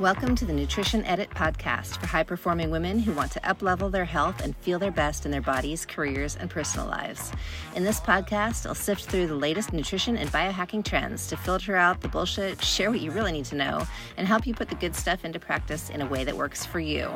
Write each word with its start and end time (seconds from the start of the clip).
Welcome 0.00 0.34
to 0.36 0.44
the 0.44 0.52
Nutrition 0.52 1.04
Edit 1.04 1.30
podcast 1.30 1.98
for 2.00 2.08
high 2.08 2.24
performing 2.24 2.72
women 2.72 2.98
who 2.98 3.12
want 3.12 3.30
to 3.30 3.40
uplevel 3.42 3.92
their 3.92 4.04
health 4.04 4.40
and 4.40 4.56
feel 4.56 4.80
their 4.80 4.90
best 4.90 5.24
in 5.24 5.30
their 5.30 5.40
bodies, 5.40 5.86
careers, 5.86 6.34
and 6.34 6.50
personal 6.50 6.88
lives. 6.88 7.30
In 7.76 7.84
this 7.84 8.00
podcast, 8.00 8.66
I'll 8.66 8.74
sift 8.74 9.04
through 9.04 9.28
the 9.28 9.36
latest 9.36 9.72
nutrition 9.72 10.16
and 10.16 10.28
biohacking 10.30 10.84
trends 10.84 11.28
to 11.28 11.36
filter 11.36 11.76
out 11.76 12.00
the 12.00 12.08
bullshit, 12.08 12.60
share 12.60 12.90
what 12.90 12.98
you 12.98 13.12
really 13.12 13.30
need 13.30 13.44
to 13.44 13.54
know, 13.54 13.86
and 14.16 14.26
help 14.26 14.48
you 14.48 14.52
put 14.52 14.68
the 14.68 14.74
good 14.74 14.96
stuff 14.96 15.24
into 15.24 15.38
practice 15.38 15.90
in 15.90 16.02
a 16.02 16.06
way 16.06 16.24
that 16.24 16.36
works 16.36 16.66
for 16.66 16.80
you. 16.80 17.08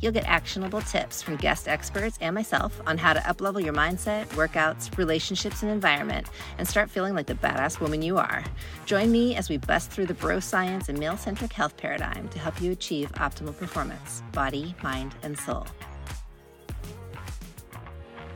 You'll 0.00 0.12
get 0.12 0.24
actionable 0.24 0.80
tips 0.80 1.20
from 1.20 1.36
guest 1.36 1.68
experts 1.68 2.16
and 2.22 2.34
myself 2.34 2.80
on 2.86 2.96
how 2.96 3.12
to 3.12 3.20
uplevel 3.20 3.62
your 3.62 3.74
mindset, 3.74 4.28
workouts, 4.28 4.96
relationships, 4.96 5.62
and 5.62 5.70
environment, 5.70 6.28
and 6.56 6.66
start 6.66 6.88
feeling 6.88 7.14
like 7.14 7.26
the 7.26 7.34
badass 7.34 7.80
woman 7.80 8.00
you 8.00 8.16
are. 8.16 8.42
Join 8.86 9.12
me 9.12 9.36
as 9.36 9.50
we 9.50 9.58
bust 9.58 9.90
through 9.90 10.06
the 10.06 10.14
bro 10.14 10.40
science 10.40 10.88
and 10.88 10.98
male 10.98 11.18
centric 11.18 11.52
health 11.52 11.76
paradigm 11.76 12.13
to 12.14 12.38
help 12.38 12.60
you 12.60 12.72
achieve 12.72 13.12
optimal 13.12 13.56
performance, 13.56 14.22
body, 14.32 14.74
mind, 14.82 15.14
and 15.22 15.38
soul. 15.38 15.66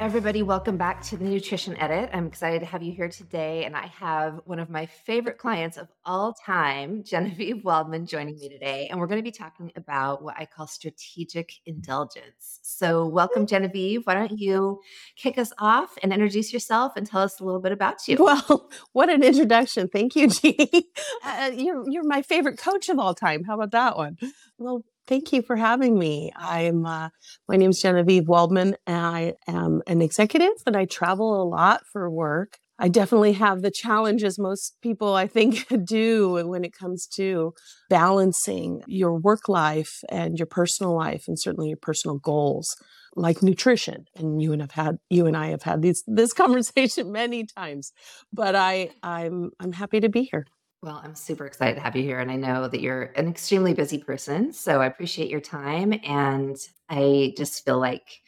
Everybody, 0.01 0.45
welcome 0.45 0.77
back 0.77 1.03
to 1.07 1.17
the 1.17 1.25
Nutrition 1.25 1.77
Edit. 1.77 2.11
I'm 2.13 2.29
excited 2.29 2.61
to 2.61 2.67
have 2.67 2.85
you 2.85 2.93
here 2.93 3.09
today. 3.09 3.65
And 3.65 3.75
I 3.75 3.89
have 3.99 4.41
one 4.45 4.61
of 4.61 4.71
my 4.71 4.87
favorite 4.87 5.39
clients 5.39 5.77
of 5.77 5.89
all 6.05 6.35
time, 6.35 7.03
Genevieve 7.03 7.65
Waldman, 7.65 8.07
joining 8.07 8.39
me 8.39 8.49
today. 8.49 8.87
And 8.89 9.01
we're 9.01 9.09
going 9.09 9.19
to 9.19 9.25
be 9.25 9.33
talking 9.33 9.73
about 9.75 10.23
what 10.23 10.37
I 10.39 10.47
call 10.47 10.69
strategic 10.69 11.53
indulgence. 11.67 12.61
So, 12.63 13.09
welcome, 13.09 13.45
Genevieve. 13.45 14.03
Why 14.05 14.15
don't 14.15 14.39
you 14.39 14.79
kick 15.17 15.37
us 15.37 15.53
off 15.59 15.99
and 16.01 16.13
introduce 16.13 16.53
yourself 16.53 16.93
and 16.95 17.05
tell 17.05 17.23
us 17.23 17.41
a 17.41 17.45
little 17.45 17.61
bit 17.61 17.73
about 17.73 18.07
you? 18.07 18.19
Well, 18.21 18.71
what 18.93 19.11
an 19.11 19.25
introduction. 19.25 19.89
Thank 19.89 20.15
you, 20.15 20.29
Jeannie. 20.29 20.91
Uh, 21.25 21.51
you're, 21.53 21.83
you're 21.91 22.07
my 22.07 22.23
favorite 22.23 22.57
coach 22.57 22.89
of 22.89 23.01
all 23.01 23.15
time. 23.17 23.43
How 23.43 23.57
about 23.57 23.73
that 23.73 23.97
one? 23.97 24.17
Well, 24.59 24.85
Thank 25.09 25.33
you 25.33 25.41
for 25.41 25.57
having 25.57 25.99
me. 25.99 26.31
I'm 26.37 26.85
uh, 26.85 27.09
my 27.49 27.57
name 27.57 27.71
is 27.71 27.81
Genevieve 27.81 28.29
Waldman, 28.29 28.77
and 28.87 29.07
I 29.07 29.33
am 29.49 29.81
an 29.87 30.03
executive, 30.03 30.53
and 30.67 30.77
I 30.77 30.85
travel 30.85 31.43
a 31.43 31.49
lot 31.49 31.87
for 31.91 32.11
work. 32.11 32.59
I 32.79 32.89
definitely 32.89 33.33
have 33.33 33.63
the 33.63 33.71
challenges 33.71 34.39
most 34.39 34.77
people, 34.83 35.15
I 35.15 35.27
think, 35.27 35.67
do 35.87 36.47
when 36.47 36.63
it 36.63 36.75
comes 36.75 37.07
to 37.17 37.55
balancing 37.89 38.83
your 38.87 39.15
work 39.19 39.49
life 39.49 40.05
and 40.11 40.39
your 40.39 40.47
personal 40.47 40.95
life, 40.95 41.25
and 41.27 41.41
certainly 41.41 41.69
your 41.69 41.79
personal 41.79 42.19
goals, 42.19 42.77
like 43.17 43.43
nutrition. 43.43 44.05
And 44.15 44.43
you 44.43 44.53
and 44.53 44.61
I 44.61 44.65
have 44.65 44.73
had 44.73 44.99
you 45.09 45.25
and 45.25 45.39
I 45.39 45.47
have 45.47 45.63
had 45.63 45.81
these 45.81 46.05
this 46.07 46.33
conversation 46.35 47.11
many 47.11 47.47
times, 47.47 47.93
but 48.31 48.55
I 48.55 48.91
I'm 49.03 49.53
I'm 49.59 49.73
happy 49.73 50.01
to 50.01 50.11
be 50.11 50.25
here. 50.25 50.45
Well, 50.83 51.01
I'm 51.03 51.17
super 51.17 51.45
excited 51.45 51.75
to 51.75 51.81
have 51.81 51.97
you 51.97 52.03
here. 52.03 52.21
And 52.21 52.31
I 52.31 52.37
know 52.37 52.69
that 52.69 52.81
you're 52.81 53.05
an 53.17 53.29
extremely 53.29 53.75
busy 53.75 53.99
person. 53.99 54.53
So 54.53 54.81
I 54.81 54.87
appreciate 54.87 55.29
your 55.29 55.41
time. 55.41 55.99
And 56.05 56.57
I 56.89 57.35
just 57.37 57.65
feel 57.65 57.79
like 57.79 58.23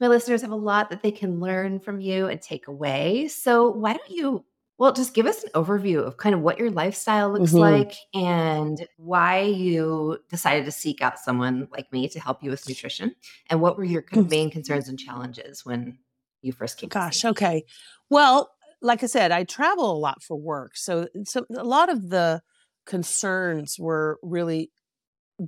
my 0.00 0.08
listeners 0.08 0.42
have 0.42 0.50
a 0.50 0.56
lot 0.56 0.90
that 0.90 1.02
they 1.02 1.12
can 1.12 1.38
learn 1.38 1.78
from 1.78 2.00
you 2.00 2.26
and 2.26 2.42
take 2.42 2.66
away. 2.66 3.28
So 3.28 3.70
why 3.70 3.92
don't 3.92 4.10
you, 4.10 4.44
well, 4.76 4.92
just 4.92 5.14
give 5.14 5.26
us 5.26 5.44
an 5.44 5.50
overview 5.54 6.04
of 6.04 6.16
kind 6.16 6.34
of 6.34 6.40
what 6.40 6.58
your 6.58 6.70
lifestyle 6.70 7.30
looks 7.32 7.52
mm-hmm. 7.52 7.58
like 7.58 7.94
and 8.12 8.88
why 8.96 9.42
you 9.42 10.18
decided 10.28 10.64
to 10.64 10.72
seek 10.72 11.00
out 11.00 11.20
someone 11.20 11.68
like 11.70 11.92
me 11.92 12.08
to 12.08 12.18
help 12.18 12.42
you 12.42 12.50
with 12.50 12.68
nutrition. 12.68 13.14
And 13.50 13.60
what 13.60 13.78
were 13.78 13.84
your 13.84 14.02
kind 14.02 14.24
of 14.24 14.30
main 14.30 14.50
concerns 14.50 14.88
and 14.88 14.98
challenges 14.98 15.64
when 15.64 15.98
you 16.42 16.50
first 16.50 16.78
came? 16.78 16.88
Gosh, 16.88 17.24
okay. 17.24 17.64
Well, 18.10 18.50
like 18.84 19.02
I 19.02 19.06
said, 19.06 19.32
I 19.32 19.44
travel 19.44 19.90
a 19.90 19.98
lot 19.98 20.22
for 20.22 20.36
work. 20.36 20.76
So, 20.76 21.08
so 21.24 21.46
a 21.56 21.64
lot 21.64 21.88
of 21.88 22.10
the 22.10 22.42
concerns 22.84 23.76
were 23.78 24.18
really 24.22 24.70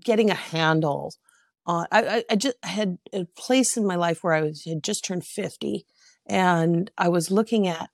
getting 0.03 0.31
a 0.31 0.35
handle 0.35 1.13
on. 1.67 1.87
I, 1.93 2.25
I 2.31 2.37
just 2.37 2.57
had 2.63 2.97
a 3.13 3.27
place 3.37 3.77
in 3.77 3.87
my 3.87 3.97
life 3.97 4.25
where 4.25 4.33
I 4.33 4.41
was 4.41 4.65
had 4.65 4.83
just 4.83 5.05
turned 5.05 5.27
50 5.27 5.85
and 6.27 6.91
I 6.97 7.09
was 7.09 7.31
looking 7.31 7.69
at, 7.69 7.91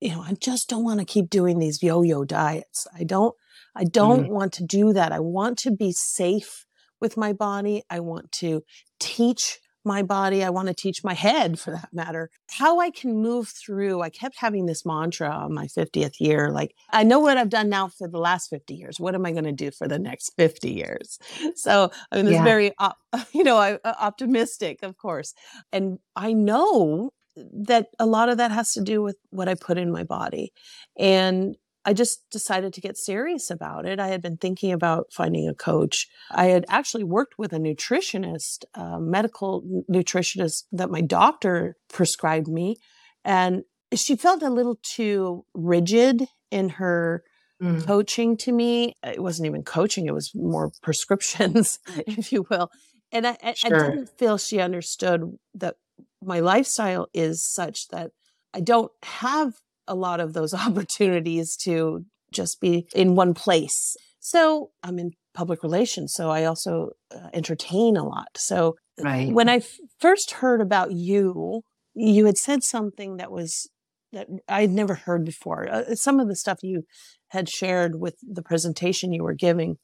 you 0.00 0.10
know, 0.10 0.22
I 0.22 0.34
just 0.34 0.68
don't 0.68 0.84
want 0.84 1.00
to 1.00 1.04
keep 1.04 1.30
doing 1.30 1.58
these 1.58 1.82
yo-yo 1.82 2.24
diets. 2.24 2.86
I 2.96 3.02
don't, 3.02 3.34
I 3.74 3.84
don't 3.84 4.24
mm-hmm. 4.24 4.32
want 4.32 4.52
to 4.54 4.64
do 4.64 4.92
that. 4.92 5.10
I 5.10 5.18
want 5.18 5.58
to 5.58 5.72
be 5.72 5.90
safe 5.90 6.64
with 7.00 7.16
my 7.16 7.32
body. 7.32 7.82
I 7.90 7.98
want 8.00 8.30
to 8.32 8.62
teach 9.00 9.58
my 9.86 10.02
body. 10.02 10.44
I 10.44 10.50
want 10.50 10.68
to 10.68 10.74
teach 10.74 11.04
my 11.04 11.14
head 11.14 11.58
for 11.58 11.70
that 11.70 11.88
matter. 11.92 12.30
How 12.50 12.80
I 12.80 12.90
can 12.90 13.22
move 13.22 13.48
through. 13.48 14.02
I 14.02 14.10
kept 14.10 14.36
having 14.36 14.66
this 14.66 14.84
mantra 14.84 15.30
on 15.30 15.54
my 15.54 15.66
50th 15.66 16.20
year 16.20 16.50
like, 16.50 16.74
I 16.90 17.04
know 17.04 17.20
what 17.20 17.38
I've 17.38 17.48
done 17.48 17.68
now 17.68 17.88
for 17.88 18.08
the 18.08 18.18
last 18.18 18.48
50 18.48 18.74
years. 18.74 18.98
What 19.00 19.14
am 19.14 19.24
I 19.24 19.32
going 19.32 19.44
to 19.44 19.52
do 19.52 19.70
for 19.70 19.88
the 19.88 19.98
next 19.98 20.32
50 20.36 20.70
years? 20.70 21.18
So 21.54 21.90
I 22.10 22.16
mean, 22.16 22.26
it's 22.26 22.34
yeah. 22.34 22.44
very, 22.44 22.72
you 23.32 23.44
know, 23.44 23.58
uh, 23.58 23.78
optimistic, 23.84 24.82
of 24.82 24.96
course. 24.98 25.32
And 25.72 25.98
I 26.16 26.32
know 26.32 27.12
that 27.36 27.88
a 27.98 28.06
lot 28.06 28.28
of 28.28 28.38
that 28.38 28.50
has 28.50 28.72
to 28.72 28.80
do 28.80 29.02
with 29.02 29.16
what 29.30 29.48
I 29.48 29.54
put 29.54 29.78
in 29.78 29.92
my 29.92 30.02
body. 30.02 30.52
And 30.98 31.56
I 31.86 31.92
just 31.92 32.28
decided 32.30 32.74
to 32.74 32.80
get 32.80 32.98
serious 32.98 33.48
about 33.48 33.86
it. 33.86 34.00
I 34.00 34.08
had 34.08 34.20
been 34.20 34.36
thinking 34.36 34.72
about 34.72 35.12
finding 35.12 35.48
a 35.48 35.54
coach. 35.54 36.08
I 36.32 36.46
had 36.46 36.64
actually 36.68 37.04
worked 37.04 37.38
with 37.38 37.52
a 37.52 37.58
nutritionist, 37.58 38.64
a 38.74 39.00
medical 39.00 39.84
nutritionist 39.88 40.64
that 40.72 40.90
my 40.90 41.00
doctor 41.00 41.76
prescribed 41.88 42.48
me. 42.48 42.76
And 43.24 43.62
she 43.94 44.16
felt 44.16 44.42
a 44.42 44.50
little 44.50 44.80
too 44.82 45.44
rigid 45.54 46.26
in 46.50 46.70
her 46.70 47.22
mm. 47.62 47.86
coaching 47.86 48.36
to 48.38 48.52
me. 48.52 48.94
It 49.04 49.22
wasn't 49.22 49.46
even 49.46 49.62
coaching, 49.62 50.06
it 50.06 50.14
was 50.14 50.34
more 50.34 50.72
prescriptions, 50.82 51.78
if 51.96 52.32
you 52.32 52.46
will. 52.50 52.68
And 53.12 53.28
I, 53.28 53.54
sure. 53.54 53.76
I 53.76 53.90
didn't 53.90 54.10
feel 54.18 54.38
she 54.38 54.58
understood 54.58 55.38
that 55.54 55.76
my 56.20 56.40
lifestyle 56.40 57.06
is 57.14 57.44
such 57.44 57.88
that 57.88 58.10
I 58.52 58.60
don't 58.60 58.90
have 59.04 59.54
a 59.88 59.94
lot 59.94 60.20
of 60.20 60.32
those 60.32 60.54
opportunities 60.66 61.56
to 61.64 62.04
just 62.32 62.60
be 62.60 62.88
in 62.94 63.14
one 63.14 63.34
place. 63.34 63.96
So 64.20 64.70
I'm 64.82 64.98
in 64.98 65.12
public 65.34 65.62
relations, 65.62 66.12
so 66.14 66.30
I 66.30 66.44
also 66.44 66.90
uh, 67.14 67.28
entertain 67.32 67.96
a 67.96 68.04
lot. 68.04 68.28
So 68.36 68.74
right. 69.00 69.32
when 69.32 69.48
I 69.48 69.56
f- 69.56 69.76
first 70.00 70.32
heard 70.32 70.60
about 70.60 70.92
you, 70.92 71.62
you 71.94 72.26
had 72.26 72.36
said 72.36 72.62
something 72.62 73.18
that 73.18 73.30
was 73.30 73.68
that 74.12 74.28
I'd 74.48 74.70
never 74.70 74.94
heard 74.94 75.24
before. 75.24 75.68
Uh, 75.70 75.94
some 75.94 76.20
of 76.20 76.28
the 76.28 76.36
stuff 76.36 76.62
you 76.62 76.84
had 77.28 77.48
shared 77.48 78.00
with 78.00 78.16
the 78.22 78.42
presentation 78.42 79.12
you 79.12 79.22
were 79.22 79.34
giving 79.34 79.76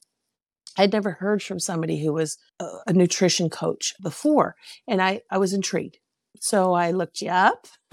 I'd 0.77 0.93
never 0.93 1.11
heard 1.11 1.43
from 1.43 1.59
somebody 1.59 2.03
who 2.03 2.13
was 2.13 2.37
a, 2.59 2.65
a, 2.87 2.93
nutrition 2.93 3.49
coach 3.49 3.93
before, 4.01 4.55
and 4.87 5.01
I, 5.01 5.21
I 5.29 5.37
was 5.37 5.53
intrigued. 5.53 5.97
So 6.39 6.73
I 6.73 6.91
looked 6.91 7.21
you 7.21 7.29
up, 7.29 7.67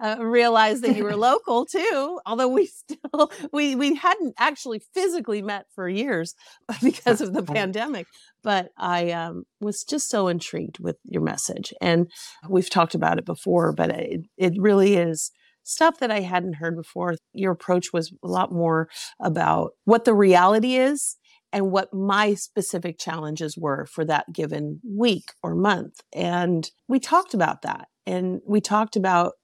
uh, 0.00 0.16
realized 0.18 0.82
that 0.84 0.96
you 0.96 1.04
were 1.04 1.16
local 1.30 1.66
too, 1.66 2.20
although 2.24 2.48
we 2.48 2.66
still 2.90 3.30
we 3.52 3.74
we 3.74 3.94
hadn't 3.94 4.34
actually 4.38 4.80
physically 4.94 5.42
met 5.42 5.66
for 5.74 5.88
years 5.88 6.34
because 6.82 7.20
of 7.20 7.32
the 7.32 7.42
pandemic. 7.42 8.06
But 8.42 8.68
I 8.78 9.10
um, 9.10 9.44
was 9.60 9.84
just 9.84 10.08
so 10.08 10.28
intrigued 10.28 10.78
with 10.78 10.96
your 11.04 11.22
message, 11.22 11.72
and 11.80 12.10
we've 12.48 12.70
talked 12.70 12.94
about 12.94 13.18
it 13.18 13.26
before. 13.26 13.72
But 13.72 13.90
it 13.90 14.20
it 14.36 14.54
really 14.56 14.96
is 14.96 15.30
stuff 15.64 15.98
that 15.98 16.10
I 16.10 16.20
hadn't 16.20 16.56
heard 16.56 16.76
before. 16.76 17.16
Your 17.32 17.52
approach 17.52 17.92
was 17.92 18.12
a 18.22 18.28
lot 18.28 18.52
more 18.52 18.88
about 19.20 19.72
what 19.84 20.04
the 20.04 20.14
reality 20.14 20.76
is 20.76 21.16
and 21.54 21.70
what 21.70 21.94
my 21.94 22.34
specific 22.34 22.98
challenges 22.98 23.56
were 23.56 23.86
for 23.86 24.04
that 24.04 24.26
given 24.32 24.80
week 24.84 25.32
or 25.40 25.54
month. 25.54 26.00
And 26.12 26.68
we 26.88 26.98
talked 26.98 27.32
about 27.32 27.62
that 27.62 27.86
and 28.06 28.40
we 28.44 28.60
talked 28.60 28.96
about 28.96 29.34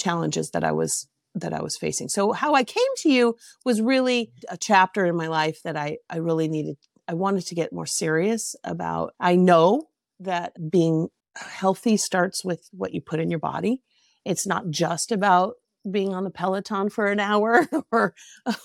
challenges 0.00 0.50
that 0.50 0.64
I 0.64 0.72
was 0.72 1.06
that 1.34 1.52
I 1.52 1.60
was 1.60 1.76
facing. 1.76 2.08
So 2.08 2.32
how 2.32 2.54
I 2.54 2.64
came 2.64 2.82
to 3.02 3.10
you 3.10 3.34
was 3.66 3.82
really 3.82 4.32
a 4.48 4.56
chapter 4.56 5.04
in 5.04 5.14
my 5.14 5.28
life 5.28 5.58
that 5.62 5.76
I 5.76 5.98
I 6.08 6.16
really 6.16 6.48
needed 6.48 6.76
I 7.06 7.12
wanted 7.12 7.46
to 7.46 7.54
get 7.54 7.72
more 7.72 7.86
serious 7.86 8.56
about. 8.64 9.12
I 9.20 9.36
know 9.36 9.84
that 10.18 10.54
being 10.70 11.08
healthy 11.36 11.98
starts 11.98 12.44
with 12.44 12.66
what 12.72 12.94
you 12.94 13.02
put 13.02 13.20
in 13.20 13.30
your 13.30 13.38
body. 13.38 13.82
It's 14.24 14.46
not 14.46 14.70
just 14.70 15.12
about 15.12 15.56
being 15.90 16.14
on 16.14 16.24
the 16.24 16.30
Peloton 16.30 16.90
for 16.90 17.06
an 17.06 17.20
hour 17.20 17.66
or, 17.92 18.14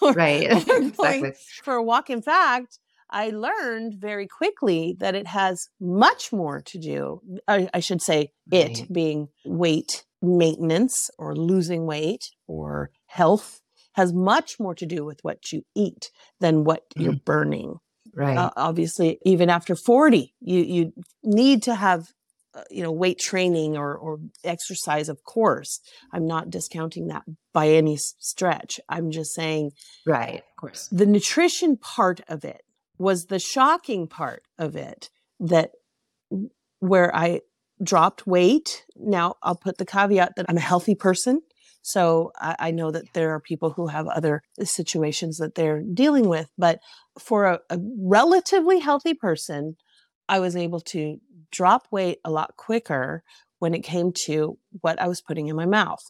or 0.01 0.13
right 0.13 0.51
or 0.69 0.77
exactly. 0.77 1.33
for 1.63 1.75
a 1.75 1.83
walk. 1.83 2.09
In 2.09 2.21
fact, 2.21 2.79
I 3.09 3.29
learned 3.29 3.95
very 3.99 4.27
quickly 4.27 4.95
that 4.99 5.15
it 5.15 5.27
has 5.27 5.69
much 5.79 6.31
more 6.31 6.61
to 6.61 6.79
do. 6.79 7.21
I, 7.47 7.69
I 7.73 7.79
should 7.81 8.01
say, 8.01 8.31
right. 8.51 8.79
it 8.79 8.91
being 8.91 9.27
weight 9.45 10.05
maintenance 10.21 11.09
or 11.17 11.35
losing 11.35 11.85
weight 11.85 12.29
or 12.47 12.91
health 13.07 13.61
has 13.93 14.13
much 14.13 14.59
more 14.59 14.75
to 14.75 14.85
do 14.85 15.03
with 15.03 15.19
what 15.23 15.51
you 15.51 15.63
eat 15.75 16.11
than 16.39 16.63
what 16.63 16.83
mm. 16.97 17.03
you're 17.03 17.19
burning. 17.25 17.75
Right. 18.13 18.37
Uh, 18.37 18.51
obviously, 18.55 19.19
even 19.25 19.49
after 19.49 19.75
40, 19.75 20.33
you, 20.39 20.59
you 20.61 20.93
need 21.23 21.63
to 21.63 21.75
have 21.75 22.07
uh, 22.53 22.63
you 22.69 22.83
know 22.83 22.91
weight 22.91 23.19
training 23.19 23.77
or 23.77 23.95
or 23.95 24.19
exercise 24.43 25.09
of 25.09 25.23
course 25.23 25.79
i'm 26.13 26.27
not 26.27 26.49
discounting 26.49 27.07
that 27.07 27.23
by 27.53 27.67
any 27.67 27.97
stretch 27.97 28.79
i'm 28.89 29.11
just 29.11 29.33
saying 29.33 29.71
right 30.05 30.39
of 30.39 30.55
course 30.59 30.87
the 30.91 31.05
nutrition 31.05 31.77
part 31.77 32.21
of 32.27 32.43
it 32.43 32.61
was 32.97 33.25
the 33.25 33.39
shocking 33.39 34.07
part 34.07 34.43
of 34.59 34.75
it 34.75 35.09
that 35.39 35.71
where 36.79 37.15
I 37.15 37.41
dropped 37.81 38.27
weight. 38.27 38.85
Now, 38.95 39.35
I'll 39.41 39.55
put 39.55 39.77
the 39.77 39.85
caveat 39.85 40.33
that 40.35 40.45
I'm 40.47 40.57
a 40.57 40.61
healthy 40.61 40.95
person. 40.95 41.41
So 41.81 42.31
I, 42.35 42.55
I, 42.59 42.71
know 42.71 42.91
that 42.91 43.13
there 43.13 43.31
are 43.31 43.39
people 43.39 43.71
who 43.71 43.87
have 43.87 44.07
other 44.07 44.43
situations 44.61 45.37
that 45.37 45.55
they're 45.55 45.81
dealing 45.81 46.29
with. 46.29 46.47
But 46.55 46.79
for 47.17 47.45
a, 47.45 47.59
a 47.71 47.79
relatively 47.97 48.79
healthy 48.79 49.15
person, 49.15 49.77
I 50.29 50.39
was 50.39 50.55
able 50.55 50.79
to 50.81 51.17
drop 51.51 51.87
weight 51.91 52.19
a 52.23 52.31
lot 52.31 52.55
quicker 52.57 53.23
when 53.59 53.73
it 53.73 53.81
came 53.81 54.11
to 54.25 54.57
what 54.81 54.99
I 54.99 55.07
was 55.07 55.21
putting 55.21 55.47
in 55.47 55.55
my 55.55 55.65
mouth. 55.65 56.01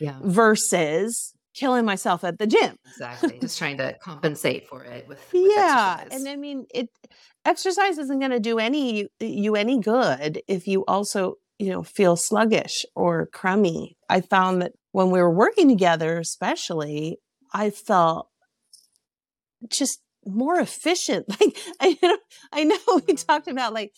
yeah. 0.00 0.18
Versus 0.22 1.34
killing 1.54 1.84
myself 1.84 2.24
at 2.24 2.38
the 2.38 2.46
gym. 2.46 2.76
Exactly. 2.86 3.38
Just 3.40 3.58
trying 3.58 3.78
to 3.78 3.96
compensate 4.00 4.68
for 4.68 4.84
it 4.84 5.06
with, 5.08 5.18
with 5.32 5.52
yeah. 5.56 5.96
Exercise. 6.00 6.20
And 6.20 6.28
I 6.28 6.36
mean, 6.36 6.66
it 6.74 6.88
exercise 7.44 7.98
isn't 7.98 8.18
going 8.18 8.30
to 8.30 8.40
do 8.40 8.58
any 8.58 9.08
you 9.20 9.56
any 9.56 9.80
good 9.80 10.40
if 10.48 10.66
you 10.66 10.84
also 10.86 11.34
you 11.58 11.70
know 11.70 11.82
feel 11.82 12.16
sluggish 12.16 12.84
or 12.94 13.26
crummy. 13.26 13.96
I 14.08 14.20
found 14.20 14.62
that 14.62 14.72
when 14.92 15.10
we 15.10 15.20
were 15.20 15.34
working 15.34 15.68
together, 15.68 16.18
especially, 16.18 17.18
I 17.52 17.70
felt 17.70 18.28
just 19.68 20.00
more 20.24 20.58
efficient. 20.58 21.26
Like 21.40 21.56
I 21.80 21.98
know, 22.02 22.18
I 22.52 22.64
know 22.64 22.78
we 22.88 23.00
mm-hmm. 23.00 23.14
talked 23.14 23.48
about 23.48 23.72
like 23.72 23.92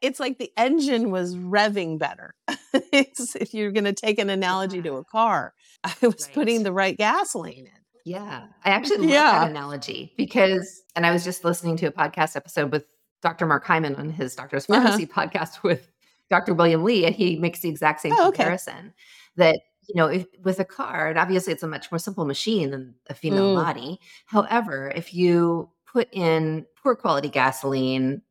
it's 0.00 0.20
like 0.20 0.38
the 0.38 0.52
engine 0.56 1.10
was 1.10 1.36
revving 1.36 1.98
better. 1.98 2.34
if 2.72 3.54
you're 3.54 3.72
going 3.72 3.84
to 3.84 3.92
take 3.92 4.18
an 4.18 4.30
analogy 4.30 4.82
to 4.82 4.94
a 4.94 5.04
car, 5.04 5.54
I 5.84 5.94
was 6.02 6.26
right. 6.26 6.34
putting 6.34 6.62
the 6.62 6.72
right 6.72 6.96
gasoline 6.96 7.66
in. 7.66 7.72
Yeah. 8.04 8.46
I 8.64 8.70
actually 8.70 8.98
love 8.98 9.10
yeah. 9.10 9.32
that 9.40 9.50
analogy 9.50 10.12
because, 10.16 10.82
and 10.96 11.04
I 11.04 11.12
was 11.12 11.24
just 11.24 11.44
listening 11.44 11.76
to 11.78 11.86
a 11.86 11.92
podcast 11.92 12.36
episode 12.36 12.72
with 12.72 12.84
Dr. 13.22 13.46
Mark 13.46 13.64
Hyman 13.64 13.96
on 13.96 14.10
his 14.10 14.34
Doctor's 14.34 14.68
uh-huh. 14.68 14.96
Farmacy 14.96 15.08
uh-huh. 15.08 15.26
podcast 15.26 15.62
with 15.62 15.90
Dr. 16.30 16.54
William 16.54 16.84
Li, 16.84 17.04
and 17.04 17.14
he 17.14 17.36
makes 17.36 17.60
the 17.60 17.68
exact 17.68 18.00
same 18.00 18.12
oh, 18.12 18.30
comparison 18.32 18.78
okay. 18.78 18.92
that, 19.36 19.60
you 19.88 19.94
know, 19.94 20.06
if, 20.06 20.26
with 20.42 20.60
a 20.60 20.64
car, 20.64 21.08
and 21.08 21.18
obviously 21.18 21.52
it's 21.52 21.62
a 21.62 21.68
much 21.68 21.90
more 21.90 21.98
simple 21.98 22.26
machine 22.26 22.70
than 22.70 22.94
a 23.08 23.14
female 23.14 23.54
mm. 23.54 23.64
body. 23.64 23.98
However, 24.26 24.92
if 24.94 25.14
you 25.14 25.70
put 25.90 26.08
in 26.12 26.66
poor 26.82 26.94
quality 26.94 27.28
gasoline 27.28 28.22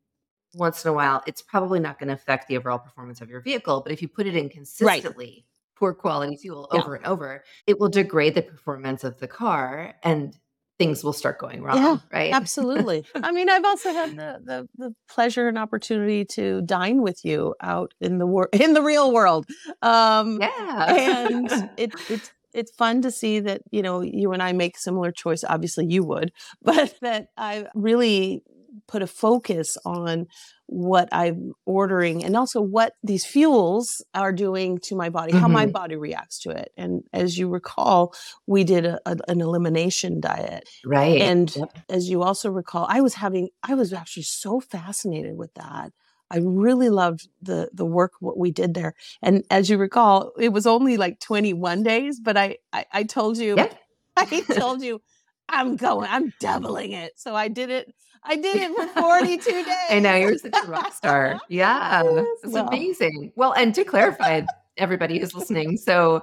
once 0.54 0.84
in 0.84 0.90
a 0.90 0.94
while, 0.94 1.22
it's 1.26 1.42
probably 1.42 1.80
not 1.80 1.98
going 1.98 2.08
to 2.08 2.14
affect 2.14 2.48
the 2.48 2.56
overall 2.56 2.78
performance 2.78 3.20
of 3.20 3.28
your 3.28 3.40
vehicle. 3.40 3.82
But 3.82 3.92
if 3.92 4.02
you 4.02 4.08
put 4.08 4.26
it 4.26 4.36
in 4.36 4.48
consistently, 4.48 5.26
right. 5.26 5.44
poor 5.76 5.94
quality 5.94 6.36
fuel 6.36 6.68
over 6.70 6.94
and 6.94 7.04
over, 7.06 7.44
it 7.66 7.78
will 7.78 7.88
degrade 7.88 8.34
the 8.34 8.42
performance 8.42 9.04
of 9.04 9.18
the 9.20 9.28
car 9.28 9.94
and 10.02 10.36
things 10.78 11.02
will 11.02 11.12
start 11.12 11.38
going 11.38 11.62
wrong. 11.62 11.76
Yeah, 11.76 11.96
right. 12.12 12.32
Absolutely. 12.32 13.04
I 13.14 13.32
mean, 13.32 13.48
I've 13.50 13.64
also 13.64 13.92
had 13.92 14.16
the, 14.16 14.40
the, 14.42 14.68
the 14.76 14.94
pleasure 15.10 15.48
and 15.48 15.58
opportunity 15.58 16.24
to 16.26 16.62
dine 16.62 17.02
with 17.02 17.24
you 17.24 17.54
out 17.60 17.92
in 18.00 18.18
the 18.18 18.26
world 18.26 18.50
in 18.52 18.74
the 18.74 18.82
real 18.82 19.12
world. 19.12 19.46
Um, 19.82 20.40
yeah. 20.40 20.94
and 20.94 21.70
it, 21.76 21.92
it's 22.08 22.30
it's 22.54 22.70
fun 22.72 23.02
to 23.02 23.10
see 23.10 23.40
that 23.40 23.60
you 23.70 23.82
know 23.82 24.00
you 24.00 24.32
and 24.32 24.42
I 24.42 24.52
make 24.52 24.78
similar 24.78 25.12
choice. 25.12 25.44
Obviously, 25.44 25.86
you 25.86 26.04
would, 26.04 26.32
but 26.62 26.94
that 27.02 27.28
I 27.36 27.66
really 27.74 28.42
put 28.86 29.02
a 29.02 29.06
focus 29.06 29.76
on 29.84 30.26
what 30.66 31.08
I'm 31.12 31.52
ordering 31.64 32.24
and 32.24 32.36
also 32.36 32.60
what 32.60 32.92
these 33.02 33.24
fuels 33.24 34.04
are 34.14 34.32
doing 34.32 34.78
to 34.84 34.94
my 34.94 35.08
body, 35.08 35.32
mm-hmm. 35.32 35.40
how 35.40 35.48
my 35.48 35.64
mm-hmm. 35.64 35.72
body 35.72 35.96
reacts 35.96 36.40
to 36.40 36.50
it. 36.50 36.72
And 36.76 37.04
as 37.12 37.38
you 37.38 37.48
recall, 37.48 38.14
we 38.46 38.64
did 38.64 38.84
a, 38.84 39.00
a, 39.06 39.16
an 39.28 39.40
elimination 39.40 40.20
diet. 40.20 40.68
Right. 40.84 41.22
And 41.22 41.54
yep. 41.56 41.78
as 41.88 42.10
you 42.10 42.22
also 42.22 42.50
recall, 42.50 42.86
I 42.88 43.00
was 43.00 43.14
having, 43.14 43.48
I 43.62 43.74
was 43.74 43.94
actually 43.94 44.24
so 44.24 44.60
fascinated 44.60 45.36
with 45.36 45.54
that. 45.54 45.92
I 46.30 46.40
really 46.42 46.90
loved 46.90 47.28
the 47.40 47.70
the 47.72 47.86
work 47.86 48.12
what 48.20 48.36
we 48.36 48.50
did 48.50 48.74
there. 48.74 48.92
And 49.22 49.44
as 49.50 49.70
you 49.70 49.78
recall, 49.78 50.32
it 50.38 50.50
was 50.50 50.66
only 50.66 50.98
like 50.98 51.20
21 51.20 51.82
days, 51.82 52.20
but 52.20 52.36
I 52.36 52.58
I, 52.70 52.84
I 52.92 53.02
told 53.04 53.38
you 53.38 53.56
yep. 53.56 53.78
I 54.16 54.40
told 54.40 54.82
you 54.82 55.00
I'm 55.48 55.76
going, 55.76 56.08
I'm 56.10 56.34
doubling 56.40 56.92
it. 56.92 57.12
So 57.16 57.34
I 57.34 57.48
did 57.48 57.70
it 57.70 57.94
I 58.24 58.36
did 58.36 58.56
it 58.56 58.76
for 58.76 59.00
42 59.00 59.50
days. 59.50 59.64
I 59.90 59.98
know 60.00 60.14
you're 60.14 60.38
such 60.38 60.54
a 60.64 60.68
rock 60.68 60.92
star. 60.92 61.40
Yeah. 61.48 62.02
It's 62.04 62.52
well. 62.52 62.68
amazing. 62.68 63.32
Well, 63.36 63.52
and 63.52 63.74
to 63.74 63.84
clarify, 63.84 64.42
everybody 64.78 65.18
who's 65.18 65.34
listening. 65.34 65.76
So 65.76 66.22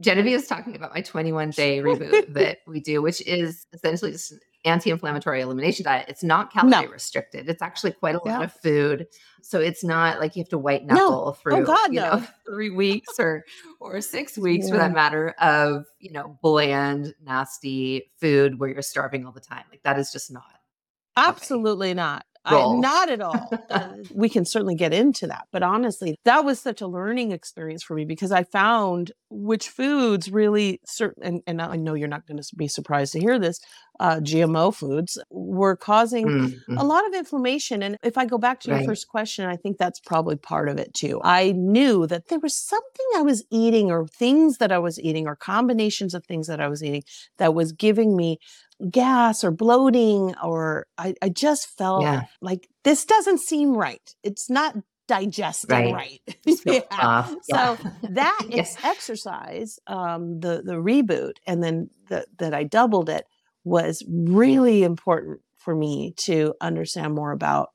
Genevieve 0.00 0.36
is 0.36 0.46
talking 0.46 0.76
about 0.76 0.94
my 0.94 1.00
21 1.00 1.50
day 1.50 1.78
reboot 1.80 2.32
that 2.34 2.58
we 2.66 2.80
do, 2.80 3.00
which 3.00 3.20
is 3.26 3.66
essentially 3.72 4.12
just 4.12 4.32
an 4.32 4.40
anti-inflammatory 4.64 5.40
elimination 5.40 5.84
diet. 5.84 6.06
It's 6.08 6.22
not 6.22 6.52
calorie 6.52 6.70
no. 6.70 6.90
restricted. 6.90 7.48
It's 7.48 7.62
actually 7.62 7.92
quite 7.92 8.14
a 8.14 8.28
lot 8.28 8.42
of 8.42 8.52
food. 8.52 9.06
So 9.42 9.60
it's 9.60 9.84
not 9.84 10.20
like 10.20 10.36
you 10.36 10.42
have 10.42 10.48
to 10.50 10.58
white 10.58 10.84
knuckle 10.84 11.10
no. 11.10 11.24
Oh, 11.26 11.32
through 11.32 11.56
oh 11.56 11.64
God, 11.64 11.92
you 11.92 12.00
no. 12.00 12.16
know, 12.16 12.26
three 12.46 12.70
weeks 12.70 13.18
or 13.18 13.44
or 13.80 14.00
six 14.00 14.36
weeks 14.36 14.66
yeah. 14.66 14.72
for 14.72 14.78
that 14.78 14.92
matter 14.92 15.30
of, 15.40 15.86
you 15.98 16.12
know, 16.12 16.38
bland, 16.42 17.14
nasty 17.22 18.10
food 18.18 18.58
where 18.58 18.70
you're 18.70 18.82
starving 18.82 19.26
all 19.26 19.32
the 19.32 19.40
time. 19.40 19.64
Like 19.70 19.82
that 19.84 19.98
is 19.98 20.12
just 20.12 20.32
not 20.32 20.44
Absolutely 21.16 21.94
not. 21.94 22.24
I, 22.46 22.74
not 22.76 23.08
at 23.08 23.20
all. 23.22 23.50
we 24.14 24.28
can 24.28 24.44
certainly 24.44 24.74
get 24.74 24.92
into 24.92 25.26
that. 25.28 25.46
But 25.50 25.62
honestly, 25.62 26.16
that 26.24 26.44
was 26.44 26.60
such 26.60 26.82
a 26.82 26.86
learning 26.86 27.32
experience 27.32 27.82
for 27.82 27.94
me 27.94 28.04
because 28.04 28.32
I 28.32 28.44
found 28.44 29.12
which 29.30 29.68
foods 29.68 30.30
really 30.30 30.80
certain, 30.84 31.22
and, 31.22 31.42
and 31.46 31.62
I 31.62 31.76
know 31.76 31.94
you're 31.94 32.06
not 32.06 32.26
going 32.26 32.36
to 32.36 32.56
be 32.56 32.68
surprised 32.68 33.14
to 33.14 33.20
hear 33.20 33.38
this, 33.38 33.60
uh, 34.00 34.16
GMO 34.16 34.74
foods 34.74 35.18
were 35.30 35.76
causing 35.76 36.26
mm-hmm. 36.26 36.78
a 36.78 36.84
lot 36.84 37.06
of 37.06 37.14
inflammation. 37.14 37.82
And 37.82 37.96
if 38.02 38.18
I 38.18 38.26
go 38.26 38.38
back 38.38 38.60
to 38.60 38.70
right. 38.70 38.78
your 38.78 38.86
first 38.86 39.08
question, 39.08 39.46
I 39.46 39.56
think 39.56 39.78
that's 39.78 40.00
probably 40.00 40.36
part 40.36 40.68
of 40.68 40.78
it 40.78 40.92
too. 40.94 41.20
I 41.24 41.52
knew 41.52 42.06
that 42.08 42.28
there 42.28 42.40
was 42.40 42.56
something 42.56 43.06
I 43.16 43.22
was 43.22 43.44
eating 43.50 43.90
or 43.90 44.06
things 44.06 44.58
that 44.58 44.72
I 44.72 44.78
was 44.78 45.00
eating 45.00 45.26
or 45.26 45.36
combinations 45.36 46.12
of 46.12 46.24
things 46.24 46.48
that 46.48 46.60
I 46.60 46.68
was 46.68 46.82
eating 46.82 47.04
that 47.38 47.54
was 47.54 47.72
giving 47.72 48.16
me 48.16 48.38
gas 48.90 49.44
or 49.44 49.50
bloating 49.50 50.34
or 50.42 50.86
I, 50.98 51.14
I 51.22 51.28
just 51.28 51.68
felt 51.78 52.02
yeah. 52.02 52.24
like 52.40 52.68
this 52.82 53.04
doesn't 53.04 53.40
seem 53.40 53.76
right. 53.76 54.14
It's 54.22 54.50
not 54.50 54.76
digesting 55.06 55.92
right. 55.92 56.20
right. 56.26 56.60
yeah. 56.90 57.34
So 57.42 57.78
that 58.02 58.40
yes. 58.48 58.76
exercise, 58.82 59.78
um, 59.86 60.40
the 60.40 60.62
the 60.64 60.74
reboot, 60.74 61.34
and 61.46 61.62
then 61.62 61.90
the, 62.08 62.26
that 62.38 62.54
I 62.54 62.64
doubled 62.64 63.08
it 63.08 63.26
was 63.64 64.04
really 64.08 64.82
important 64.82 65.40
for 65.56 65.74
me 65.74 66.14
to 66.24 66.54
understand 66.60 67.14
more 67.14 67.32
about 67.32 67.70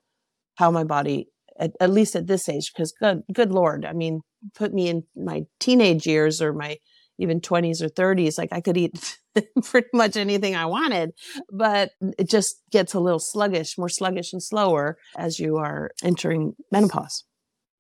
how 0.56 0.70
my 0.70 0.84
body, 0.84 1.28
at, 1.60 1.72
at 1.80 1.90
least 1.90 2.16
at 2.16 2.28
this 2.28 2.48
age, 2.50 2.72
because 2.74 2.92
good 2.92 3.24
good 3.34 3.52
lord, 3.52 3.86
I 3.86 3.94
mean, 3.94 4.22
put 4.56 4.74
me 4.74 4.90
in 4.90 5.04
my 5.16 5.44
teenage 5.60 6.06
years 6.06 6.42
or 6.42 6.54
my 6.54 6.78
even 7.20 7.40
20s 7.40 7.82
or 7.82 7.90
30s 7.90 8.38
like 8.38 8.50
i 8.52 8.62
could 8.62 8.78
eat 8.78 9.18
pretty 9.64 9.90
much 9.94 10.16
anything 10.16 10.56
i 10.56 10.66
wanted 10.66 11.12
but 11.52 11.92
it 12.18 12.30
just 12.30 12.62
gets 12.72 12.94
a 12.94 13.00
little 13.00 13.20
sluggish 13.20 13.78
more 13.78 13.90
sluggish 13.90 14.34
and 14.34 14.44
slower 14.44 14.98
as 15.18 15.40
you 15.40 15.58
are 15.58 15.92
entering 16.04 16.54
menopause 16.72 17.24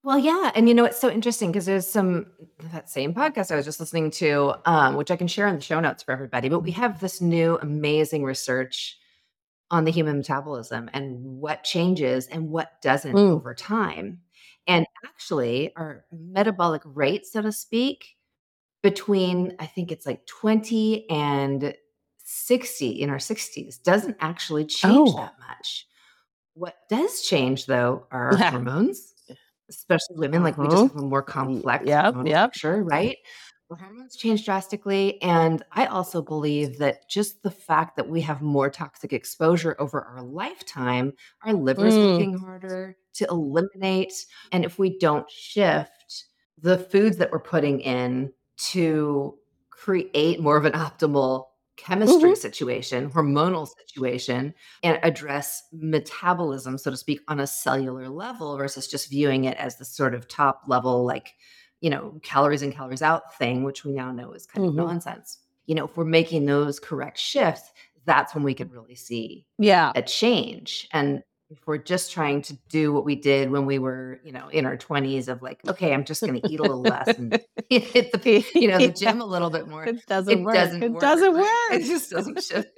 well, 0.01 0.17
yeah. 0.17 0.51
And 0.55 0.69
you 0.69 0.73
know, 0.73 0.85
it's 0.85 0.99
so 0.99 1.09
interesting 1.09 1.51
because 1.51 1.65
there's 1.65 1.85
some, 1.85 2.27
that 2.71 2.89
same 2.89 3.13
podcast 3.13 3.51
I 3.51 3.57
was 3.57 3.65
just 3.65 3.81
listening 3.81 4.11
to, 4.11 4.53
um, 4.65 4.95
which 4.95 5.11
I 5.11 5.17
can 5.17 5.27
share 5.27 5.47
in 5.47 5.55
the 5.55 5.61
show 5.61 5.79
notes 5.79 6.03
for 6.03 6.13
everybody, 6.13 6.47
but 6.47 6.61
we 6.61 6.71
have 6.71 7.01
this 7.01 7.19
new 7.19 7.59
amazing 7.61 8.23
research 8.23 8.97
on 9.71 9.83
the 9.83 9.91
human 9.91 10.17
metabolism 10.17 10.89
and 10.93 11.19
what 11.21 11.63
changes 11.63 12.27
and 12.27 12.49
what 12.49 12.81
doesn't 12.81 13.13
mm. 13.13 13.29
over 13.29 13.53
time. 13.53 14.21
And 14.67 14.85
actually, 15.05 15.73
our 15.75 16.05
metabolic 16.11 16.81
rate, 16.85 17.25
so 17.25 17.41
to 17.41 17.51
speak, 17.51 18.15
between 18.81 19.55
I 19.59 19.65
think 19.65 19.91
it's 19.91 20.05
like 20.05 20.25
20 20.25 21.09
and 21.09 21.73
60 22.23 22.89
in 22.89 23.09
our 23.09 23.17
60s 23.17 23.81
doesn't 23.81 24.17
actually 24.19 24.65
change 24.65 25.09
oh. 25.13 25.17
that 25.17 25.33
much. 25.39 25.87
What 26.53 26.75
does 26.89 27.21
change 27.21 27.65
though 27.65 28.05
are 28.11 28.35
yeah. 28.37 28.51
hormones, 28.51 29.13
especially 29.69 30.17
women. 30.17 30.43
Like 30.43 30.53
uh-huh. 30.53 30.61
we 30.63 30.67
just 30.67 30.83
uh-huh. 30.83 30.93
have 30.93 31.03
a 31.03 31.07
more 31.07 31.23
complex 31.23 31.85
yeah, 31.87 32.11
yeah, 32.23 32.47
sure, 32.53 32.83
right? 32.83 33.17
The 33.69 33.75
hormones 33.75 34.15
change 34.15 34.45
drastically. 34.45 35.21
And 35.21 35.63
I 35.71 35.85
also 35.85 36.21
believe 36.21 36.79
that 36.79 37.07
just 37.07 37.43
the 37.43 37.51
fact 37.51 37.95
that 37.97 38.09
we 38.09 38.19
have 38.21 38.41
more 38.41 38.69
toxic 38.69 39.13
exposure 39.13 39.75
over 39.79 40.01
our 40.01 40.23
lifetime, 40.23 41.13
our 41.43 41.53
liver's 41.53 41.93
mm. 41.93 42.13
working 42.13 42.37
harder 42.37 42.97
to 43.13 43.27
eliminate. 43.29 44.13
And 44.51 44.65
if 44.65 44.79
we 44.79 44.97
don't 44.97 45.29
shift 45.29 46.25
the 46.61 46.79
foods 46.79 47.17
that 47.17 47.31
we're 47.31 47.39
putting 47.39 47.79
in 47.81 48.33
to 48.59 49.37
create 49.71 50.39
more 50.39 50.57
of 50.57 50.65
an 50.65 50.73
optimal 50.73 51.45
chemistry 51.77 52.31
mm-hmm. 52.31 52.39
situation, 52.39 53.09
hormonal 53.09 53.67
situation, 53.87 54.53
and 54.83 54.99
address 55.01 55.63
metabolism, 55.71 56.77
so 56.77 56.91
to 56.91 56.97
speak, 56.97 57.21
on 57.29 57.39
a 57.39 57.47
cellular 57.47 58.09
level 58.09 58.57
versus 58.57 58.87
just 58.87 59.09
viewing 59.09 59.45
it 59.45 59.57
as 59.57 59.77
the 59.77 59.85
sort 59.85 60.13
of 60.13 60.27
top 60.27 60.63
level, 60.67 61.05
like, 61.05 61.33
you 61.79 61.89
know, 61.89 62.19
calories 62.21 62.61
in, 62.61 62.73
calories 62.73 63.01
out 63.01 63.37
thing, 63.37 63.63
which 63.63 63.85
we 63.85 63.93
now 63.93 64.11
know 64.11 64.33
is 64.33 64.45
kind 64.45 64.67
mm-hmm. 64.67 64.77
of 64.77 64.87
nonsense. 64.87 65.37
You 65.67 65.75
know, 65.75 65.85
if 65.85 65.95
we're 65.95 66.03
making 66.03 66.45
those 66.45 66.79
correct 66.79 67.17
shifts, 67.17 67.71
that's 68.05 68.35
when 68.35 68.43
we 68.43 68.53
can 68.53 68.69
really 68.69 68.95
see 68.95 69.45
Yeah. 69.57 69.93
a 69.95 70.01
change. 70.01 70.87
And 70.91 71.23
if 71.49 71.59
we're 71.65 71.77
just 71.79 72.11
trying 72.11 72.41
to 72.43 72.55
do 72.69 72.93
what 72.93 73.05
we 73.05 73.15
did 73.15 73.49
when 73.49 73.65
we 73.65 73.79
were, 73.79 74.19
you 74.23 74.31
know, 74.31 74.49
in 74.49 74.65
our 74.65 74.77
20s 74.77 75.27
of 75.27 75.41
like, 75.41 75.59
okay, 75.67 75.93
I'm 75.93 76.05
just 76.05 76.25
going 76.25 76.39
to 76.39 76.47
eat 76.47 76.59
a 76.59 76.63
little 76.63 76.83
less 76.85 77.17
and 77.17 77.39
hit 77.69 78.21
the, 78.21 78.45
you 78.53 78.67
know, 78.67 78.79
the 78.81 78.83
Yeah. 78.83 78.89
gym 78.89 79.21
a 79.21 79.25
little 79.25 79.49
bit 79.49 79.67
more. 79.67 79.83
It 79.85 80.05
doesn't 80.05 80.41
It 80.41 80.43
work. 80.43 80.53
doesn't 80.53 80.83
it 80.83 80.91
work, 80.91 81.01
doesn't 81.01 81.33
work. 81.37 81.45
It 81.71 81.85
just 81.85 82.11
doesn't 82.11 82.41
shift. 82.41 82.69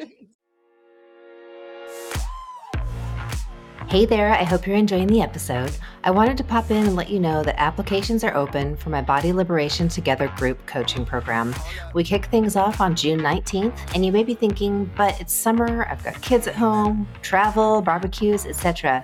Hey 3.92 4.06
there, 4.06 4.32
I 4.32 4.46
hope 4.46 4.66
you're 4.66 4.78
enjoying 4.78 5.08
the 5.08 5.22
episode. 5.22 5.70
I 6.06 6.12
wanted 6.12 6.38
to 6.38 6.46
pop 6.46 6.72
in 6.72 6.86
and 6.86 6.96
let 6.96 7.10
you 7.10 7.20
know 7.20 7.44
that 7.44 7.60
applications 7.60 8.24
are 8.24 8.34
open 8.34 8.78
for 8.78 8.90
my 8.90 9.02
Body 9.02 9.34
Liberation 9.34 9.90
Together 9.90 10.32
group 10.38 10.66
coaching 10.66 11.06
program. 11.06 11.54
We 11.94 12.06
kick 12.06 12.28
things 12.28 12.56
off 12.56 12.80
on 12.80 12.96
June 12.96 13.20
19th, 13.20 13.78
and 13.94 14.06
you 14.06 14.14
may 14.14 14.24
be 14.24 14.34
thinking, 14.34 14.90
but 14.96 15.20
it's 15.20 15.34
summer, 15.34 15.86
I've 15.90 16.02
got 16.06 16.22
kids 16.22 16.48
at 16.48 16.56
home, 16.56 17.06
travel, 17.22 17.82
barbecues, 17.82 18.46
etc. 18.46 19.04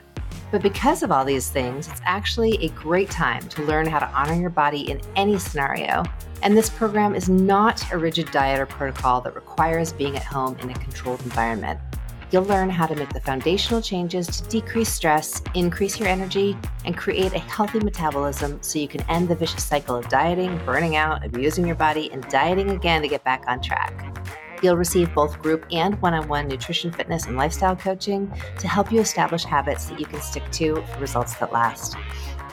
But 0.54 0.64
because 0.64 1.04
of 1.04 1.12
all 1.12 1.26
these 1.26 1.50
things, 1.50 1.90
it's 1.90 2.02
actually 2.06 2.54
a 2.64 2.70
great 2.70 3.10
time 3.10 3.46
to 3.50 3.64
learn 3.64 3.88
how 3.88 4.00
to 4.00 4.08
honor 4.12 4.36
your 4.36 4.50
body 4.50 4.90
in 4.90 5.02
any 5.18 5.38
scenario. 5.38 6.06
And 6.44 6.56
this 6.56 6.70
program 6.70 7.14
is 7.14 7.28
not 7.28 7.84
a 7.92 7.98
rigid 7.98 8.32
diet 8.32 8.62
or 8.62 8.66
protocol 8.66 9.20
that 9.20 9.36
requires 9.36 9.92
being 9.92 10.16
at 10.16 10.24
home 10.24 10.58
in 10.60 10.70
a 10.70 10.76
controlled 10.76 11.22
environment. 11.24 11.78
You'll 12.30 12.44
learn 12.44 12.70
how 12.70 12.86
to 12.88 12.96
make 12.96 13.14
the 13.14 13.22
foundational 13.22 13.82
changes 13.82 14.28
to 14.28 14.44
decrease 14.50 14.90
stress, 14.90 15.42
increase 15.54 15.98
your 15.98 16.10
energy, 16.10 16.58
and 16.84 16.98
create 16.98 17.34
a 17.34 17.40
healthy 17.40 17.80
metabolism 17.80 18.62
so 18.62 18.80
you 18.80 18.88
can 18.90 19.02
end 19.10 19.30
the 19.30 19.36
vicious 19.36 19.64
cycle 19.64 19.96
of 19.96 20.10
dieting, 20.10 20.60
burning 20.66 20.98
out, 20.98 21.26
abusing 21.26 21.66
your 21.66 21.78
body, 21.78 22.12
and 22.12 22.28
dieting 22.28 22.72
again 22.72 23.02
to 23.02 23.08
get 23.08 23.24
back 23.24 23.46
on 23.48 23.62
track. 23.62 24.14
You'll 24.62 24.76
receive 24.76 25.14
both 25.14 25.42
group 25.42 25.66
and 25.72 26.02
one 26.02 26.14
on 26.14 26.28
one 26.28 26.50
nutrition, 26.50 26.92
fitness, 26.92 27.28
and 27.28 27.38
lifestyle 27.38 27.78
coaching 27.78 28.30
to 28.60 28.68
help 28.68 28.92
you 28.92 29.00
establish 29.00 29.46
habits 29.46 29.86
that 29.86 29.98
you 29.98 30.06
can 30.06 30.20
stick 30.20 30.44
to 30.54 30.82
for 30.82 31.00
results 31.00 31.36
that 31.36 31.54
last. 31.54 31.96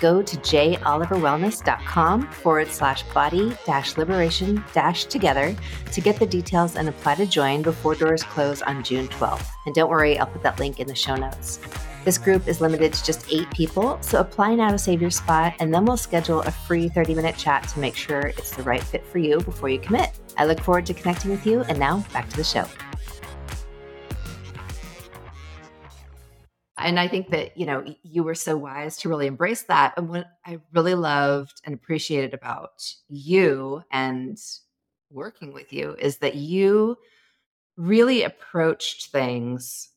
Go 0.01 0.23
to 0.23 0.37
joliverwellness.com 0.37 2.31
forward 2.31 2.69
slash 2.69 3.03
body 3.15 3.57
dash 3.65 3.97
liberation 3.97 4.65
dash 4.73 5.05
together 5.05 5.55
to 5.93 6.01
get 6.01 6.19
the 6.19 6.27
details 6.27 6.77
and 6.77 6.89
apply 6.89 7.17
to 7.17 7.27
join 7.27 7.63
before 7.63 7.95
doors 7.95 8.23
close 8.23 8.63
on 8.63 8.83
June 8.83 9.09
12th. 9.09 9.47
And 9.67 9.75
don't 9.75 9.91
worry, 9.91 10.19
I'll 10.19 10.27
put 10.27 10.43
that 10.43 10.59
link 10.59 10.81
in 10.81 10.87
the 10.87 10.95
show 10.95 11.15
notes. 11.15 11.61
This 12.05 12.19
group 12.19 12.47
is 12.49 12.61
limited 12.61 12.93
to 12.93 13.05
just 13.05 13.33
eight 13.33 13.51
people, 13.51 13.97
so 14.03 14.21
apply 14.21 14.57
now 14.57 14.71
to 14.71 14.79
save 14.79 15.01
your 15.01 15.11
spot, 15.11 15.55
and 15.59 15.73
then 15.73 15.87
we'll 15.87 15.97
schedule 15.97 16.41
a 16.43 16.51
free 16.51 16.87
30 16.91 17.15
minute 17.15 17.39
chat 17.39 17.67
to 17.69 17.81
make 17.81 17.97
sure 17.97 18.21
it's 18.21 18.55
the 18.55 18.63
right 18.63 18.83
fit 18.83 19.07
for 19.07 19.17
you 19.19 19.41
before 19.41 19.71
you 19.71 19.79
commit. 19.79 20.11
I 20.37 20.45
look 20.45 20.61
forward 20.61 20.85
to 20.87 20.95
connecting 20.95 21.31
with 21.31 21.47
you, 21.47 21.63
and 21.63 21.79
now 21.79 22.05
back 22.13 22.29
to 22.29 22.37
the 22.37 22.45
show. 22.45 22.67
And 26.77 26.99
I 26.99 27.07
think 27.09 27.31
that, 27.31 27.57
you 27.57 27.67
know, 27.67 27.85
you 28.03 28.25
were 28.25 28.35
so 28.35 28.57
wise 28.57 28.97
to 28.99 29.09
really 29.09 29.27
embrace 29.29 29.63
that. 29.65 29.95
And 29.97 30.09
what 30.09 30.27
I 30.45 30.59
really 30.73 30.95
loved 30.95 31.61
and 31.65 31.75
appreciated 31.75 32.35
about 32.35 32.85
you 33.09 33.83
and 33.93 34.37
working 35.11 35.53
with 35.53 35.73
you 35.73 35.95
is 35.99 36.19
that 36.19 36.35
you 36.35 36.97
really 37.77 38.23
approached 38.23 39.11
things 39.13 39.91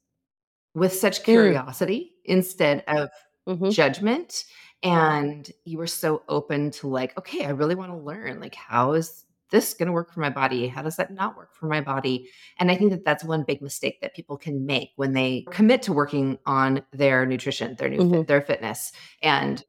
with 0.73 0.93
such 0.93 1.23
curiosity 1.23 2.13
instead 2.25 2.83
of 2.87 3.09
Mhm. 3.45 3.71
judgment 3.71 4.45
and 4.83 5.51
you 5.65 5.77
were 5.77 5.87
so 5.87 6.23
open 6.29 6.71
to 6.71 6.87
like 6.87 7.17
okay 7.17 7.45
i 7.45 7.49
really 7.49 7.75
want 7.75 7.91
to 7.91 7.97
learn 7.97 8.39
like 8.39 8.55
how 8.55 8.93
is 8.93 9.25
this 9.49 9.73
going 9.73 9.87
to 9.87 9.93
work 9.93 10.11
for 10.13 10.19
my 10.19 10.29
body 10.29 10.67
how 10.67 10.81
does 10.81 10.95
that 10.97 11.11
not 11.13 11.35
work 11.37 11.53
for 11.53 11.67
my 11.67 11.81
body 11.81 12.29
and 12.59 12.69
i 12.71 12.75
think 12.75 12.91
that 12.91 13.05
that's 13.05 13.23
one 13.23 13.43
big 13.43 13.61
mistake 13.61 13.99
that 14.01 14.13
people 14.15 14.37
can 14.37 14.65
make 14.65 14.89
when 14.95 15.13
they 15.13 15.45
commit 15.51 15.81
to 15.81 15.93
working 15.93 16.37
on 16.45 16.81
their 16.91 17.25
nutrition 17.25 17.75
their 17.79 17.89
new 17.89 17.97
fit, 17.99 18.07
Mhm. 18.11 18.27
their 18.27 18.41
fitness 18.41 18.91
and 19.21 19.63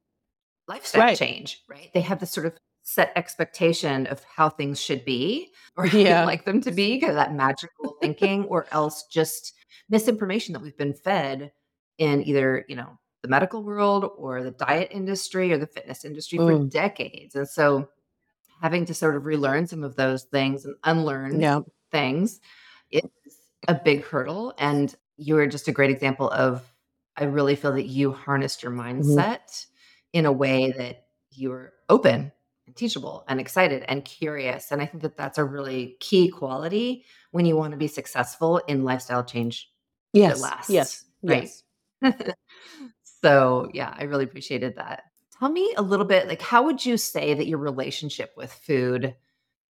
lifestyle 0.67 1.03
Right. 1.03 1.17
change 1.17 1.63
right 1.69 1.91
they 1.95 2.01
have 2.01 2.21
this 2.21 2.31
sort 2.31 2.47
of 2.47 2.55
set 2.83 3.13
expectation 3.17 4.07
of 4.07 4.23
how 4.25 4.49
things 4.49 4.81
should 4.81 5.05
be 5.05 5.53
or 5.77 5.87
how 5.87 5.99
Yeah. 5.99 6.21
you'd 6.21 6.27
like 6.27 6.45
them 6.45 6.61
to 6.63 6.71
be 6.71 6.99
kind 7.01 7.11
of 7.11 7.17
that 7.17 7.35
magical 7.35 7.97
thinking 8.01 8.45
or 8.45 8.67
else 8.73 9.05
just 9.11 9.55
misinformation 9.89 10.53
that 10.55 10.61
we've 10.63 10.77
been 10.77 10.95
fed 10.95 11.53
in 11.99 12.23
either 12.27 12.65
you 12.69 12.77
know 12.77 12.99
the 13.23 13.29
medical 13.29 13.65
world 13.65 14.09
or 14.17 14.43
the 14.43 14.53
diet 14.53 14.89
industry 14.93 15.53
or 15.53 15.59
the 15.59 15.67
fitness 15.67 16.05
industry 16.05 16.39
for 16.39 16.53
Mm. 16.53 16.71
decades 16.71 17.35
and 17.35 17.49
so 17.49 17.89
having 18.61 18.85
to 18.87 18.95
sort 18.95 19.17
of 19.17 19.25
relearn 19.27 19.67
some 19.67 19.85
of 19.85 19.97
those 19.97 20.25
things 20.25 20.65
and 20.65 20.75
unlearn 20.85 21.41
Yeah. 21.41 21.61
things 21.91 22.41
is 22.91 23.03
a 23.67 23.75
big 23.75 24.05
hurdle 24.05 24.55
and 24.59 24.95
you 25.17 25.37
are 25.39 25.47
just 25.47 25.69
a 25.69 25.73
great 25.73 25.91
example 25.91 26.31
of 26.31 26.63
i 27.17 27.25
really 27.25 27.57
feel 27.57 27.73
that 27.73 27.87
you 27.87 28.13
harnessed 28.13 28.63
your 28.63 28.73
mm-hmm. 28.73 29.01
mindset 29.01 29.67
in 30.13 30.27
a 30.27 30.33
way 30.33 30.73
that 30.73 31.07
you 31.33 31.51
were 31.51 31.73
open 31.89 32.33
and 32.67 32.77
teachable 32.77 33.25
and 33.29 33.41
excited 33.41 33.85
and 33.89 34.05
curious 34.05 34.71
and 34.71 34.81
i 34.81 34.87
think 34.87 35.03
that 35.03 35.17
that's 35.17 35.39
a 35.39 35.45
really 35.45 35.97
key 36.01 36.29
quality 36.29 37.05
when 37.33 37.45
you 37.45 37.57
want 37.57 37.73
to 37.73 37.77
be 37.77 37.89
successful 37.89 38.59
in 38.69 38.85
lifestyle 38.85 39.25
change 39.25 39.71
Yes. 40.15 40.41
lasts, 40.41 40.71
Yes. 40.71 41.05
right? 41.23 41.51
Yes. 42.03 42.33
so 43.03 43.69
yeah 43.75 43.95
i 43.99 44.05
really 44.05 44.25
appreciated 44.25 44.77
that 44.77 45.03
tell 45.39 45.51
me 45.51 45.73
a 45.77 45.83
little 45.83 46.07
bit 46.07 46.29
like 46.29 46.43
how 46.43 46.63
would 46.65 46.85
you 46.85 46.97
say 46.97 47.35
that 47.35 47.47
your 47.47 47.59
relationship 47.59 48.33
with 48.37 48.53
food 48.53 49.15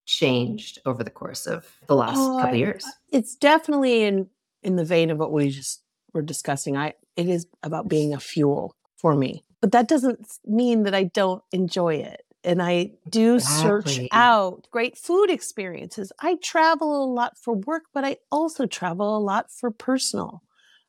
changed 0.07 0.79
over 0.87 1.05
the 1.05 1.11
course 1.11 1.47
of 1.47 1.67
the 1.87 1.95
last 1.95 2.17
Oh, 2.17 2.37
couple 2.41 2.59
years 2.59 2.85
It's 3.13 3.37
definitely 3.37 4.05
in 4.05 4.29
in 4.63 4.77
the 4.77 4.85
vein 4.85 5.11
of 5.11 5.19
what 5.19 5.33
we 5.33 5.51
just 5.51 5.83
were 6.15 6.23
discussing. 6.23 6.77
I 6.77 6.95
it 7.17 7.29
is 7.29 7.47
about 7.63 7.89
being 7.89 8.15
a 8.15 8.21
fuel 8.21 8.75
for 8.97 9.15
me. 9.15 9.45
But 9.61 9.73
that 9.73 9.89
doesn't 9.89 10.27
mean 10.47 10.85
that 10.85 10.95
I 10.95 11.05
don't 11.05 11.43
enjoy 11.53 11.97
it. 11.97 12.23
And 12.45 12.63
I 12.63 12.93
do 13.11 13.41
search 13.41 14.01
out 14.13 14.69
great 14.71 14.97
food 14.97 15.31
experiences. 15.31 16.13
I 16.21 16.37
travel 16.43 17.05
a 17.05 17.11
lot 17.13 17.37
for 17.37 17.55
work, 17.55 17.85
but 17.93 18.05
I 18.05 18.17
also 18.31 18.67
travel 18.67 19.17
a 19.17 19.19
lot 19.19 19.51
for 19.51 19.71
personal. 19.71 20.43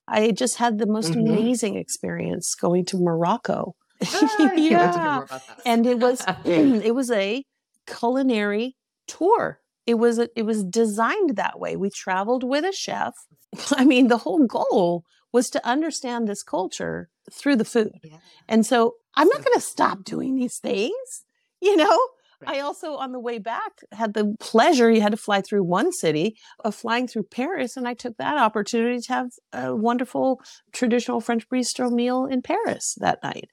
I 0.08 0.32
just 0.32 0.58
had 0.58 0.78
the 0.78 0.86
most 0.88 1.14
Mhm. 1.14 1.20
amazing 1.28 1.76
experience 1.76 2.56
going 2.56 2.86
to 2.86 2.98
Morocco. 2.98 3.76
Ah, 4.04 4.08
I 4.08 4.28
can't 4.38 4.56
to 4.56 4.62
hear 4.62 4.72
yeah. 4.78 4.92
more 5.16 5.24
about 5.24 5.48
that. 5.48 5.60
and 5.66 5.86
it 5.86 6.00
was 6.00 6.24
it 6.46 6.96
was 6.96 7.12
a 7.12 7.44
culinary 7.88 8.76
tour 9.08 9.60
it 9.88 9.96
was 9.96 10.20
a, 10.20 10.30
it 10.36 10.44
was 10.44 10.64
designed 10.64 11.36
that 11.36 11.60
way 11.60 11.76
we 11.76 11.90
traveled 11.90 12.44
with 12.44 12.64
a 12.64 12.72
chef 12.72 13.14
i 13.72 13.84
mean 13.84 14.08
the 14.08 14.18
whole 14.20 14.46
goal 14.46 15.04
was 15.32 15.50
to 15.50 15.66
understand 15.68 16.28
this 16.28 16.44
culture 16.44 17.10
through 17.32 17.56
the 17.56 17.66
food 17.66 17.92
Yeah. 18.04 18.18
and 18.48 18.66
so 18.66 18.96
i'm 19.16 19.28
not 19.28 19.44
going 19.44 19.56
to 19.56 19.62
stop 19.62 20.04
doing 20.04 20.36
these 20.36 20.58
things 20.60 21.26
you 21.62 21.76
know 21.76 22.00
Right. 22.42 22.56
I 22.56 22.60
also, 22.62 22.94
on 22.96 23.12
the 23.12 23.20
way 23.20 23.38
back, 23.38 23.82
had 23.92 24.14
the 24.14 24.34
pleasure. 24.40 24.90
You 24.90 25.02
had 25.02 25.12
to 25.12 25.18
fly 25.18 25.42
through 25.42 25.64
one 25.66 25.92
city 25.92 26.38
of 26.64 26.74
flying 26.74 27.06
through 27.06 27.24
Paris, 27.24 27.76
and 27.76 27.86
I 27.86 27.94
took 27.94 28.16
that 28.16 28.38
opportunity 28.38 29.02
to 29.02 29.12
have 29.14 29.32
a 29.52 29.76
wonderful 29.76 30.40
traditional 30.72 31.20
French 31.20 31.50
bistro 31.50 31.92
meal 31.92 32.24
in 32.26 32.42
Paris 32.42 32.96
that 33.02 33.22
night. 33.24 33.50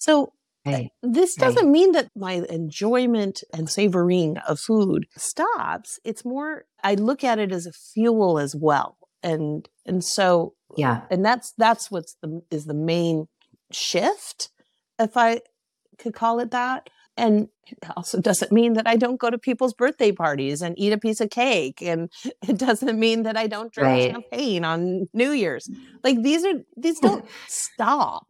So 0.00 0.32
eh, 0.66 0.70
Hey, 0.72 0.92
this 1.02 1.36
doesn't 1.36 1.70
mean 1.72 1.92
that 1.92 2.10
my 2.16 2.44
enjoyment 2.50 3.42
and 3.54 3.70
savoring 3.70 4.36
of 4.48 4.60
food 4.60 5.06
stops. 5.16 5.98
It's 6.04 6.24
more 6.24 6.64
I 6.84 6.94
look 6.96 7.24
at 7.24 7.38
it 7.38 7.52
as 7.52 7.66
a 7.66 7.72
fuel 7.72 8.38
as 8.38 8.54
well. 8.56 8.98
And 9.22 9.68
and 9.86 10.04
so 10.04 10.54
yeah 10.76 11.02
and 11.10 11.24
that's 11.24 11.52
that's 11.58 11.90
what's 11.90 12.16
the 12.22 12.42
is 12.50 12.66
the 12.66 12.74
main 12.74 13.28
shift, 13.72 14.50
if 14.98 15.16
I 15.16 15.40
could 15.98 16.14
call 16.14 16.40
it 16.40 16.50
that. 16.52 16.90
And 17.16 17.48
it 17.66 17.78
also 17.96 18.20
doesn't 18.20 18.52
mean 18.52 18.74
that 18.74 18.86
I 18.88 18.96
don't 18.96 19.20
go 19.20 19.30
to 19.30 19.38
people's 19.38 19.74
birthday 19.74 20.12
parties 20.12 20.62
and 20.62 20.78
eat 20.78 20.92
a 20.92 20.98
piece 20.98 21.20
of 21.20 21.30
cake. 21.30 21.82
And 21.82 22.10
it 22.48 22.58
doesn't 22.58 22.98
mean 22.98 23.24
that 23.24 23.36
I 23.36 23.46
don't 23.46 23.72
drink 23.72 23.88
Right. 23.88 24.12
champagne 24.12 24.64
on 24.64 25.08
New 25.14 25.32
Year's. 25.32 25.68
Like 26.04 26.22
these 26.22 26.44
are 26.44 26.54
these 26.76 27.00
don't 27.08 27.24
stop. 27.48 28.26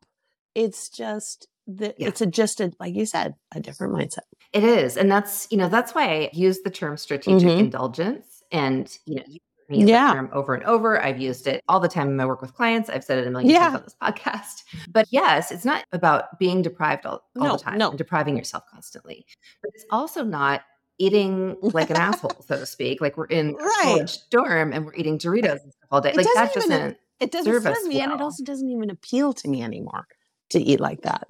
It's 0.54 0.88
just 0.88 1.46
that 1.78 1.94
Yeah. 1.98 2.08
it's 2.08 2.20
a 2.20 2.26
just 2.26 2.60
a 2.60 2.72
like 2.80 2.94
you 2.94 3.06
said, 3.06 3.34
a 3.54 3.60
different 3.60 3.94
mindset. 3.94 4.24
It 4.52 4.64
is. 4.64 4.96
And 4.96 5.10
that's, 5.10 5.46
you 5.50 5.56
know, 5.58 5.68
that's 5.68 5.94
why 5.94 6.04
I 6.04 6.30
use 6.32 6.60
the 6.62 6.70
term 6.70 6.96
strategic 6.96 7.48
Mhm. 7.48 7.58
indulgence. 7.58 8.42
And, 8.50 8.96
you 9.06 9.16
know, 9.16 9.22
you 9.28 9.38
use 9.68 9.88
Yeah. 9.88 10.08
that 10.08 10.14
term 10.14 10.30
over 10.32 10.54
and 10.54 10.64
over. 10.64 11.00
I've 11.00 11.20
used 11.20 11.46
it 11.46 11.62
all 11.68 11.78
the 11.78 11.88
time 11.88 12.08
in 12.08 12.16
my 12.16 12.26
work 12.26 12.42
with 12.42 12.52
clients. 12.54 12.90
I've 12.90 13.04
said 13.04 13.18
it 13.18 13.26
a 13.28 13.30
million 13.30 13.50
Yeah. 13.50 13.58
times 13.70 13.74
on 13.76 13.82
this 13.84 13.96
podcast. 14.02 14.64
But 14.90 15.06
yes, 15.10 15.52
it's 15.52 15.64
not 15.64 15.84
about 15.92 16.38
being 16.40 16.62
deprived 16.62 17.06
all, 17.06 17.22
all 17.38 17.44
No, 17.44 17.52
the 17.52 17.58
time, 17.62 17.78
no. 17.78 17.92
depriving 17.92 18.36
yourself 18.36 18.64
constantly. 18.70 19.24
But 19.62 19.70
it's 19.74 19.84
also 19.92 20.24
not 20.24 20.62
eating 20.98 21.56
like 21.62 21.88
an 21.90 21.96
asshole, 21.96 22.42
so 22.46 22.58
to 22.58 22.66
speak. 22.66 23.00
Like 23.00 23.16
we're 23.16 23.26
in 23.26 23.50
a 23.50 23.62
Right. 23.62 23.80
college 23.84 24.18
dorm 24.30 24.72
and 24.72 24.84
we're 24.84 24.94
eating 24.94 25.16
Doritos 25.18 25.62
and 25.62 25.72
stuff 25.72 25.88
all 25.92 26.00
day. 26.00 26.10
It 26.10 26.16
like 26.16 26.26
that 26.34 26.52
doesn't 26.52 26.70
even- 26.72 26.78
doesn't 26.80 26.96
It 27.20 27.30
doesn't 27.32 27.52
Serve 27.52 27.62
serve 27.64 27.72
us 27.76 27.84
me, 27.84 28.00
and 28.00 28.12
it 28.12 28.20
also 28.22 28.42
doesn't 28.42 28.68
even 28.70 28.88
appeal 28.88 29.34
to 29.34 29.46
me 29.48 29.62
anymore 29.62 30.06
to 30.48 30.58
eat 30.58 30.80
like 30.80 31.02
that. 31.02 31.28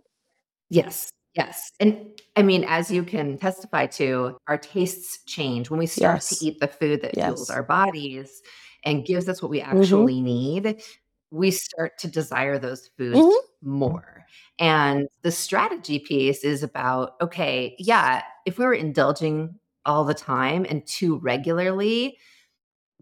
Yes, 0.71 1.11
yes. 1.35 1.71
And 1.81 2.21
I 2.37 2.43
mean, 2.43 2.65
as 2.65 2.91
you 2.91 3.03
can 3.03 3.39
testify 3.39 3.87
to, 3.87 4.37
our 4.47 4.57
tastes 4.59 5.23
change 5.27 5.69
when 5.71 5.79
we 5.79 5.87
start 5.87 6.17
Yes. 6.17 6.29
to 6.39 6.47
eat 6.47 6.61
the 6.61 6.69
food 6.69 7.03
that 7.03 7.15
fuels 7.15 7.50
our 7.50 7.62
bodies. 7.62 8.41
and 8.85 9.05
gives 9.05 9.29
us 9.29 9.43
what 9.43 9.50
we 9.50 9.61
Mm-hmm. 9.61 9.77
actually 9.77 10.23
need, 10.23 10.83
we 11.31 11.50
start 11.50 11.99
to 11.99 12.09
desire 12.09 12.59
those 12.59 12.89
foods 12.97 13.19
Mhm. 13.19 13.37
more. 13.61 14.25
And 14.59 15.07
the 15.21 15.31
strategy 15.31 15.99
piece 15.99 16.45
is 16.45 16.62
about 16.62 17.17
okay, 17.21 17.77
yeah, 17.79 18.23
if 18.47 18.57
we 18.57 18.65
were 18.65 18.73
indulging 18.73 19.55
all 19.85 20.05
the 20.07 20.15
time 20.15 20.65
and 20.71 20.87
too 20.87 21.19
regularly, 21.19 22.17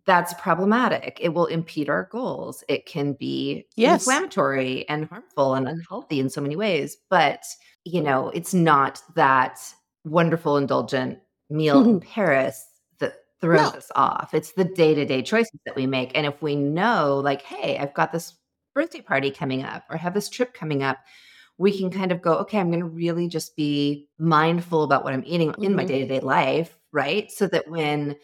that's 0.09 0.33
problematic. 0.35 1.19
It 1.21 1.35
will 1.35 1.45
impede 1.47 1.91
our 1.91 2.09
goals. 2.11 2.65
It 2.67 2.87
can 2.87 3.13
be 3.13 3.67
Yes. 3.77 4.05
inflammatory 4.05 4.89
and 4.89 5.05
harmful 5.07 5.55
and 5.55 5.69
unhealthy 5.69 6.19
in 6.19 6.31
so 6.31 6.41
many 6.41 6.57
ways. 6.57 6.97
But, 7.11 7.45
you 7.85 8.01
know, 8.01 8.31
it's 8.31 8.55
not 8.55 9.03
that 9.17 9.61
wonderful, 10.07 10.57
indulgent 10.57 11.19
meal 11.51 11.83
in 11.83 12.01
Paris 12.15 12.65
that 13.01 13.17
throws 13.43 13.75
No. 13.75 13.75
us 13.75 13.93
off. 13.97 14.33
It's 14.33 14.53
the 14.55 14.65
day 14.65 14.95
to 14.95 15.05
day 15.05 15.21
choices 15.21 15.61
that 15.67 15.77
we 15.77 15.87
make. 15.87 16.13
And 16.17 16.25
if 16.27 16.41
we 16.41 16.57
know, 16.57 17.19
like, 17.19 17.43
hey, 17.43 17.77
I've 17.77 17.93
got 17.93 18.11
this 18.11 18.33
birthday 18.75 19.03
party 19.03 19.31
coming 19.31 19.63
up 19.63 19.85
or 19.91 19.99
have 19.99 20.15
this 20.15 20.31
trip 20.31 20.55
coming 20.55 20.83
up, 20.83 20.97
we 21.59 21.77
can 21.77 21.91
kind 21.91 22.13
of 22.13 22.23
go, 22.23 22.35
okay, 22.39 22.59
I'm 22.59 22.71
going 22.71 22.81
to 22.81 22.87
really 22.87 23.29
just 23.29 23.57
be 23.57 24.09
mindful 24.19 24.85
about 24.85 25.05
what 25.05 25.13
I'm 25.13 25.25
eating 25.27 25.55
in 25.61 25.75
my 25.75 25.85
day 25.85 25.99
to 26.01 26.07
day 26.07 26.21
life, 26.21 26.79
right? 26.93 27.31
So 27.31 27.47
that 27.49 27.69
when 27.69 28.17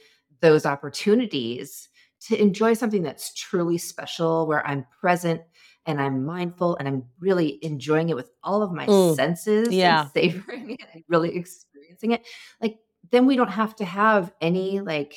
those 0.45 0.67
opportunities 0.67 1.89
to 2.29 2.41
enjoy 2.41 2.75
something 2.75 3.03
that's 3.03 3.33
truly 3.35 3.79
special, 3.79 4.47
where 4.47 4.67
I'm 4.67 4.87
present 5.01 5.41
and 5.87 6.01
I'm 6.01 6.25
mindful 6.25 6.77
and 6.77 6.87
I'm 6.87 7.05
really 7.19 7.59
enjoying 7.65 8.11
it 8.11 8.17
with 8.17 8.31
all 8.43 8.63
of 8.63 8.71
my 8.73 8.87
Mm, 8.87 9.15
senses 9.17 9.73
yeah. 9.73 10.03
and 10.03 10.11
savoring 10.13 10.71
it 10.79 10.81
and 10.93 11.03
really 11.09 11.35
experiencing 11.35 12.13
it, 12.13 12.23
like 12.61 12.77
then 13.11 13.27
we 13.27 13.37
don't 13.37 13.51
have 13.51 13.75
to 13.77 13.85
have 13.85 14.33
any 14.41 14.81
like 14.81 15.15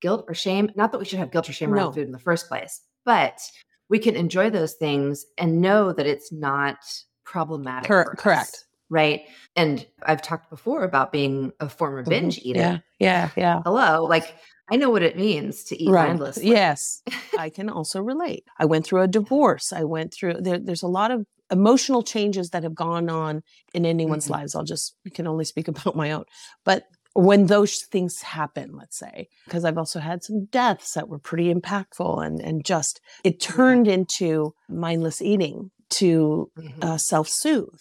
guilt 0.00 0.24
or 0.28 0.34
shame. 0.34 0.70
Not 0.76 0.92
that 0.92 0.98
we 0.98 1.04
should 1.04 1.18
have 1.18 1.30
guilt 1.32 1.48
or 1.48 1.52
shame 1.52 1.72
around 1.74 1.86
No. 1.86 1.92
food 1.92 2.06
in 2.06 2.12
the 2.12 2.18
first 2.18 2.48
place, 2.48 2.80
but 3.04 3.40
we 3.88 3.98
can 3.98 4.14
enjoy 4.16 4.48
those 4.50 4.74
things 4.74 5.24
and 5.38 5.60
know 5.60 5.92
that 5.92 6.06
it's 6.06 6.30
not 6.32 6.78
problematic. 7.24 7.88
Cor- 7.88 8.12
us, 8.12 8.18
correct. 8.20 8.64
right? 8.90 9.22
And 9.56 9.86
I've 10.04 10.22
talked 10.22 10.50
before 10.50 10.82
about 10.84 11.10
being 11.12 11.52
a 11.60 11.68
former 11.68 12.02
Mhm. 12.04 12.08
binge 12.10 12.38
eater. 12.38 12.60
Yeah, 12.60 12.78
yeah, 12.98 13.30
yeah. 13.36 13.62
Hello, 13.64 14.04
like 14.04 14.34
I 14.70 14.76
know 14.76 14.90
what 14.90 15.02
it 15.02 15.16
means 15.16 15.64
to 15.64 15.82
eat 15.82 15.88
Right. 15.90 16.08
mindlessly. 16.08 16.48
Yes. 16.48 17.02
I 17.38 17.50
can 17.50 17.68
also 17.68 18.02
relate. 18.02 18.44
I 18.58 18.64
went 18.66 18.84
through 18.86 19.02
a 19.02 19.08
divorce. 19.08 19.72
I 19.72 19.84
went 19.84 20.12
through 20.12 20.34
there, 20.40 20.58
there's 20.58 20.82
a 20.82 20.88
lot 20.88 21.10
of 21.10 21.24
emotional 21.50 22.02
changes 22.02 22.50
that 22.50 22.62
have 22.62 22.74
gone 22.74 23.08
on 23.08 23.42
in 23.72 23.86
anyone's 23.86 24.26
Mhm. 24.26 24.30
lives. 24.32 24.54
I'll 24.54 24.64
just 24.64 24.94
I 25.06 25.10
can 25.10 25.26
only 25.26 25.44
speak 25.46 25.66
about 25.92 25.96
my 25.96 26.12
own. 26.12 26.24
But 26.64 26.84
when 27.14 27.46
those 27.46 27.82
things 27.90 28.20
happen, 28.20 28.76
let's 28.76 28.98
say, 28.98 29.28
because 29.46 29.64
I've 29.64 29.78
also 29.78 29.98
had 29.98 30.22
some 30.22 30.44
deaths 30.52 30.92
that 30.92 31.08
were 31.08 31.18
pretty 31.18 31.52
impactful 31.52 32.24
and 32.24 32.40
and 32.40 32.64
just 32.64 33.00
it 33.24 33.40
turned 33.40 33.88
into 33.88 34.52
mindless 34.68 35.22
eating 35.22 35.70
to 35.90 36.50
Mhm. 36.58 36.84
uh, 36.84 36.98
self-soothe. 36.98 37.80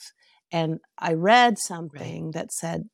And 0.50 0.80
I 0.98 1.12
read 1.14 1.58
something 1.60 2.32
that 2.32 2.54
said 2.54 2.88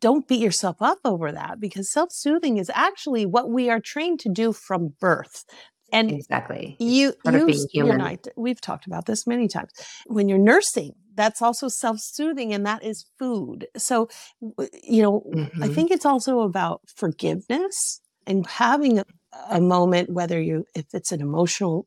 don't 0.00 0.26
beat 0.26 0.40
yourself 0.40 0.76
up 0.80 0.98
over 1.04 1.32
that 1.32 1.60
because 1.60 1.92
self-soothing 1.92 2.58
is 2.58 2.70
actually 2.74 3.26
what 3.26 3.50
we 3.50 3.70
are 3.70 3.80
trained 3.80 4.20
to 4.20 4.28
do 4.28 4.52
from 4.52 4.94
birth. 5.00 5.44
And 5.92 6.10
exactly. 6.10 6.76
you, 6.78 7.14
you, 7.24 7.46
being 7.46 7.68
you 7.72 7.90
and 7.90 8.00
human. 8.00 8.00
I, 8.00 8.18
we've 8.36 8.60
talked 8.60 8.86
about 8.86 9.06
this 9.06 9.26
many 9.26 9.46
times. 9.46 9.70
When 10.06 10.28
you're 10.28 10.38
nursing, 10.38 10.94
that's 11.14 11.40
also 11.40 11.68
self-soothing, 11.68 12.52
and 12.52 12.66
that 12.66 12.82
is 12.82 13.06
food. 13.18 13.68
So, 13.76 14.08
you 14.82 15.02
know, 15.02 15.22
I 15.62 15.68
Mhm. 15.68 15.74
think 15.74 15.90
it's 15.92 16.06
also 16.06 16.40
about 16.40 16.80
forgiveness 16.96 18.00
and 18.26 18.44
having 18.46 18.98
a, 18.98 19.04
a 19.50 19.60
moment, 19.60 20.10
whether 20.10 20.40
you, 20.40 20.64
if 20.74 20.86
it's 20.92 21.12
an 21.12 21.20
emotional 21.20 21.86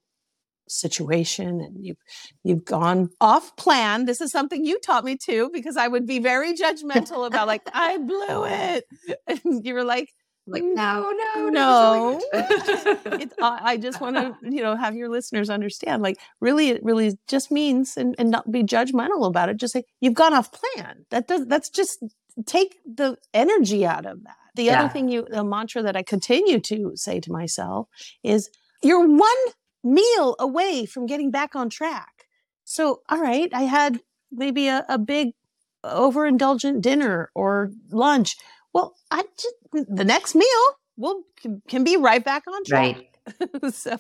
situation 0.67 1.61
and 1.61 1.83
you've 1.85 1.97
you've 2.43 2.65
gone 2.65 3.09
off 3.21 3.55
plan. 3.57 4.05
This 4.05 4.21
is 4.21 4.31
something 4.31 4.65
you 4.65 4.79
taught 4.79 5.03
me 5.05 5.17
too 5.17 5.49
because 5.53 5.77
i 5.77 5.87
would 5.87 6.05
be 6.05 6.19
very 6.19 6.53
judgmental 6.53 7.25
about 7.25 7.47
like 7.47 7.63
i 7.73 7.97
blew 7.97 8.45
it. 8.45 8.85
And 9.27 9.65
you 9.65 9.73
were 9.73 9.83
like 9.83 10.09
like 10.49 10.63
"Mm, 10.63 10.75
no, 10.75 11.11
no, 11.11 11.49
no. 11.49 11.49
No. 11.49 12.21
it, 13.19 13.33
I, 13.41 13.59
I 13.71 13.77
just 13.77 13.99
want 13.99 14.15
to 14.15 14.35
you 14.49 14.61
know 14.61 14.75
have 14.75 14.95
your 14.95 15.09
listeners 15.09 15.49
understand 15.49 16.01
like 16.01 16.17
really 16.39 16.69
it 16.69 16.83
really 16.83 17.17
just 17.27 17.51
means 17.51 17.97
and, 17.97 18.15
and 18.17 18.31
not 18.31 18.49
be 18.51 18.63
judgmental 18.63 19.27
about 19.27 19.49
it 19.49 19.57
just 19.57 19.73
say 19.73 19.83
you've 19.99 20.13
gone 20.13 20.33
off 20.33 20.49
plan. 20.51 21.05
That 21.09 21.27
does 21.27 21.45
that's 21.47 21.69
just 21.69 22.03
take 22.45 22.77
the 22.85 23.17
energy 23.33 23.85
out 23.85 24.05
of 24.05 24.23
that. 24.23 24.35
The 24.55 24.63
Yeah. 24.65 24.79
other 24.79 24.89
thing 24.89 25.09
you 25.09 25.25
the 25.29 25.43
mantra 25.43 25.81
that 25.83 25.95
i 25.97 26.03
continue 26.03 26.59
to 26.61 26.91
say 26.95 27.19
to 27.19 27.31
myself 27.31 27.87
is 28.23 28.49
you're 28.83 29.05
one 29.07 29.41
meal 29.93 30.35
away 30.39 30.85
from 30.85 31.05
getting 31.05 31.31
back 31.31 31.55
on 31.55 31.69
track 31.69 32.27
so 32.63 33.01
all 33.09 33.21
right 33.21 33.49
i 33.53 33.63
had 33.63 33.99
maybe 34.31 34.67
a, 34.67 34.85
a 34.89 34.97
big 34.97 35.29
overindulgent 35.85 36.81
dinner 36.81 37.29
or 37.35 37.71
lunch 37.91 38.35
well 38.73 38.95
i 39.11 39.23
just 39.37 39.55
the 39.89 40.03
next 40.03 40.35
meal 40.35 40.45
will 40.97 41.23
can, 41.41 41.61
can 41.67 41.83
be 41.83 41.95
right 41.97 42.23
back 42.23 42.43
on 42.47 42.63
track 42.63 42.95
right. 42.95 43.73
so 43.73 43.97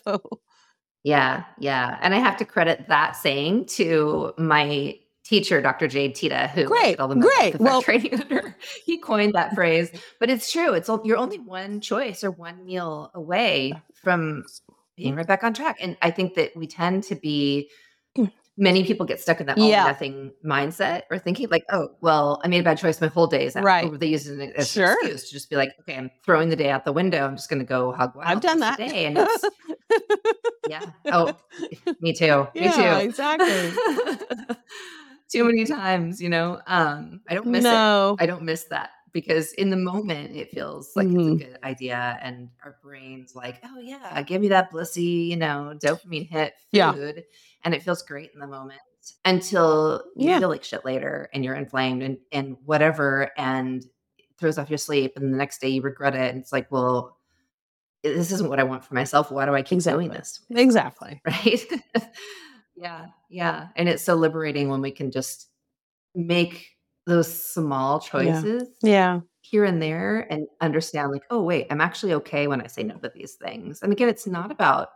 Yeah, 1.03 1.43
yeah. 1.59 1.97
And 2.01 2.13
I 2.13 2.19
have 2.19 2.37
to 2.37 2.45
credit 2.45 2.85
that 2.89 3.15
saying 3.15 3.67
to 3.77 4.33
my 4.37 4.97
teacher, 5.23 5.61
Dr. 5.61 5.87
Jade 5.87 6.15
Teta, 6.15 6.49
who 6.53 6.65
Great, 6.65 6.99
all 6.99 7.07
the 7.07 7.15
great. 7.15 7.59
Well- 7.59 7.81
training 7.87 8.21
under. 8.21 8.55
He 8.85 8.97
coined 8.97 9.33
that 9.33 9.53
phrase, 9.53 9.91
but 10.19 10.29
it's 10.29 10.51
true. 10.51 10.73
It's 10.73 10.89
you're 11.03 11.17
only 11.17 11.39
one 11.39 11.81
choice 11.81 12.23
or 12.23 12.31
one 12.31 12.65
meal 12.65 13.11
away 13.13 13.73
from 13.93 14.43
being 14.97 15.15
right 15.15 15.25
back 15.27 15.43
on 15.43 15.53
track. 15.53 15.77
And 15.79 15.95
I 16.01 16.11
think 16.11 16.33
that 16.35 16.55
we 16.55 16.67
tend 16.67 17.03
to 17.05 17.15
be. 17.15 17.69
Many 18.59 18.83
people 18.83 19.05
get 19.05 19.19
stuck 19.21 19.39
in 19.39 19.45
that 19.45 19.59
all 19.59 19.69
Yeah. 19.69 19.83
nothing 19.83 20.31
mindset 20.43 21.03
or 21.11 21.19
thinking 21.19 21.47
like, 21.51 21.63
oh, 21.71 21.89
well, 22.01 22.41
I 22.43 22.47
made 22.47 22.61
a 22.61 22.63
bad 22.63 22.79
choice. 22.79 22.99
My 22.99 23.05
whole 23.05 23.27
day 23.27 23.45
is 23.45 23.55
out. 23.55 23.63
Right. 23.63 23.99
They 23.99 24.07
use 24.07 24.25
it 24.25 24.51
as 24.55 24.71
Sure. 24.71 24.93
an 24.93 24.97
excuse 25.03 25.27
to 25.27 25.31
just 25.35 25.51
be 25.51 25.55
like, 25.55 25.69
okay, 25.81 25.95
I'm 25.95 26.09
throwing 26.25 26.49
the 26.49 26.55
day 26.55 26.71
out 26.71 26.83
the 26.83 26.91
window. 26.91 27.23
I'm 27.23 27.35
just 27.35 27.49
going 27.51 27.59
to 27.59 27.65
go 27.67 27.91
hug 27.91 28.15
wild. 28.15 28.27
i've 28.27 28.41
done 28.41 28.59
that 28.61 28.79
Day. 28.79 29.05
And 29.05 29.19
it's, 29.19 29.45
yeah. 30.69 30.81
Oh, 31.05 31.35
me 32.01 32.13
too. 32.13 32.47
Me 32.55 32.71
too. 32.73 32.81
exactly 32.81 33.71
Too 35.29 35.43
many 35.43 35.65
times, 35.65 36.19
you 36.19 36.29
know. 36.29 36.59
Um, 36.65 37.21
I 37.29 37.35
don't 37.35 37.45
miss 37.47 37.63
it. 37.63 37.67
no 37.67 38.15
I 38.19 38.25
don't 38.25 38.41
miss 38.41 38.63
that 38.71 38.89
because 39.17 39.51
in 39.53 39.71
the 39.71 39.77
moment 39.77 40.35
it 40.35 40.51
feels 40.51 40.95
like 40.95 41.07
Mhm. 41.07 41.33
it's 41.33 41.41
a 41.43 41.45
good 41.47 41.59
idea, 41.63 42.19
and 42.21 42.49
our 42.63 42.77
brains 42.83 43.33
like, 43.33 43.59
oh 43.65 43.79
yeah, 43.79 44.21
give 44.21 44.39
me 44.39 44.49
that 44.49 44.71
blissy, 44.71 45.27
you 45.29 45.35
know, 45.35 45.73
dopamine 45.83 46.27
hit 46.29 46.53
Yeah. 46.71 46.93
food, 46.93 47.23
and 47.63 47.73
it 47.73 47.81
feels 47.81 48.03
great 48.03 48.29
in 48.35 48.39
the 48.39 48.45
moment 48.45 48.79
until 49.25 50.03
you 50.15 50.29
Yeah. 50.29 50.39
feel 50.39 50.49
like 50.49 50.63
shit 50.63 50.85
later, 50.85 51.29
and 51.33 51.43
you're 51.43 51.55
inflamed 51.55 52.03
and 52.03 52.19
and 52.31 52.57
whatever, 52.65 53.31
and 53.37 53.83
it 54.19 54.25
throws 54.37 54.59
off 54.59 54.69
your 54.69 54.77
sleep, 54.77 55.13
and 55.17 55.33
the 55.33 55.37
next 55.37 55.59
day 55.61 55.69
you 55.69 55.81
regret 55.81 56.13
it, 56.13 56.29
and 56.29 56.39
it's 56.39 56.51
like, 56.53 56.71
well, 56.71 57.17
this 58.03 58.31
isn't 58.31 58.49
what 58.49 58.59
I 58.59 58.63
want 58.63 58.85
for 58.85 58.93
myself. 58.93 59.31
Why 59.31 59.45
do 59.47 59.55
I 59.55 59.63
keep 59.63 59.79
doing 59.81 60.09
this? 60.09 60.39
exactly 60.51 61.19
right? 61.25 61.65
yeah, 62.75 63.07
yeah. 63.29 63.69
And 63.75 63.89
it's 63.89 64.03
so 64.03 64.13
liberating 64.13 64.69
when 64.69 64.81
we 64.81 64.91
can 64.91 65.09
just 65.09 65.47
make 66.13 66.76
those 67.07 67.43
small 67.53 67.99
choices 67.99 68.67
yeah 68.83 69.21
here 69.41 69.63
and 69.63 69.81
there 69.81 70.27
and 70.29 70.45
understand, 70.59 71.09
like, 71.09 71.23
oh, 71.29 71.41
wait, 71.41 71.67
I'm 71.71 71.79
actually 71.79 72.11
okay 72.15 72.47
when 72.47 72.59
I 72.59 72.67
say 72.67 72.83
no 72.83 72.97
to 72.97 73.09
these 73.15 73.35
things. 73.35 73.81
And 73.81 73.93
again, 73.93 74.09
it's 74.09 74.27
not 74.27 74.51
about 74.51 74.89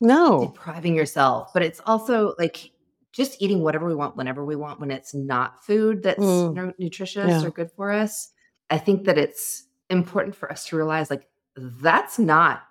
no 0.00 0.40
depriving 0.46 0.94
yourself, 0.96 1.50
but 1.52 1.62
it's 1.62 1.82
also 1.84 2.34
like 2.38 2.70
just 3.12 3.42
eating 3.42 3.62
whatever 3.62 3.86
we 3.86 3.94
want 3.94 4.16
whenever 4.16 4.42
we 4.42 4.56
want 4.56 4.80
when 4.80 4.90
it's 4.90 5.12
not 5.14 5.62
food 5.62 6.02
that's 6.02 6.18
Mm. 6.18 6.54
nu- 6.54 6.72
nutritious 6.78 7.28
Yeah. 7.28 7.46
or 7.46 7.50
good 7.50 7.70
for 7.72 7.90
us. 7.90 8.30
I 8.70 8.78
think 8.78 9.04
that 9.04 9.18
it's 9.18 9.64
important 9.90 10.34
for 10.34 10.50
us 10.50 10.64
to 10.68 10.76
realize 10.76 11.10
like 11.10 11.28
that's 11.56 12.18
not 12.18 12.62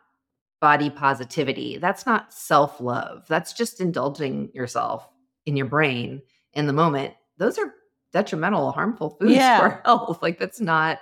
body 0.62 0.90
positivity. 0.90 1.78
That's 1.78 2.08
not 2.08 2.34
self 2.34 2.82
love. 2.82 3.28
That's 3.28 3.54
just 3.54 3.82
indulging 3.82 4.50
yourself 4.56 5.08
in 5.46 5.56
your 5.56 5.68
brain 5.68 6.24
in 6.54 6.66
the 6.66 6.74
moment. 6.74 7.14
Those 7.38 7.60
are 7.60 7.74
detrimental, 8.14 8.72
harmful 8.72 9.18
foods 9.20 9.34
Yeah. 9.36 9.60
for 9.60 9.66
our 9.66 9.82
health. 9.86 10.22
Like 10.22 10.40
that's 10.40 10.62
not 10.62 11.00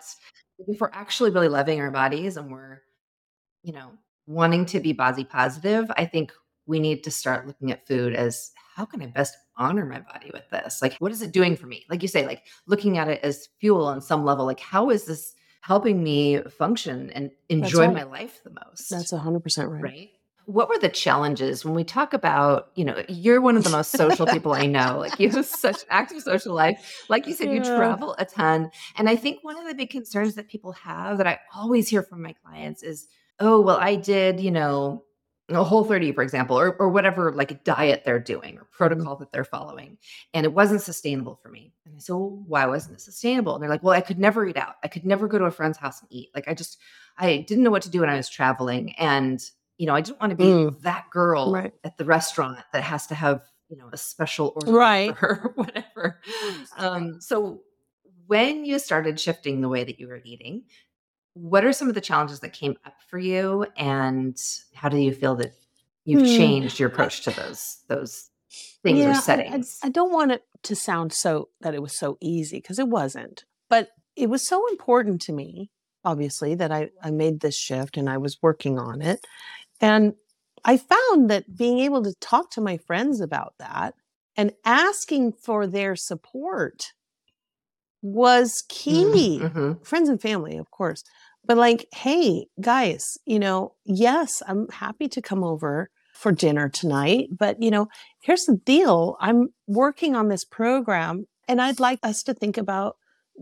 if 0.60 0.82
we're 0.82 0.90
actually 0.92 1.32
really 1.32 1.50
loving 1.50 1.80
our 1.80 1.92
bodies 1.92 2.38
and 2.38 2.52
we're, 2.52 2.82
you 3.64 3.74
know, 3.74 3.92
wanting 4.26 4.66
to 4.68 4.80
be 4.80 4.94
body 4.94 5.24
positive, 5.24 5.90
I 5.96 6.06
think 6.06 6.32
we 6.66 6.80
need 6.80 7.04
to 7.04 7.12
start 7.12 7.48
looking 7.48 7.72
at 7.72 7.88
food 7.88 8.14
as 8.14 8.52
how 8.76 8.86
can 8.86 9.02
I 9.02 9.08
best 9.08 9.36
honor 9.58 9.86
my 9.86 10.00
body 10.00 10.30
with 10.34 10.50
this? 10.52 10.82
Like, 10.82 10.96
what 11.00 11.12
is 11.12 11.22
it 11.22 11.32
doing 11.32 11.56
for 11.56 11.66
me? 11.66 11.86
Like 11.90 12.02
you 12.02 12.08
say, 12.08 12.26
like 12.26 12.44
looking 12.68 12.98
at 12.98 13.08
it 13.08 13.22
as 13.24 13.48
fuel 13.60 13.86
on 13.86 14.02
some 14.02 14.24
level. 14.24 14.46
Like, 14.46 14.60
how 14.60 14.90
is 14.90 15.06
this 15.06 15.34
helping 15.62 16.04
me 16.04 16.42
function 16.44 17.10
and 17.12 17.32
enjoy 17.50 17.86
right. 17.88 17.94
my 17.94 18.04
life 18.04 18.42
the 18.44 18.52
most? 18.52 18.90
that's 18.90 19.12
100% 19.12 19.70
right, 19.70 19.82
right. 19.82 20.10
What 20.48 20.70
were 20.70 20.80
the 20.80 20.88
challenges 20.88 21.66
when 21.66 21.76
we 21.76 21.84
talk 21.84 22.14
about, 22.14 22.70
you 22.76 22.86
know, 22.86 23.04
you're 23.10 23.42
one 23.42 23.58
of 23.58 23.66
the 23.66 23.70
most 23.70 23.92
social 23.92 24.26
people 24.34 24.54
I 24.54 24.66
know. 24.66 24.98
Like 24.98 25.20
you 25.20 25.30
have 25.30 25.46
such 25.46 25.84
active 25.90 26.22
social 26.22 26.56
life. 26.56 27.06
Like 27.10 27.28
you 27.28 27.34
said, 27.34 27.52
you 27.52 27.62
travel 27.62 28.16
a 28.18 28.24
ton. 28.26 28.72
And 28.96 29.10
I 29.10 29.18
think 29.18 29.44
one 29.44 29.58
of 29.58 29.68
the 29.68 29.76
big 29.76 29.90
concerns 29.90 30.36
that 30.36 30.48
people 30.48 30.72
have 30.72 31.18
that 31.18 31.28
I 31.28 31.40
always 31.54 31.90
hear 31.90 32.02
from 32.02 32.22
my 32.22 32.34
clients 32.46 32.82
is, 32.82 33.08
oh, 33.42 33.60
well, 33.60 33.78
I 33.78 33.96
did, 33.96 34.40
you 34.40 34.52
know, 34.52 35.04
a 35.50 35.64
whole 35.64 35.86
30 35.86 36.12
for 36.12 36.24
example 36.24 36.60
or, 36.60 36.76
or 36.76 36.90
whatever 36.90 37.32
like 37.32 37.64
diet 37.64 38.04
they're 38.06 38.20
doing 38.20 38.58
or 38.58 38.68
Mm-hmm. 38.80 38.84
protocol 38.84 39.16
that 39.16 39.32
they're 39.32 39.44
following 39.44 39.98
and 40.34 40.46
it 40.46 40.54
wasn't 40.54 40.82
sustainable 40.82 41.40
for 41.42 41.50
me 41.50 41.74
and 41.86 41.96
i 41.96 42.00
said 42.00 42.14
well 42.14 42.44
why 42.46 42.66
wasn't 42.68 42.94
it 42.94 43.02
sustainable 43.02 43.56
and 43.56 43.64
they're 43.64 43.70
like 43.70 43.82
well 43.82 43.94
i 43.96 44.02
could 44.02 44.20
never 44.20 44.46
eat 44.46 44.56
out 44.58 44.76
i 44.84 44.88
could 44.88 45.06
never 45.06 45.28
go 45.28 45.40
to 45.40 45.46
a 45.46 45.52
friend's 45.52 45.78
house 45.80 46.00
and 46.02 46.12
eat 46.12 46.30
like 46.36 46.48
i 46.48 46.54
just 46.54 46.78
i 47.18 47.38
didn't 47.48 47.64
know 47.64 47.72
what 47.72 47.82
to 47.82 47.90
do 47.90 48.02
when 48.02 48.10
i 48.10 48.18
was 48.18 48.30
traveling 48.30 48.94
and 49.00 49.50
you 49.78 49.86
know 49.88 49.94
i 49.96 50.02
didn't 50.02 50.20
want 50.20 50.32
to 50.32 50.36
be 50.36 50.44
Mm. 50.46 50.82
that 50.82 51.10
girl 51.12 51.52
Right. 51.54 51.74
at 51.84 51.98
the 51.98 52.06
restaurant 52.06 52.60
that 52.74 52.84
has 52.84 53.08
to 53.08 53.16
have 53.16 53.42
you 53.70 53.78
know 53.78 53.90
a 53.92 53.98
special 53.98 54.54
order 54.56 54.72
Right. 54.72 55.18
for 55.18 55.36
her 55.36 55.52
whatever 55.56 56.20
um 56.78 57.20
so 57.22 57.62
when 58.28 58.66
you 58.66 58.80
started 58.80 59.20
shifting 59.20 59.62
the 59.62 59.70
way 59.70 59.84
that 59.84 60.00
you 60.00 60.08
were 60.08 60.22
eating 60.24 60.64
what 61.34 61.64
are 61.64 61.72
some 61.74 61.88
of 61.88 61.94
the 61.96 62.02
challenges 62.02 62.40
that 62.40 62.54
came 62.54 62.76
up 62.86 62.96
for 63.10 63.20
you 63.20 63.66
and 63.78 64.36
how 64.74 64.90
do 64.90 64.98
you 64.98 65.14
feel 65.14 65.36
that 65.36 65.54
you've 66.06 66.22
Hmm. 66.22 66.38
changed 66.38 66.80
your 66.80 66.90
approach 66.90 67.22
to 67.26 67.32
those 67.32 67.84
those 67.88 68.30
things 68.82 69.00
Yeah, 69.00 69.06
I- 69.06 69.10
or 69.10 69.14
I- 69.14 69.20
settings 69.20 69.80
I, 69.84 69.90
don't 69.90 70.12
want 70.14 70.32
it 70.32 70.44
to 70.64 70.76
sound 70.76 71.14
so 71.14 71.50
that 71.62 71.76
it 71.76 71.82
was 71.82 71.98
so 71.98 72.18
easy 72.22 72.58
because 72.58 72.80
it 72.80 72.88
wasn't. 72.88 73.44
But 73.70 73.90
it 74.16 74.30
was 74.30 74.48
so 74.48 74.66
important 74.70 75.22
to 75.24 75.34
me, 75.34 75.70
obviously, 76.04 76.56
that 76.56 76.72
I, 76.72 76.90
I 77.04 77.12
made 77.12 77.42
this 77.42 77.56
shift 77.58 77.98
and 77.98 78.10
I 78.10 78.18
was 78.18 78.38
working 78.42 78.80
on 78.80 79.02
it. 79.02 79.20
And 79.80 80.14
I 80.66 80.78
found 80.78 81.30
that 81.30 81.56
being 81.58 81.80
able 81.80 82.04
to 82.04 82.14
talk 82.20 82.52
to 82.52 82.62
my 82.62 82.78
friends 82.78 83.22
about 83.22 83.54
that 83.60 83.96
and 84.36 84.54
asking 84.66 85.34
for 85.34 85.68
their 85.68 85.96
support 85.96 86.94
was 88.02 88.64
key 88.70 89.40
Mhm. 89.42 89.86
friends 89.86 90.10
and 90.10 90.22
family, 90.22 90.58
of 90.58 90.72
course. 90.72 91.04
But 91.46 91.58
like, 91.58 91.88
hey, 91.94 92.48
guys, 92.62 93.18
you 93.26 93.40
know, 93.40 93.74
yes, 93.86 94.44
I'm 94.48 94.68
happy 94.70 95.08
to 95.10 95.22
come 95.22 95.44
over 95.44 95.90
for 96.14 96.32
dinner 96.32 96.68
tonight, 96.70 97.30
but 97.32 97.62
you 97.62 97.72
know, 97.72 97.88
here's 98.22 98.46
the 98.46 98.58
deal. 98.58 99.18
I'm 99.20 99.50
working 99.68 100.16
on 100.16 100.30
this 100.30 100.44
program 100.44 101.28
and 101.48 101.62
I'd 101.62 101.80
like 101.80 102.00
us 102.04 102.24
to 102.24 102.34
think 102.34 102.58
about 102.58 102.98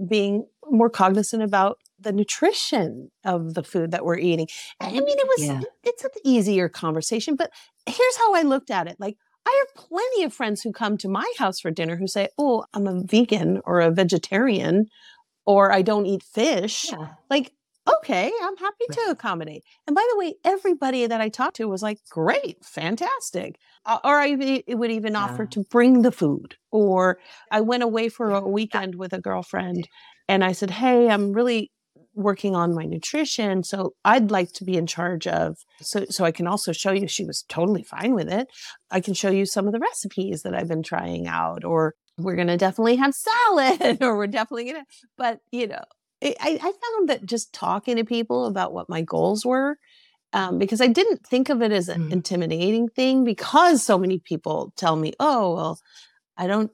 being 0.07 0.45
more 0.69 0.89
cognizant 0.89 1.41
about 1.41 1.79
the 1.99 2.11
nutrition 2.11 3.09
of 3.23 3.53
the 3.53 3.63
food 3.63 3.91
that 3.91 4.05
we're 4.05 4.17
eating. 4.17 4.47
I 4.79 4.91
mean, 4.91 5.03
it 5.07 5.27
was 5.27 5.47
Yeah. 5.47 5.61
it's 5.83 6.03
an 6.03 6.11
easier 6.23 6.69
conversation, 6.69 7.35
but 7.35 7.51
here's 7.85 8.17
how 8.17 8.33
I 8.35 8.41
looked 8.41 8.71
at 8.71 8.87
it. 8.87 8.97
Like 8.99 9.15
I 9.47 9.63
have 9.65 9.85
plenty 9.85 10.23
of 10.23 10.33
friends 10.33 10.61
who 10.61 10.71
come 10.71 10.97
to 10.97 11.07
my 11.09 11.31
house 11.37 11.59
for 11.59 11.71
dinner 11.71 11.95
who 11.97 12.07
say, 12.07 12.29
"Oh, 12.37 12.65
I'm 12.73 12.87
a 12.87 13.01
vegan 13.03 13.61
or 13.65 13.79
a 13.79 13.91
vegetarian 13.91 14.87
or 15.45 15.71
I 15.71 15.81
don't 15.83 16.05
eat 16.07 16.23
fish." 16.23 16.85
yeah 16.91 17.09
Like, 17.29 17.51
okay, 17.87 18.31
I'm 18.41 18.57
happy 18.57 18.85
to 18.93 19.01
accommodate. 19.11 19.63
And 19.85 19.95
by 19.95 20.05
the 20.11 20.17
way, 20.17 20.33
everybody 20.43 21.05
that 21.05 21.21
I 21.21 21.29
talked 21.29 21.57
to 21.57 21.67
was 21.67 21.83
like, 21.83 21.99
great, 22.09 22.57
fantastic. 22.65 23.57
Or 23.85 24.19
I 24.19 24.63
would 24.69 24.91
even 24.91 25.15
offer 25.15 25.45
to 25.45 25.63
bring 25.69 26.01
the 26.01 26.11
food. 26.11 26.55
Or 26.71 27.19
I 27.51 27.61
went 27.61 27.83
away 27.83 28.09
for 28.09 28.31
a 28.31 28.41
weekend 28.41 28.95
with 28.95 29.13
a 29.13 29.21
girlfriend 29.21 29.87
and 30.27 30.43
I 30.43 30.53
said, 30.53 30.71
hey, 30.71 31.09
I'm 31.09 31.31
really 31.31 31.71
working 32.15 32.55
on 32.55 32.73
my 32.73 32.85
nutrition. 32.85 33.63
So 33.63 33.93
I'd 34.05 34.31
like 34.31 34.51
to 34.53 34.63
be 34.63 34.77
in 34.77 34.87
charge 34.87 35.27
of, 35.27 35.57
so, 35.81 36.05
so 36.09 36.23
I 36.25 36.31
can 36.31 36.47
also 36.47 36.71
show 36.71 36.91
you, 36.91 37.07
she 37.07 37.25
was 37.25 37.43
totally 37.49 37.83
fine 37.83 38.15
with 38.15 38.29
it. 38.31 38.47
I 38.89 39.01
can 39.01 39.13
show 39.13 39.29
you 39.29 39.45
some 39.45 39.67
of 39.67 39.73
the 39.73 39.79
recipes 39.79 40.41
that 40.43 40.55
I've 40.55 40.67
been 40.69 40.83
trying 40.83 41.27
out, 41.27 41.63
or 41.65 41.93
we're 42.17 42.35
going 42.35 42.47
to 42.47 42.57
definitely 42.57 42.95
have 42.95 43.13
salad, 43.13 43.97
or 44.01 44.15
we're 44.17 44.27
definitely 44.27 44.63
going 44.71 44.77
to, 44.83 44.85
but 45.17 45.39
you 45.51 45.67
know, 45.67 45.83
I, 46.23 46.35
I 46.41 46.57
found 46.57 47.09
that 47.09 47.25
just 47.25 47.53
talking 47.53 47.97
to 47.97 48.05
people 48.05 48.45
about 48.45 48.73
what 48.73 48.89
my 48.89 49.01
goals 49.01 49.45
were, 49.45 49.77
um, 50.33 50.57
because 50.57 50.79
I 50.81 50.87
didn't 50.87 51.25
think 51.27 51.49
of 51.49 51.61
it 51.61 51.71
as 51.71 51.89
an 51.89 52.09
Mhm. 52.09 52.13
intimidating 52.13 52.87
thing, 52.89 53.23
because 53.25 53.83
so 53.83 53.97
many 53.97 54.19
people 54.19 54.71
tell 54.77 54.95
me, 54.95 55.13
"Oh, 55.19 55.53
well, 55.55 55.79
I 56.37 56.47
don't 56.47 56.71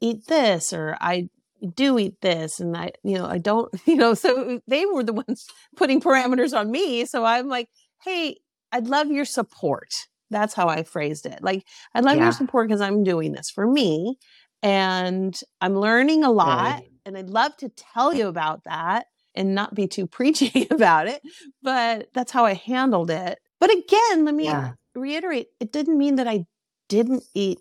eat 0.00 0.26
this," 0.28 0.72
or 0.72 0.96
"I 1.00 1.28
do 1.74 1.98
eat 1.98 2.20
this," 2.22 2.60
and 2.60 2.76
I, 2.76 2.92
you 3.04 3.16
know, 3.18 3.26
I 3.26 3.38
don't, 3.38 3.72
you 3.86 3.96
know. 3.96 4.14
So 4.14 4.60
they 4.66 4.86
were 4.86 5.02
the 5.04 5.12
ones 5.12 5.46
putting 5.76 6.00
parameters 6.00 6.56
on 6.58 6.70
me. 6.70 7.04
So 7.06 7.24
I'm 7.24 7.48
like, 7.48 7.68
"Hey, 8.04 8.36
I'd 8.72 8.86
love 8.88 9.08
your 9.10 9.24
support." 9.24 9.88
That's 10.30 10.54
how 10.54 10.68
I 10.68 10.82
phrased 10.82 11.26
it. 11.26 11.42
Like, 11.42 11.66
I'd 11.94 12.04
love 12.04 12.16
Yeah. 12.16 12.24
your 12.24 12.32
support 12.32 12.68
because 12.68 12.80
I'm 12.80 13.04
doing 13.04 13.32
this 13.32 13.50
for 13.50 13.66
me, 13.66 14.16
and 14.62 15.38
I'm 15.60 15.74
learning 15.76 16.24
a 16.24 16.30
lot 16.30 16.76
Right. 16.76 16.88
and 17.04 17.18
I'd 17.18 17.30
love 17.30 17.56
to 17.58 17.68
tell 17.68 18.14
you 18.14 18.28
about 18.28 18.64
that 18.64 19.06
and 19.34 19.54
not 19.54 19.74
be 19.74 19.86
too 19.86 20.06
preachy 20.18 20.66
about 20.70 21.06
it, 21.08 21.22
but 21.62 22.08
that's 22.14 22.32
how 22.32 22.44
I 22.44 22.54
handled 22.54 23.10
it. 23.10 23.38
But 23.60 23.70
again, 23.70 24.24
let 24.24 24.34
me 24.34 24.46
yeah 24.46 24.72
reiterate 24.94 25.48
it 25.60 25.72
didn't 25.72 25.96
mean 25.98 26.16
that 26.16 26.28
I 26.28 26.44
didn't 26.88 27.24
eat 27.34 27.58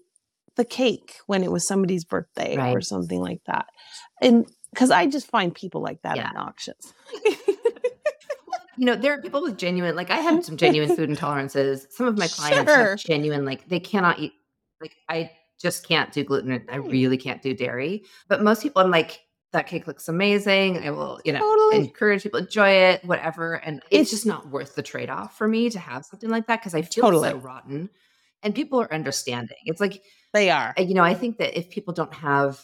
the 0.58 0.66
cake 0.66 1.16
when 1.28 1.44
it 1.44 1.52
was 1.52 1.66
somebody's 1.68 2.04
birthday 2.04 2.58
or 2.58 2.82
something 2.82 3.20
like 3.22 3.42
that. 3.48 3.66
And 4.22 4.46
because 4.74 4.92
I 4.92 5.08
just 5.08 5.28
find 5.28 5.54
people 5.54 5.82
like 5.82 6.02
that 6.04 6.18
Yeah. 6.18 6.28
obnoxious. 6.30 6.94
you 8.78 8.86
know 8.86 8.96
there 8.96 9.14
are 9.14 9.22
people 9.22 9.42
with 9.42 9.58
genuine 9.58 9.96
like 9.96 10.10
i 10.10 10.18
have 10.18 10.44
some 10.46 10.56
genuine 10.58 10.90
food 10.96 11.10
intolerances 11.10 11.86
some 11.92 12.08
of 12.08 12.18
my 12.18 12.28
clients 12.28 12.72
Sure. 12.72 12.90
have 12.92 13.00
genuine 13.00 13.44
like 13.46 13.68
they 13.68 13.80
cannot 13.80 14.20
eat 14.20 14.32
like 14.80 14.96
i 15.10 15.30
just 15.62 15.86
can't 15.88 16.12
do 16.14 16.24
gluten 16.24 16.64
i 16.72 16.78
really 16.78 17.18
can't 17.18 17.42
do 17.42 17.54
dairy 17.54 18.04
but 18.30 18.42
most 18.42 18.64
people 18.64 18.82
i'm 18.82 18.90
like 18.90 19.20
that 19.52 19.68
cake 19.68 19.88
looks 19.88 20.08
amazing 20.08 20.80
i 20.86 20.90
will 20.90 21.20
you 21.26 21.34
know 21.34 21.40
Totally. 21.40 21.86
encourage 21.86 22.24
people 22.24 22.40
to 22.40 22.46
enjoy 22.46 22.70
it 22.70 23.04
whatever 23.06 23.56
and 23.56 23.80
it's, 23.80 23.86
It's- 23.92 24.10
just 24.10 24.26
not 24.26 24.50
worth 24.50 24.76
the 24.76 24.82
trade-off 24.84 25.38
for 25.38 25.48
me 25.48 25.70
to 25.70 25.80
have 25.80 26.06
something 26.06 26.30
like 26.30 26.48
that 26.48 26.62
because 26.62 26.74
i 26.74 26.82
feel 26.82 27.04
Totally. 27.04 27.30
so 27.30 27.38
rotten 27.38 27.90
and 28.42 28.56
people 28.56 28.82
are 28.82 28.92
understanding 28.92 29.58
it's 29.66 29.82
like 29.82 30.02
They 30.34 30.50
are. 30.50 30.74
You 30.78 30.94
know, 30.94 31.04
I 31.04 31.14
think 31.14 31.38
that 31.38 31.58
if 31.58 31.70
people 31.70 31.94
don't 31.94 32.14
have 32.14 32.60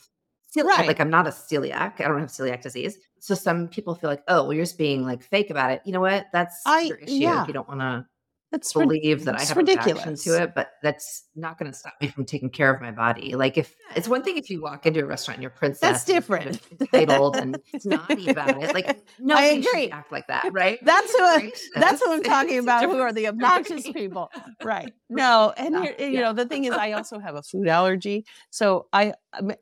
celiac, 0.56 0.64
Right. 0.66 0.88
like 0.88 1.00
I'm 1.00 1.10
not 1.10 1.28
a 1.28 1.32
celiac, 1.32 2.00
I 2.00 2.08
don't 2.08 2.20
have 2.20 2.30
celiac 2.30 2.62
disease. 2.62 2.98
So 3.20 3.36
some 3.36 3.68
people 3.68 3.96
feel 3.96 4.10
like, 4.10 4.24
oh, 4.28 4.44
well, 4.44 4.54
you're 4.54 4.64
just 4.66 4.78
being 4.78 5.06
like 5.06 5.22
fake 5.22 5.50
about 5.50 5.72
it. 5.72 5.82
You 5.86 5.92
know 5.94 6.00
what? 6.02 6.28
That's 6.32 6.62
I- 6.66 6.82
your 6.82 6.98
issue 6.98 7.14
yeah. 7.14 7.46
you 7.48 7.54
don't 7.54 7.68
want 7.68 7.82
to 7.82 8.06
That's 8.52 8.74
rid- 8.76 8.88
believe 8.88 9.26
that 9.26 9.36
I 9.36 9.40
it's 9.42 9.50
have 9.50 9.58
a 9.58 9.62
reaction 9.62 9.90
ridiculous. 9.92 10.24
to 10.24 10.42
it, 10.44 10.56
but 10.56 10.70
that's 10.82 11.26
not 11.36 11.60
going 11.60 11.70
to 11.70 11.78
stop 11.78 11.96
me 12.00 12.08
from 12.08 12.24
taking 12.26 12.50
care 12.50 12.74
of 12.74 12.82
my 12.82 12.92
body. 12.92 13.36
Like 13.36 13.58
if 13.58 13.76
it's 13.98 14.08
one 14.08 14.24
thing 14.24 14.38
if 14.38 14.50
you 14.50 14.62
walk 14.62 14.86
into 14.86 15.02
a 15.02 15.06
restaurant 15.06 15.38
and 15.38 15.42
you're 15.44 15.50
princess, 15.50 15.82
That's 15.82 16.10
and 16.10 16.14
you're 16.30 16.38
kind 16.38 16.56
of 16.56 16.62
different. 16.78 16.94
entitled 16.94 17.36
and 17.36 17.58
snotty 17.80 18.30
about 18.30 18.64
it. 18.64 18.74
Like 18.74 19.04
nobody 19.20 19.62
should 19.62 19.70
agree. 19.74 19.90
act 19.92 20.12
like 20.14 20.28
that, 20.28 20.50
right? 20.54 20.80
That's 20.82 21.12
who 21.12 21.24
I-. 21.24 21.52
That's 21.76 22.00
what 22.00 22.12
I'm 22.12 22.24
talking 22.24 22.60
about. 22.60 22.84
Who 22.86 22.98
are 23.00 23.12
the 23.12 23.28
obnoxious 23.28 23.84
people? 23.92 24.32
Right. 24.64 24.94
No, 25.10 25.54
and 25.58 25.76
Yeah, 25.76 25.84
here, 25.84 25.96
you 26.10 26.12
yeah. 26.12 26.22
know, 26.22 26.34
the 26.34 26.46
thing 26.46 26.66
is, 26.66 26.76
I 26.76 26.92
also 26.94 27.20
have 27.20 27.36
a 27.36 27.44
food 27.44 27.68
allergy, 27.68 28.26
so 28.50 28.88
I, 28.92 29.14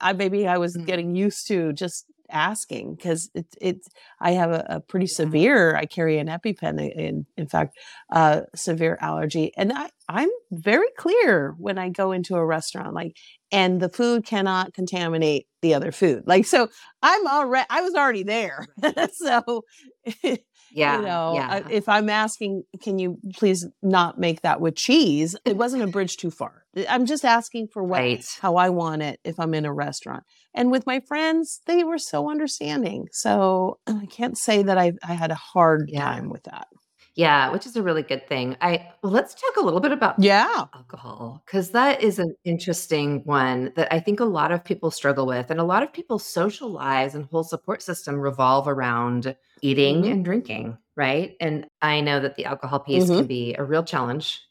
I 0.02 0.14
maybe 0.14 0.48
I 0.48 0.58
was 0.58 0.76
Mm. 0.76 0.86
getting 0.86 1.16
used 1.16 1.48
to 1.48 1.72
just 1.74 2.06
asking 2.32 2.96
because 2.96 3.30
it's 3.36 3.56
it's 3.62 3.88
I 4.20 4.32
have 4.32 4.50
a, 4.52 4.66
a 4.68 4.80
pretty 4.80 5.06
Yeah. 5.06 5.16
severe. 5.16 5.76
I 5.76 5.86
carry 5.86 6.18
an 6.18 6.28
EpiPen, 6.28 6.80
in 6.96 7.26
in 7.38 7.48
fact, 7.48 7.78
uh, 8.12 8.42
severe 8.56 8.98
allergy, 9.02 9.52
and 9.56 9.72
I 9.72 9.90
I'm 10.10 10.30
very 10.52 10.90
clear 10.98 11.54
when 11.60 11.78
I 11.78 11.90
go 11.90 12.12
into 12.12 12.36
a 12.36 12.46
restaurant, 12.46 12.94
like, 12.96 13.16
and 13.52 13.80
the 13.80 13.90
food 13.90 14.26
cannot 14.26 14.74
contaminate 14.74 15.48
the 15.62 15.76
other 15.76 15.92
food. 15.92 16.24
Like, 16.26 16.46
so 16.46 16.70
I'm 17.04 17.28
already 17.28 17.68
I 17.70 17.82
was 17.82 17.94
already 17.94 18.24
there, 18.24 18.68
so. 19.14 19.64
Yeah. 20.76 20.98
you 21.00 21.06
know, 21.06 21.34
yeah. 21.36 21.56
uh, 21.56 21.68
if 21.70 21.88
I'm 21.88 22.10
asking, 22.10 22.64
can 22.84 23.00
you 23.00 23.18
please 23.34 23.66
not 23.82 24.20
make 24.20 24.42
that 24.42 24.60
with 24.60 24.76
cheese? 24.76 25.36
It 25.46 25.56
wasn't 25.56 25.84
a 25.84 25.88
bridge 25.88 26.18
too 26.18 26.30
far. 26.30 26.64
I'm 26.90 27.06
just 27.06 27.24
asking 27.24 27.70
for 27.74 27.82
what 27.82 28.00
right. 28.00 28.26
how 28.42 28.58
I 28.58 28.70
want 28.70 29.02
it 29.02 29.20
if 29.24 29.40
I'm 29.40 29.54
in 29.54 29.66
a 29.66 29.74
restaurant. 29.74 30.24
And 30.54 30.72
with 30.72 30.86
my 30.86 31.00
friends, 31.08 31.62
they 31.66 31.84
were 31.86 31.98
so 31.98 32.30
understanding. 32.30 33.08
So 33.14 33.80
I 33.88 34.06
can't 34.08 34.38
say 34.38 34.64
that 34.64 34.78
I 34.78 34.94
I 35.02 35.14
had 35.14 35.32
a 35.32 35.36
hard 35.36 35.90
Yeah. 35.92 36.02
time 36.02 36.30
with 36.30 36.44
that. 36.44 36.68
Yeah, 37.16 37.50
which 37.52 37.66
is 37.66 37.76
a 37.78 37.82
really 37.84 38.04
good 38.04 38.28
thing. 38.28 38.58
I 38.62 38.92
well, 39.02 39.12
let's 39.12 39.34
talk 39.34 39.56
a 39.58 39.62
little 39.62 39.80
bit 39.80 39.94
about 39.94 40.22
Yeah. 40.22 40.66
alcohol 40.74 41.42
because 41.46 41.72
that 41.72 42.04
is 42.04 42.20
an 42.20 42.36
interesting 42.44 43.24
one 43.24 43.72
that 43.78 43.88
I 43.94 44.00
think 44.02 44.20
a 44.20 44.26
lot 44.26 44.52
of 44.52 44.64
people 44.66 44.92
struggle 44.92 45.26
with, 45.26 45.50
and 45.50 45.60
a 45.60 45.64
lot 45.64 45.82
of 45.84 45.94
people's 45.94 46.26
social 46.26 46.70
lives 46.70 47.16
and 47.16 47.24
whole 47.26 47.46
support 47.46 47.82
system 47.82 48.20
revolve 48.20 48.68
around 48.68 49.36
eating 49.62 50.06
Mhm. 50.06 50.12
and 50.12 50.26
drinking, 50.26 50.78
right? 50.98 51.38
And 51.40 51.68
I 51.82 52.02
know 52.02 52.20
that 52.20 52.36
the 52.36 52.46
alcohol 52.46 52.80
piece 52.82 53.10
Mhm. 53.10 53.16
can 53.16 53.28
be 53.28 53.56
a 53.56 53.64
real 53.64 53.84
challenge 53.84 54.42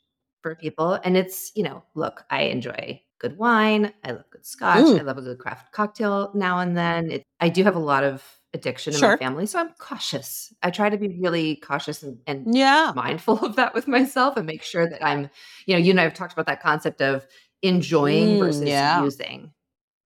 for 0.42 0.55
people, 0.55 0.94
and 1.05 1.16
it's 1.18 1.53
you 1.55 1.62
know, 1.64 1.83
look, 1.94 2.24
I 2.31 2.42
enjoy 2.44 3.03
good 3.18 3.37
wine, 3.37 3.92
I 4.05 4.12
love 4.12 4.24
good 4.31 4.46
scotch, 4.46 4.87
Mm. 4.87 4.98
I 4.98 5.03
love 5.03 5.18
a 5.18 5.22
good 5.22 5.38
craft 5.38 5.72
cocktail 5.72 6.31
now 6.35 6.59
and 6.61 6.74
then. 6.77 7.11
It, 7.11 7.22
I 7.40 7.50
do 7.50 7.62
have 7.64 7.77
a 7.77 7.79
lot 7.79 8.05
of 8.05 8.22
addiction 8.54 8.94
in 8.94 9.00
Sure. 9.00 9.10
my 9.10 9.16
family, 9.16 9.46
so 9.46 9.58
I'm 9.58 9.70
cautious. 9.78 10.52
I 10.62 10.70
try 10.70 10.88
to 10.88 10.96
be 10.96 11.18
really 11.20 11.56
cautious 11.56 12.02
and, 12.02 12.18
and 12.26 12.54
Yeah. 12.54 12.92
mindful 12.94 13.44
of 13.44 13.56
that 13.56 13.74
with 13.74 13.88
myself 13.88 14.36
and 14.36 14.46
make 14.46 14.62
sure 14.62 14.88
that 14.88 15.04
I'm, 15.04 15.28
you 15.66 15.74
know, 15.74 15.78
you 15.80 15.90
and 15.90 16.00
I 16.00 16.04
have 16.04 16.14
talked 16.14 16.32
about 16.32 16.46
that 16.46 16.62
concept 16.62 17.02
of 17.02 17.26
enjoying 17.62 18.36
Mm, 18.36 18.38
versus 18.38 18.68
yeah. 18.68 19.02
using, 19.02 19.52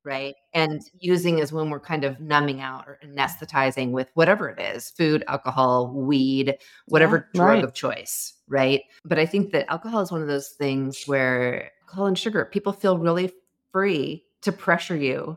right? 0.05 0.35
And 0.55 0.81
using 0.99 1.39
is 1.39 1.53
when 1.53 1.71
we're 1.71 1.81
kind 1.81 2.05
of 2.05 2.21
numbing 2.21 2.61
out 2.61 2.87
or 2.89 2.99
anesthetizing 3.05 3.91
with 3.91 4.11
whatever 4.15 4.49
it 4.49 4.61
is 4.61 4.91
food, 4.91 5.25
alcohol, 5.29 5.93
weed, 5.93 6.57
whatever 6.87 7.29
Yeah, 7.35 7.41
drug 7.41 7.55
right. 7.57 7.65
of 7.65 7.75
choice, 7.75 8.35
right? 8.49 8.83
But 9.05 9.19
I 9.19 9.27
think 9.27 9.53
that 9.53 9.71
alcohol 9.71 10.01
is 10.01 10.11
one 10.13 10.23
of 10.23 10.29
those 10.29 10.51
things 10.51 11.05
where 11.07 11.71
alcohol 11.83 12.07
and 12.07 12.19
sugar, 12.19 12.45
people 12.47 12.73
feel 12.73 12.99
really 12.99 13.33
free 13.73 14.25
to 14.43 14.53
pressure 14.53 14.97
you 14.97 15.37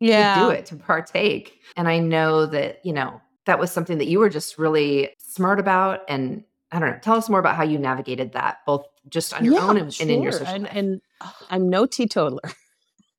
Yeah. 0.00 0.34
to 0.34 0.40
do 0.40 0.50
it, 0.50 0.66
to 0.66 0.76
partake. 0.76 1.60
And 1.76 1.88
I 1.88 1.98
know 1.98 2.46
that, 2.46 2.80
you 2.84 2.92
know, 2.92 3.20
that 3.46 3.58
was 3.58 3.70
something 3.70 3.98
that 3.98 4.06
you 4.06 4.18
were 4.18 4.30
just 4.30 4.58
really 4.58 5.10
smart 5.18 5.60
about. 5.60 6.00
And 6.08 6.44
I 6.72 6.78
don't 6.78 6.90
know, 6.90 6.98
tell 7.02 7.16
us 7.16 7.28
more 7.28 7.40
about 7.40 7.56
how 7.56 7.64
you 7.64 7.78
navigated 7.78 8.32
that, 8.32 8.58
both 8.66 8.86
just 9.08 9.34
on 9.34 9.44
your 9.44 9.54
Yeah, 9.54 9.64
own 9.64 9.76
and, 9.76 9.96
and 10.00 10.10
in 10.10 10.22
your 10.22 10.32
social 10.32 10.46
and, 10.48 10.66
and 10.68 11.00
I'm 11.50 11.68
no 11.68 11.86
teetotaler. 11.86 12.40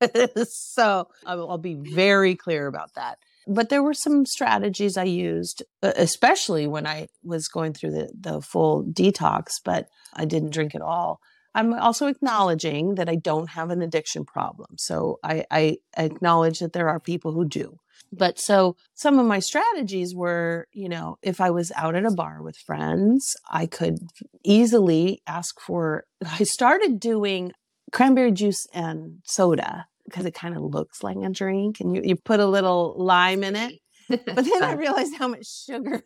so 0.48 1.08
I'll, 1.26 1.50
I'll 1.50 1.58
be 1.58 1.74
very 1.74 2.34
clear 2.34 2.66
about 2.66 2.94
that. 2.94 3.18
But 3.46 3.68
there 3.68 3.82
were 3.82 3.94
some 3.94 4.24
strategies 4.24 4.96
I 4.96 5.04
used, 5.04 5.62
especially 5.82 6.66
when 6.66 6.86
I 6.86 7.08
was 7.24 7.48
going 7.48 7.72
through 7.72 7.90
the, 7.90 8.12
the 8.18 8.40
full 8.40 8.84
detox, 8.84 9.54
but 9.64 9.88
I 10.14 10.24
didn't 10.24 10.50
drink 10.50 10.74
at 10.74 10.80
all. 10.80 11.20
I'm 11.54 11.74
also 11.74 12.06
acknowledging 12.06 12.94
that 12.94 13.08
I 13.08 13.16
don't 13.16 13.50
have 13.50 13.70
an 13.70 13.82
addiction 13.82 14.24
problem. 14.24 14.76
So 14.78 15.18
I, 15.22 15.44
I 15.50 15.78
acknowledge 15.96 16.60
that 16.60 16.72
there 16.72 16.88
are 16.88 17.00
people 17.00 17.32
who 17.32 17.46
do. 17.46 17.78
But 18.12 18.38
so 18.38 18.76
some 18.94 19.18
of 19.18 19.26
my 19.26 19.38
strategies 19.38 20.14
were, 20.14 20.66
you 20.72 20.88
know, 20.88 21.18
if 21.22 21.40
I 21.40 21.50
was 21.50 21.72
out 21.76 21.94
at 21.94 22.04
a 22.04 22.10
bar 22.10 22.42
with 22.42 22.56
friends, 22.56 23.36
I 23.50 23.66
could 23.66 23.98
easily 24.44 25.22
ask 25.26 25.60
for, 25.60 26.04
I 26.26 26.44
started 26.44 27.00
doing 27.00 27.52
cranberry 27.90 28.32
juice 28.32 28.66
and 28.72 29.18
soda 29.24 29.86
because 30.04 30.26
it 30.26 30.34
kind 30.34 30.56
of 30.56 30.62
looks 30.62 31.02
like 31.02 31.16
a 31.16 31.30
drink 31.30 31.80
and 31.80 31.94
you, 31.96 32.02
you 32.04 32.16
put 32.16 32.40
a 32.40 32.46
little 32.46 32.94
lime 32.98 33.44
in 33.44 33.56
it. 33.56 33.74
But 34.08 34.24
then 34.26 34.62
I 34.62 34.72
realized 34.76 35.14
how 35.16 35.28
much 35.28 35.46
sugar 35.46 36.02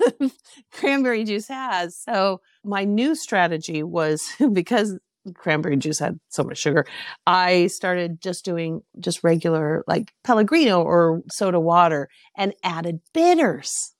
cranberry 0.72 1.24
juice 1.24 1.48
has. 1.48 1.96
So 1.96 2.40
my 2.64 2.84
new 2.84 3.14
strategy 3.14 3.82
was 3.82 4.22
because 4.52 4.98
cranberry 5.34 5.76
juice 5.76 5.98
had 5.98 6.18
so 6.28 6.42
much 6.42 6.58
sugar, 6.58 6.84
I 7.26 7.68
started 7.68 8.20
just 8.20 8.44
doing 8.44 8.82
just 8.98 9.22
regular 9.22 9.84
like 9.86 10.12
Pellegrino 10.24 10.82
or 10.82 11.22
soda 11.30 11.60
water 11.60 12.08
and 12.36 12.54
added 12.64 13.00
bitters 13.14 13.92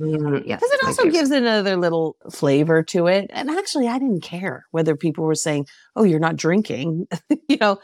Mm, 0.00 0.42
yes, 0.46 0.60
because 0.60 0.72
it 0.72 0.84
also 0.84 1.02
favorite. 1.02 1.12
gives 1.12 1.30
another 1.30 1.76
little 1.76 2.16
flavor 2.32 2.82
to 2.84 3.06
it. 3.06 3.30
And 3.34 3.50
actually, 3.50 3.86
I 3.86 3.98
didn't 3.98 4.22
care 4.22 4.64
whether 4.70 4.96
people 4.96 5.24
were 5.24 5.34
saying, 5.34 5.66
"Oh, 5.94 6.04
you're 6.04 6.18
not 6.18 6.36
drinking." 6.36 7.06
you 7.48 7.58
know, 7.60 7.78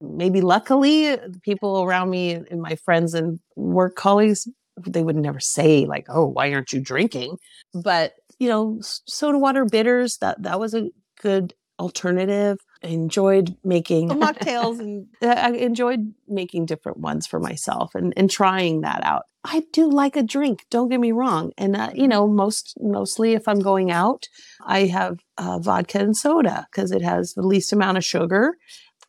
maybe 0.00 0.40
luckily, 0.40 1.16
people 1.42 1.82
around 1.82 2.10
me 2.10 2.34
and 2.34 2.62
my 2.62 2.76
friends 2.76 3.12
and 3.12 3.40
work 3.56 3.96
colleagues, 3.96 4.46
they 4.86 5.02
would 5.02 5.16
never 5.16 5.40
say 5.40 5.86
like, 5.86 6.06
"Oh, 6.08 6.26
why 6.26 6.52
aren't 6.52 6.72
you 6.72 6.80
drinking?" 6.80 7.36
But 7.74 8.14
you 8.38 8.48
know, 8.48 8.78
soda 8.80 9.38
water 9.38 9.64
bitters 9.64 10.18
that 10.18 10.42
that 10.42 10.60
was 10.60 10.74
a 10.74 10.88
good 11.20 11.54
alternative. 11.78 12.58
I 12.82 12.88
enjoyed 12.88 13.56
making 13.64 14.08
mocktails 14.10 14.80
and 14.80 15.06
I 15.22 15.52
enjoyed 15.52 16.14
making 16.26 16.66
different 16.66 16.98
ones 16.98 17.26
for 17.26 17.40
myself 17.40 17.94
and, 17.94 18.12
and 18.16 18.30
trying 18.30 18.82
that 18.82 19.04
out. 19.04 19.22
I 19.44 19.62
do 19.72 19.88
like 19.88 20.16
a 20.16 20.22
drink, 20.22 20.66
don't 20.70 20.88
get 20.88 21.00
me 21.00 21.12
wrong. 21.12 21.52
And, 21.56 21.76
uh, 21.76 21.90
you 21.94 22.08
know, 22.08 22.26
most 22.26 22.74
mostly 22.80 23.34
if 23.34 23.46
I'm 23.48 23.60
going 23.60 23.90
out, 23.90 24.26
I 24.66 24.86
have 24.86 25.20
uh, 25.38 25.58
vodka 25.58 26.00
and 26.00 26.16
soda 26.16 26.66
because 26.70 26.90
it 26.90 27.02
has 27.02 27.32
the 27.32 27.42
least 27.42 27.72
amount 27.72 27.98
of 27.98 28.04
sugar. 28.04 28.54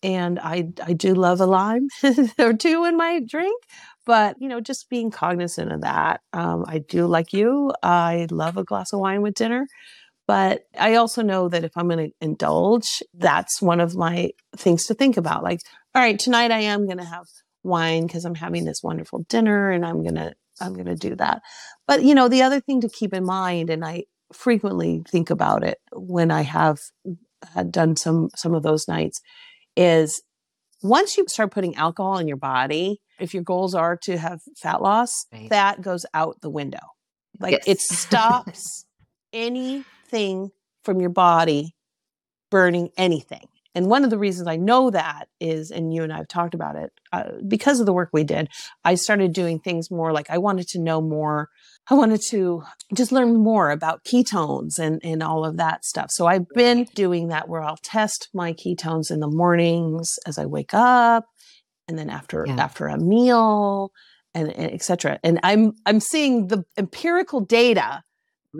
And 0.02 0.40
I, 0.40 0.70
I 0.86 0.94
do 0.94 1.14
love 1.14 1.42
a 1.42 1.46
lime 1.46 1.88
or 2.40 2.54
two 2.54 2.86
in 2.86 2.96
my 2.96 3.20
drink. 3.28 3.62
But, 4.10 4.38
you 4.40 4.48
know, 4.48 4.60
just 4.60 4.90
being 4.90 5.12
cognizant 5.12 5.72
of 5.72 5.82
that. 5.82 6.22
Um, 6.34 6.66
I 6.68 6.80
do 6.80 7.06
like 7.06 7.32
you. 7.32 7.72
I 7.84 8.26
love 8.32 8.58
a 8.58 8.64
glass 8.64 8.92
of 8.92 9.00
wine 9.00 9.22
with 9.22 9.36
dinner. 9.36 9.68
But 10.26 10.64
I 10.80 10.96
also 10.96 11.22
know 11.22 11.48
that 11.48 11.64
if 11.64 11.74
I'm 11.76 11.88
going 11.88 12.10
to 12.10 12.16
indulge, 12.20 13.04
that's 13.14 13.62
one 13.62 13.80
of 13.80 13.94
my 13.94 14.32
things 14.58 14.88
to 14.88 14.96
think 14.96 15.18
about. 15.18 15.44
Like, 15.44 15.62
all 15.94 16.02
right, 16.02 16.18
tonight 16.18 16.50
I 16.50 16.62
am 16.62 16.88
going 16.88 16.98
to 16.98 17.06
have 17.06 17.28
wine 17.62 18.08
because 18.08 18.26
I'm 18.26 18.34
having 18.34 18.66
this 18.66 18.82
wonderful 18.82 19.26
dinner 19.30 19.70
and 19.70 19.86
I'm 19.86 20.02
going 20.02 20.16
to 20.16 20.34
I'm 20.60 20.74
going 20.74 20.88
to 20.88 20.96
do 20.96 21.16
that. 21.18 21.44
But 21.88 22.02
you 22.02 22.16
know, 22.16 22.30
the 22.30 22.42
other 22.42 22.62
thing 22.62 22.82
to 22.82 22.90
keep 22.90 23.14
in 23.14 23.24
mind 23.24 23.70
and 23.70 23.86
I 23.86 24.06
frequently 24.34 25.04
think 25.08 25.30
about 25.30 25.64
it 25.64 25.78
when 25.94 26.32
I 26.32 26.42
have 26.42 26.80
had 27.54 27.72
done 27.72 27.96
some 27.96 28.30
some 28.36 28.56
of 28.56 28.64
those 28.64 28.88
nights 28.88 29.22
is 29.78 30.24
once 30.82 31.16
you 31.16 31.26
start 31.28 31.52
putting 31.52 31.76
alcohol 31.76 32.18
in 32.18 32.28
your 32.28 32.38
body, 32.38 33.02
if 33.20 33.34
your 33.34 33.44
goals 33.44 33.76
are 33.76 33.98
to 34.04 34.18
have 34.18 34.42
fat 34.58 34.82
loss, 34.82 35.26
Right. 35.32 35.50
that 35.50 35.82
goes 35.82 36.06
out 36.14 36.42
the 36.42 36.50
window. 36.50 36.80
Like 37.40 37.68
it 37.68 37.80
stops 37.82 38.86
anything 39.34 40.52
from 40.84 41.00
your 41.00 41.10
body 41.10 41.76
burning 42.50 42.90
anything. 42.98 43.48
And 43.76 43.86
one 43.88 44.04
of 44.04 44.10
the 44.10 44.18
reasons 44.18 44.48
I 44.48 44.56
know 44.56 44.90
that 44.90 45.28
is, 45.40 45.70
and 45.70 45.94
you 45.94 46.02
and 46.04 46.12
I 46.12 46.18
have 46.18 46.28
talked 46.28 46.56
about 46.56 46.76
it, 46.76 46.92
uh, 47.14 47.26
because 47.48 47.80
of 47.80 47.86
the 47.86 47.94
work 47.94 48.10
we 48.12 48.24
did, 48.24 48.50
I 48.84 48.96
started 48.96 49.32
doing 49.32 49.60
things 49.60 49.92
more 49.92 50.12
like 50.12 50.30
I 50.32 50.40
wanted 50.40 50.68
to 50.70 50.80
know 50.80 51.02
more. 51.02 51.50
I 51.88 51.94
wanted 51.94 52.22
to 52.30 52.64
just 52.96 53.12
learn 53.12 53.36
more 53.38 53.70
about 53.70 54.04
ketones 54.04 54.80
and, 54.80 55.00
and 55.04 55.22
all 55.22 55.46
of 55.46 55.58
that 55.58 55.86
stuff. 55.86 56.10
So 56.10 56.26
I've 56.26 56.50
been 56.56 56.88
doing 56.96 57.28
that 57.28 57.48
where 57.48 57.62
I'll 57.62 57.78
test 57.84 58.30
my 58.34 58.54
ketones 58.54 59.12
in 59.12 59.20
the 59.20 59.30
mornings 59.30 60.18
as 60.26 60.40
I 60.40 60.48
wake 60.48 60.74
up 60.74 61.26
and 61.90 61.98
then 62.00 62.10
after 62.10 62.46
Yeah. 62.48 62.56
after 62.58 62.88
a 62.88 62.98
meal 62.98 63.92
and, 64.34 64.50
and 64.54 64.72
et 64.72 64.84
cetera. 64.84 65.20
And 65.24 65.40
I'm 65.44 65.74
I'm 65.86 66.00
seeing 66.00 66.48
the 66.48 66.64
empirical 66.78 67.42
data 67.42 68.04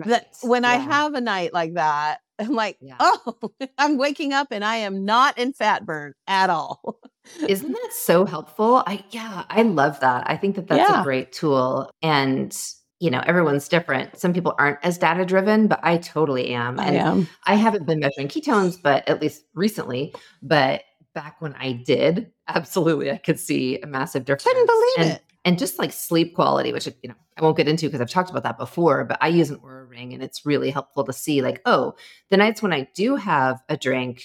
that 0.04 0.26
Right. 0.42 0.50
when 0.50 0.64
I 0.64 0.76
have 0.76 1.14
a 1.14 1.20
night 1.20 1.52
like 1.54 1.74
that, 1.74 2.18
I'm 2.38 2.52
like, 2.54 2.76
Yeah. 2.80 2.96
oh, 3.00 3.36
I'm 3.78 3.96
waking 3.96 4.32
up 4.32 4.48
and 4.50 4.64
I 4.64 4.76
am 4.76 5.04
not 5.04 5.38
in 5.38 5.52
fat 5.52 5.86
burn 5.86 6.12
at 6.26 6.50
all. 6.50 6.98
Isn't 7.46 7.72
that 7.72 7.90
so 7.92 8.24
helpful? 8.24 8.82
I 8.86 9.04
yeah, 9.10 9.44
I 9.48 9.62
love 9.62 10.00
that. 10.00 10.24
I 10.28 10.36
think 10.36 10.56
that 10.56 10.66
that's 10.66 10.90
Yeah. 10.90 11.00
a 11.00 11.04
great 11.04 11.32
tool 11.32 11.90
and 12.02 12.56
you 13.02 13.10
know, 13.10 13.22
everyone's 13.26 13.66
different. 13.66 14.18
Some 14.18 14.34
people 14.34 14.54
aren't 14.58 14.78
as 14.82 14.98
data 14.98 15.24
driven, 15.24 15.68
but 15.68 15.80
I 15.82 15.96
totally 15.96 16.48
am. 16.52 16.78
I 16.78 16.84
And 16.88 16.96
am. 16.98 17.28
I 17.46 17.54
haven't 17.54 17.86
been 17.86 17.98
measuring 17.98 18.28
ketones, 18.28 18.76
but 18.82 19.08
at 19.08 19.22
least 19.22 19.42
recently, 19.54 20.14
but 20.42 20.82
back 21.14 21.40
when 21.40 21.54
I 21.54 21.72
did, 21.72 22.30
absolutely 22.48 23.10
I 23.10 23.16
could 23.16 23.38
see 23.38 23.80
a 23.80 23.86
massive 23.86 24.24
difference. 24.24 24.44
Couldn't 24.44 24.66
believe 24.66 24.94
and, 24.98 25.08
it. 25.10 25.22
And 25.44 25.58
just 25.58 25.78
like 25.78 25.92
sleep 25.92 26.34
quality, 26.34 26.72
which 26.72 26.86
you 26.86 27.08
know, 27.08 27.14
I 27.36 27.42
won't 27.42 27.56
get 27.56 27.68
into 27.68 27.86
because 27.86 28.00
I've 28.00 28.10
talked 28.10 28.30
about 28.30 28.42
that 28.42 28.58
before, 28.58 29.04
but 29.04 29.18
I 29.20 29.28
use 29.28 29.50
an 29.50 29.58
Oura 29.58 29.88
ring 29.88 30.12
and 30.12 30.22
it's 30.22 30.44
really 30.44 30.70
helpful 30.70 31.04
to 31.04 31.12
see 31.12 31.42
like, 31.42 31.62
oh, 31.64 31.94
the 32.30 32.36
nights 32.36 32.62
when 32.62 32.72
I 32.72 32.88
do 32.94 33.16
have 33.16 33.60
a 33.68 33.76
drink, 33.76 34.22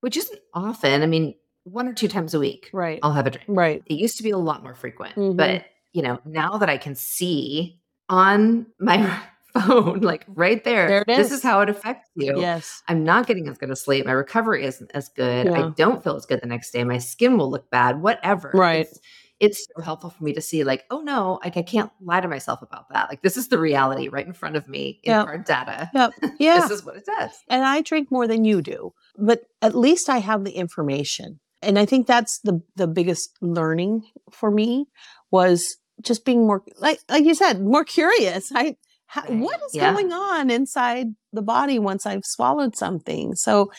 which 0.00 0.16
isn't 0.16 0.40
often, 0.54 1.02
I 1.02 1.06
mean, 1.06 1.34
one 1.64 1.88
or 1.88 1.94
two 1.94 2.08
times 2.08 2.32
a 2.34 2.38
week, 2.38 2.70
Right. 2.72 3.00
I'll 3.02 3.12
have 3.12 3.26
a 3.26 3.30
drink. 3.30 3.46
Right. 3.48 3.82
It 3.86 3.94
used 3.94 4.18
to 4.18 4.22
be 4.22 4.30
a 4.30 4.38
lot 4.38 4.62
more 4.62 4.74
frequent, 4.74 5.16
Mhm. 5.16 5.36
but 5.36 5.64
you 5.92 6.02
know, 6.02 6.20
now 6.26 6.58
that 6.58 6.68
I 6.68 6.76
can 6.76 6.94
see 6.94 7.80
on 8.10 8.66
my 8.78 9.18
phone, 9.60 10.00
like 10.12 10.24
right 10.28 10.62
there, 10.64 10.88
There 10.88 11.00
it 11.02 11.06
this 11.06 11.26
is. 11.28 11.38
is 11.38 11.42
how 11.42 11.60
it 11.60 11.68
affects 11.68 12.08
you. 12.14 12.40
Yes. 12.40 12.82
I'm 12.88 13.04
not 13.04 13.26
getting 13.26 13.48
as 13.48 13.58
good 13.58 13.70
a 13.70 13.76
sleep. 13.76 14.06
My 14.06 14.12
recovery 14.12 14.64
isn't 14.64 14.90
as 14.94 15.08
good. 15.08 15.46
Yeah. 15.46 15.66
I 15.66 15.70
don't 15.70 16.02
feel 16.02 16.16
as 16.16 16.26
good 16.26 16.40
the 16.40 16.46
next 16.46 16.70
day. 16.72 16.84
My 16.84 16.98
skin 16.98 17.36
will 17.38 17.50
look 17.50 17.70
bad, 17.70 18.00
whatever. 18.02 18.50
Right. 18.54 18.86
It's, 18.86 19.00
it's 19.38 19.66
so 19.76 19.82
helpful 19.82 20.08
for 20.08 20.24
me 20.24 20.32
to 20.32 20.40
see, 20.40 20.64
like, 20.64 20.84
oh 20.90 21.00
no, 21.00 21.38
like 21.44 21.58
I 21.58 21.62
can't 21.62 21.90
lie 22.00 22.22
to 22.22 22.28
myself 22.28 22.62
about 22.62 22.88
that. 22.90 23.10
Like 23.10 23.20
this 23.20 23.36
is 23.36 23.48
the 23.48 23.58
reality 23.58 24.08
right 24.08 24.26
in 24.26 24.32
front 24.32 24.56
of 24.56 24.66
me 24.66 24.98
in 25.02 25.10
Yep. 25.12 25.26
hard 25.26 25.44
data. 25.44 25.90
Yep. 25.92 26.10
Yeah. 26.38 26.60
This 26.60 26.70
is 26.70 26.84
what 26.86 26.96
it 26.96 27.04
does. 27.04 27.32
and 27.48 27.62
I 27.64 27.82
drink 27.82 28.10
more 28.10 28.26
than 28.26 28.44
you 28.46 28.62
do, 28.62 28.94
but 29.18 29.42
at 29.60 29.74
least 29.74 30.08
I 30.08 30.18
have 30.18 30.44
the 30.44 30.52
information. 30.52 31.38
And 31.62 31.78
I 31.78 31.84
think 31.84 32.06
that's 32.06 32.38
the 32.44 32.62
the 32.76 32.86
biggest 32.86 33.30
learning 33.42 34.04
for 34.30 34.50
me 34.50 34.86
was 35.30 35.76
just 36.02 36.24
being 36.24 36.46
more 36.46 36.62
like 36.78 37.00
like 37.10 37.24
you 37.24 37.34
said, 37.34 37.60
more 37.62 37.84
curious. 37.84 38.50
I 38.54 38.76
how, 39.06 39.22
what 39.22 39.60
is 39.66 39.74
Yeah. 39.74 39.92
going 39.92 40.12
on 40.12 40.50
inside 40.50 41.08
the 41.32 41.42
body 41.42 41.78
once 41.78 42.06
I've 42.06 42.24
swallowed 42.24 42.76
something? 42.76 43.34
So 43.34 43.70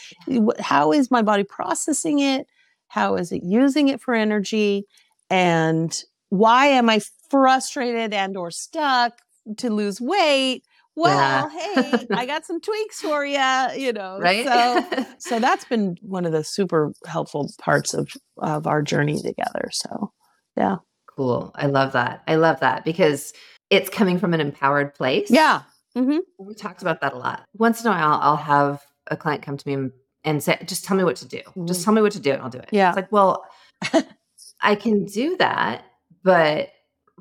how 0.59 0.91
is 0.93 1.11
my 1.11 1.21
body 1.21 1.43
processing 1.43 2.19
it? 2.19 2.47
How 2.87 3.15
is 3.15 3.31
it 3.31 3.43
using 3.43 3.89
it 3.89 4.01
for 4.01 4.13
energy? 4.13 4.85
And 5.29 5.93
why 6.29 6.67
am 6.67 6.89
I 6.89 7.01
frustrated 7.29 8.13
and 8.13 8.37
or 8.37 8.51
stuck 8.51 9.19
to 9.57 9.69
lose 9.69 9.99
weight? 9.99 10.63
Well, 10.95 11.47
hey, 11.49 12.07
I 12.11 12.25
got 12.25 12.45
some 12.45 12.59
tweaks 12.59 13.01
for 13.01 13.23
you, 13.23 13.39
you 13.75 13.93
know. 13.99 14.17
Right. 14.19 14.45
So 14.45 15.05
so 15.19 15.39
that's 15.39 15.65
been 15.65 15.97
one 16.01 16.25
of 16.25 16.31
the 16.31 16.43
super 16.43 16.91
helpful 17.05 17.51
parts 17.59 17.93
of 17.93 18.09
of 18.37 18.65
our 18.65 18.81
journey 18.81 19.21
together. 19.21 19.69
So 19.71 20.11
yeah. 20.55 20.77
cool. 21.15 21.51
I 21.53 21.67
love 21.67 21.91
that. 21.91 22.23
I 22.27 22.35
love 22.35 22.61
that 22.61 22.83
because 22.83 23.33
it's 23.69 23.89
coming 23.89 24.19
from 24.19 24.33
an 24.33 24.39
empowered 24.41 24.93
place. 24.95 25.29
Yeah. 25.31 25.61
hmm 25.95 26.17
We 26.39 26.53
talked 26.53 26.81
about 26.81 27.01
that 27.01 27.13
a 27.13 27.17
lot. 27.17 27.45
Once 27.53 27.81
in 27.81 27.87
a 27.87 27.91
while, 27.91 28.19
I'll 28.21 28.35
have 28.37 28.81
a 29.09 29.17
client 29.17 29.41
come 29.43 29.57
to 29.57 29.67
me 29.67 29.89
and- 30.23 30.43
say, 30.43 30.57
just 30.65 30.83
tell 30.85 30.95
me 30.97 31.03
what 31.03 31.15
to 31.17 31.27
do. 31.27 31.41
Just 31.65 31.81
Mhm. 31.81 31.85
tell 31.85 31.93
me 31.93 32.01
what 32.01 32.11
to 32.13 32.19
do 32.19 32.31
and 32.31 32.41
I'll 32.41 32.49
do 32.49 32.59
it. 32.59 32.69
Yeah. 32.71 32.89
It's 32.89 32.95
like, 32.95 33.11
well, 33.11 33.45
I 34.61 34.75
can 34.75 35.05
do 35.05 35.37
that, 35.37 35.85
but 36.23 36.69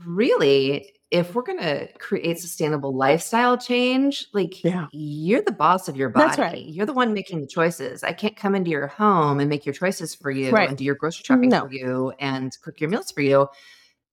really, 0.04 0.92
if 1.12 1.34
we're 1.34 1.42
going 1.42 1.60
to 1.60 1.86
create 1.98 2.38
sustainable 2.38 2.94
lifestyle 2.96 3.56
change, 3.56 4.26
like 4.34 4.64
Yeah. 4.64 4.88
you're 4.90 5.40
the 5.42 5.52
boss 5.52 5.86
of 5.88 5.96
your 5.96 6.08
body. 6.08 6.26
That's 6.26 6.38
right. 6.38 6.64
You're 6.66 6.86
the 6.86 6.92
one 6.92 7.12
making 7.14 7.40
the 7.42 7.46
choices. 7.46 8.02
I 8.02 8.12
can't 8.12 8.36
come 8.36 8.56
into 8.56 8.70
your 8.70 8.88
home 8.88 9.38
and 9.38 9.48
make 9.48 9.64
your 9.64 9.72
choices 9.72 10.14
for 10.16 10.30
you 10.32 10.50
Right. 10.50 10.68
and 10.68 10.76
do 10.76 10.82
your 10.84 10.96
grocery 10.96 11.22
shopping 11.24 11.48
No. 11.50 11.66
for 11.66 11.72
you 11.72 12.12
and 12.18 12.52
cook 12.62 12.80
your 12.80 12.90
meals 12.90 13.12
for 13.12 13.20
you. 13.20 13.46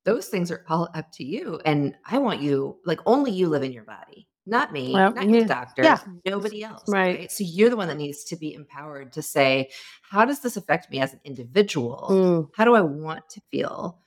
Those 0.06 0.28
things 0.28 0.52
are 0.52 0.66
all 0.70 0.90
up 0.94 1.12
to 1.14 1.24
you. 1.24 1.60
And 1.66 1.96
I 2.06 2.18
want 2.18 2.42
you, 2.42 2.78
like 2.86 3.00
only 3.06 3.32
you 3.32 3.48
live 3.48 3.64
in 3.64 3.72
your 3.72 3.86
body, 3.86 4.28
not 4.46 4.72
me, 4.74 4.94
Well, 4.94 5.14
not 5.14 5.30
your 5.30 5.46
doctor, 5.46 5.84
Yeah. 5.84 6.00
nobody 6.26 6.64
else. 6.64 6.90
Right. 6.90 7.32
So 7.32 7.44
you're 7.48 7.70
the 7.70 7.78
one 7.78 7.88
that 7.88 7.98
needs 7.98 8.24
to 8.26 8.36
be 8.36 8.54
empowered 8.54 9.14
to 9.14 9.22
say, 9.22 9.70
how 10.10 10.26
does 10.26 10.42
this 10.42 10.58
affect 10.58 10.92
me 10.92 11.00
as 11.00 11.14
an 11.14 11.22
individual? 11.24 12.08
Mm, 12.10 12.50
how 12.56 12.66
do 12.66 12.76
I 12.76 12.82
want 12.82 13.30
to 13.30 13.42
feel? 13.50 14.00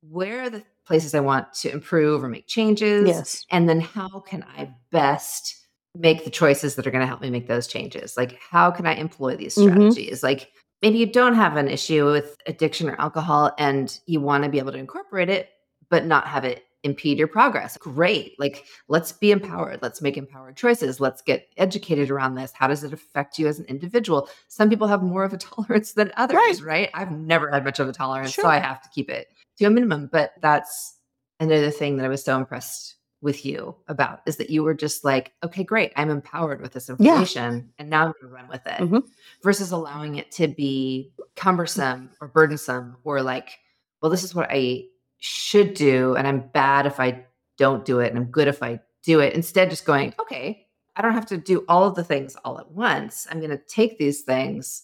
Where 0.00 0.42
are 0.42 0.50
the 0.50 0.64
places 0.86 1.14
I 1.14 1.20
want 1.20 1.52
to 1.54 1.70
improve 1.70 2.24
or 2.24 2.28
make 2.28 2.46
changes? 2.46 3.06
yes. 3.06 3.44
And 3.50 3.68
then 3.68 3.80
how 3.80 4.20
can 4.20 4.42
I 4.44 4.74
best 4.90 5.54
make 5.94 6.24
the 6.24 6.30
choices 6.30 6.74
that 6.74 6.86
are 6.86 6.90
going 6.90 7.02
to 7.02 7.06
help 7.06 7.20
me 7.20 7.30
make 7.30 7.46
those 7.46 7.66
changes? 7.66 8.16
Like, 8.16 8.40
how 8.40 8.70
can 8.70 8.86
I 8.86 8.94
employ 8.94 9.36
these 9.36 9.54
Mhm. 9.56 9.92
strategies? 9.92 10.22
Like, 10.22 10.50
maybe 10.82 10.98
you 10.98 11.06
don't 11.06 11.34
have 11.34 11.56
an 11.56 11.68
issue 11.68 12.04
with 12.10 12.36
addiction 12.46 12.90
or 12.90 13.00
alcohol 13.00 13.52
and 13.58 14.00
you 14.06 14.20
want 14.20 14.44
to 14.44 14.50
be 14.50 14.58
able 14.58 14.72
to 14.72 14.78
incorporate 14.78 15.28
it, 15.28 15.50
but 15.88 16.04
not 16.04 16.26
have 16.26 16.44
it 16.44 16.64
impede 16.84 17.16
your 17.18 17.28
progress. 17.28 17.76
Great. 17.76 18.38
Like, 18.40 18.66
let's 18.88 19.12
be 19.12 19.30
empowered. 19.30 19.80
Let's 19.82 20.02
make 20.02 20.16
empowered 20.16 20.56
choices. 20.56 20.98
Let's 21.00 21.22
get 21.22 21.46
educated 21.56 22.10
around 22.10 22.34
this. 22.34 22.52
How 22.52 22.66
does 22.66 22.82
it 22.82 22.92
affect 22.92 23.38
you 23.38 23.46
as 23.46 23.60
an 23.60 23.66
individual? 23.66 24.28
Some 24.48 24.68
people 24.68 24.88
have 24.88 25.02
more 25.02 25.22
of 25.24 25.32
a 25.32 25.36
tolerance 25.38 25.92
than 25.92 26.12
others, 26.16 26.36
Right. 26.36 26.60
right? 26.62 26.90
I've 26.94 27.12
never 27.12 27.50
had 27.50 27.64
much 27.64 27.78
of 27.78 27.88
a 27.88 27.92
tolerance, 27.92 28.34
so 28.34 28.48
I 28.48 28.58
have 28.58 28.82
to 28.82 28.88
keep 28.88 29.10
it 29.10 29.28
to 29.58 29.64
a 29.66 29.70
minimum. 29.70 30.08
But 30.10 30.32
that's 30.40 30.96
another 31.38 31.70
thing 31.70 31.96
that 31.98 32.04
I 32.06 32.08
was 32.08 32.24
so 32.24 32.36
impressed 32.36 32.96
with 33.22 33.46
you 33.46 33.74
about 33.88 34.20
is 34.26 34.36
that 34.36 34.50
you 34.50 34.62
were 34.62 34.74
just 34.74 35.04
like, 35.04 35.32
okay, 35.44 35.62
great. 35.64 35.92
I'm 35.96 36.10
empowered 36.10 36.60
with 36.60 36.72
this 36.72 36.90
information 36.90 37.70
and 37.78 37.88
now 37.88 38.06
I'm 38.06 38.14
to 38.20 38.26
run 38.26 38.48
with 38.48 38.66
it 38.66 38.80
Mhm. 38.80 39.04
versus 39.42 39.70
allowing 39.70 40.16
it 40.16 40.30
to 40.32 40.48
be 40.48 41.12
cumbersome 41.36 42.10
or 42.20 42.28
burdensome 42.28 42.96
or 43.04 43.22
like, 43.22 43.58
well, 44.02 44.10
this 44.10 44.24
is 44.24 44.34
what 44.34 44.48
I 44.50 44.86
should 45.18 45.74
do. 45.74 46.16
And 46.16 46.26
I'm 46.26 46.48
bad 46.48 46.84
if 46.84 46.98
I 46.98 47.24
don't 47.58 47.84
do 47.84 48.00
it. 48.00 48.08
And 48.08 48.18
I'm 48.18 48.24
good 48.30 48.48
if 48.48 48.62
I 48.62 48.80
do 49.04 49.20
it. 49.20 49.34
Instead, 49.34 49.70
just 49.70 49.84
going, 49.84 50.12
okay, 50.20 50.66
I 50.96 51.02
don't 51.02 51.14
have 51.14 51.26
to 51.26 51.36
do 51.38 51.64
all 51.68 51.84
of 51.84 51.94
the 51.94 52.04
things 52.04 52.36
all 52.44 52.58
at 52.58 52.70
once. 52.72 53.26
I'm 53.30 53.38
going 53.38 53.50
to 53.50 53.56
take 53.68 53.98
these 53.98 54.22
things 54.22 54.82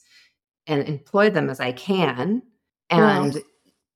and 0.68 0.86
employ 0.88 1.30
them 1.30 1.50
as 1.50 1.58
I 1.60 1.72
can 1.72 2.42
Wow. 2.92 3.22
and 3.24 3.42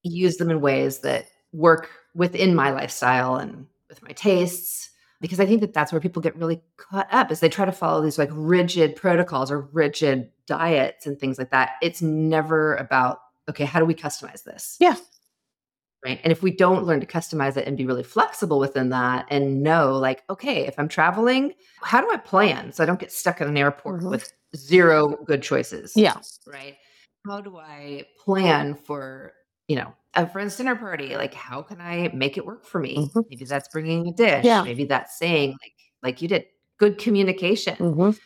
use 0.03 0.37
them 0.37 0.51
in 0.51 0.61
ways 0.61 0.99
that 1.01 1.27
work 1.53 1.89
within 2.15 2.55
my 2.57 2.73
lifestyle 2.73 3.37
and 3.37 3.67
with 3.93 4.03
my 4.03 4.13
tastes 4.13 4.89
because 5.21 5.39
i 5.39 5.45
think 5.45 5.61
that 5.61 5.75
that's 5.75 5.93
where 5.93 6.01
people 6.01 6.23
get 6.23 6.35
really 6.37 6.63
caught 6.79 7.07
up 7.13 7.31
is 7.31 7.41
they 7.41 7.49
try 7.51 7.67
to 7.67 7.73
follow 7.73 8.01
these 8.01 8.17
like 8.19 8.31
rigid 8.33 8.97
protocols 8.97 9.51
or 9.51 9.61
rigid 9.73 10.31
diets 10.47 11.05
and 11.07 11.19
things 11.21 11.37
like 11.39 11.51
that 11.51 11.73
it's 11.83 12.01
never 12.01 12.75
about 12.77 13.19
okay 13.51 13.67
how 13.67 13.79
do 13.79 13.85
we 13.85 13.95
customize 13.95 14.45
this 14.45 14.77
Yeah. 14.81 14.97
right 16.05 16.19
and 16.25 16.33
if 16.33 16.43
we 16.43 16.51
don't 16.51 16.87
learn 16.87 17.01
to 17.01 17.07
customize 17.07 17.59
it 17.59 17.67
and 17.69 17.77
be 17.77 17.85
really 17.85 18.03
flexible 18.03 18.59
within 18.59 18.89
that 18.89 19.27
and 19.29 19.63
know 19.63 19.93
like 19.99 20.23
okay 20.31 20.67
if 20.67 20.79
i'm 20.79 20.89
traveling 20.89 21.53
how 21.83 22.01
do 22.01 22.09
i 22.11 22.17
plan 22.17 22.73
so 22.73 22.83
i 22.83 22.87
don't 22.87 22.99
get 23.01 23.13
stuck 23.13 23.43
in 23.43 23.49
an 23.49 23.59
airport 23.59 24.01
Mhm. 24.01 24.11
with 24.11 24.33
zero 24.57 25.17
good 25.27 25.43
choices 25.43 25.93
Yeah. 25.97 26.17
right? 26.47 26.77
How 27.27 27.41
do 27.41 27.57
I 27.57 28.05
plan 28.25 28.75
for, 28.75 29.33
you 29.69 29.77
know, 29.77 29.95
a 30.15 30.27
friend's 30.29 30.57
dinner 30.57 30.77
party? 30.77 31.17
Like, 31.17 31.35
how 31.35 31.63
can 31.63 31.81
I 31.81 32.11
make 32.15 32.37
it 32.37 32.45
work 32.47 32.65
for 32.65 32.81
me? 32.81 32.97
Mhm. 33.15 33.25
Maybe 33.31 33.45
that's 33.45 33.69
bringing 33.69 34.09
a 34.09 34.13
dish. 34.13 34.45
Yeah. 34.45 34.63
Maybe 34.63 34.85
that's 34.85 35.17
saying, 35.19 35.51
like, 35.63 35.73
like 36.03 36.23
you 36.23 36.29
did, 36.29 36.47
good 36.79 36.99
communication, 36.99 37.77
Mhm. 37.77 38.19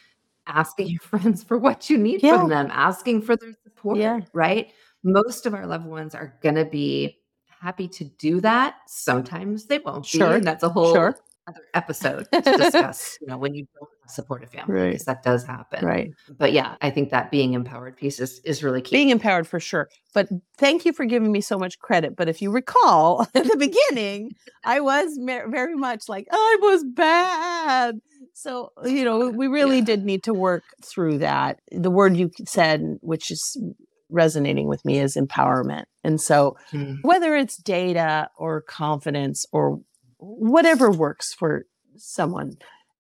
asking 0.47 0.89
your 0.89 1.01
friends 1.01 1.43
for 1.45 1.59
what 1.59 1.91
you 1.91 1.99
need 1.99 2.23
Yeah. 2.23 2.39
from 2.41 2.49
them, 2.49 2.69
asking 2.73 3.23
for 3.23 3.37
their 3.37 3.53
support, 3.65 3.99
Yeah. 3.99 4.21
right? 4.33 4.71
Most 5.05 5.47
of 5.47 5.55
our 5.55 5.67
loved 5.67 5.87
ones 5.87 6.15
are 6.15 6.35
going 6.43 6.55
to 6.57 6.65
be 6.65 7.19
happy 7.61 7.89
to 7.89 8.05
do 8.05 8.41
that. 8.41 8.77
Sometimes 8.87 9.67
they 9.67 9.79
won't 9.79 10.05
be. 10.05 10.19
Sure. 10.19 10.35
And 10.35 10.45
that's 10.47 10.63
a 10.63 10.69
whole 10.69 10.93
Sure. 10.95 11.17
other 11.47 11.63
episode 11.75 12.27
to 12.33 12.41
discuss, 12.93 13.19
you 13.21 13.27
know, 13.29 13.39
when 13.39 13.55
you 13.55 13.67
don't 13.79 13.91
supportive 14.09 14.51
family, 14.51 14.75
Right. 14.75 14.91
because 14.93 15.05
that 15.07 15.23
does 15.23 15.45
happen. 15.45 15.85
Right. 15.85 16.11
But 16.39 16.53
yeah, 16.53 16.77
I 16.81 16.91
think 16.91 17.11
that 17.11 17.31
being 17.31 17.55
empowered 17.55 17.97
piece 17.97 18.21
is, 18.21 18.41
is 18.45 18.63
really 18.63 18.81
key. 18.83 18.97
Being 18.97 19.11
empowered 19.11 19.47
for 19.47 19.61
sure. 19.61 19.89
But 20.15 20.29
thank 20.57 20.85
you 20.85 20.93
for 20.93 21.05
giving 21.05 21.31
me 21.33 21.41
so 21.41 21.59
much 21.59 21.79
credit. 21.79 22.17
But 22.17 22.29
if 22.29 22.41
you 22.43 22.51
recall 22.51 23.23
at 23.35 23.45
the 23.45 23.57
beginning, 23.57 24.31
I 24.65 24.81
was 24.81 25.19
mer- 25.19 25.49
very 25.49 25.75
much 25.77 26.05
like, 26.09 26.27
I 26.31 26.57
was 26.61 26.85
bad. 26.95 27.97
So, 28.35 28.71
you 28.85 29.05
know, 29.05 29.29
we 29.31 29.47
really 29.47 29.79
Yeah. 29.79 29.85
did 29.85 30.05
need 30.05 30.23
to 30.25 30.35
work 30.35 30.65
through 30.85 31.19
that. 31.19 31.61
The 31.73 31.91
word 31.91 32.17
you 32.17 32.31
said, 32.47 32.81
which 33.01 33.31
is 33.31 33.61
resonating 34.09 34.69
with 34.69 34.85
me, 34.85 34.99
is 34.99 35.17
empowerment. 35.17 35.85
And 36.05 36.21
so, 36.21 36.57
Mm. 36.73 36.99
whether 37.03 37.35
it's 37.35 37.57
data 37.57 38.29
or 38.39 38.61
confidence 38.63 39.45
or 39.53 39.81
whatever 40.19 40.91
works 40.91 41.35
for 41.35 41.65
someone, 41.97 42.53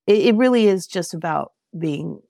it, 0.06 0.18
it 0.18 0.34
really 0.36 0.66
is 0.66 0.86
just 0.86 1.14
about 1.14 1.52
being 1.78 2.20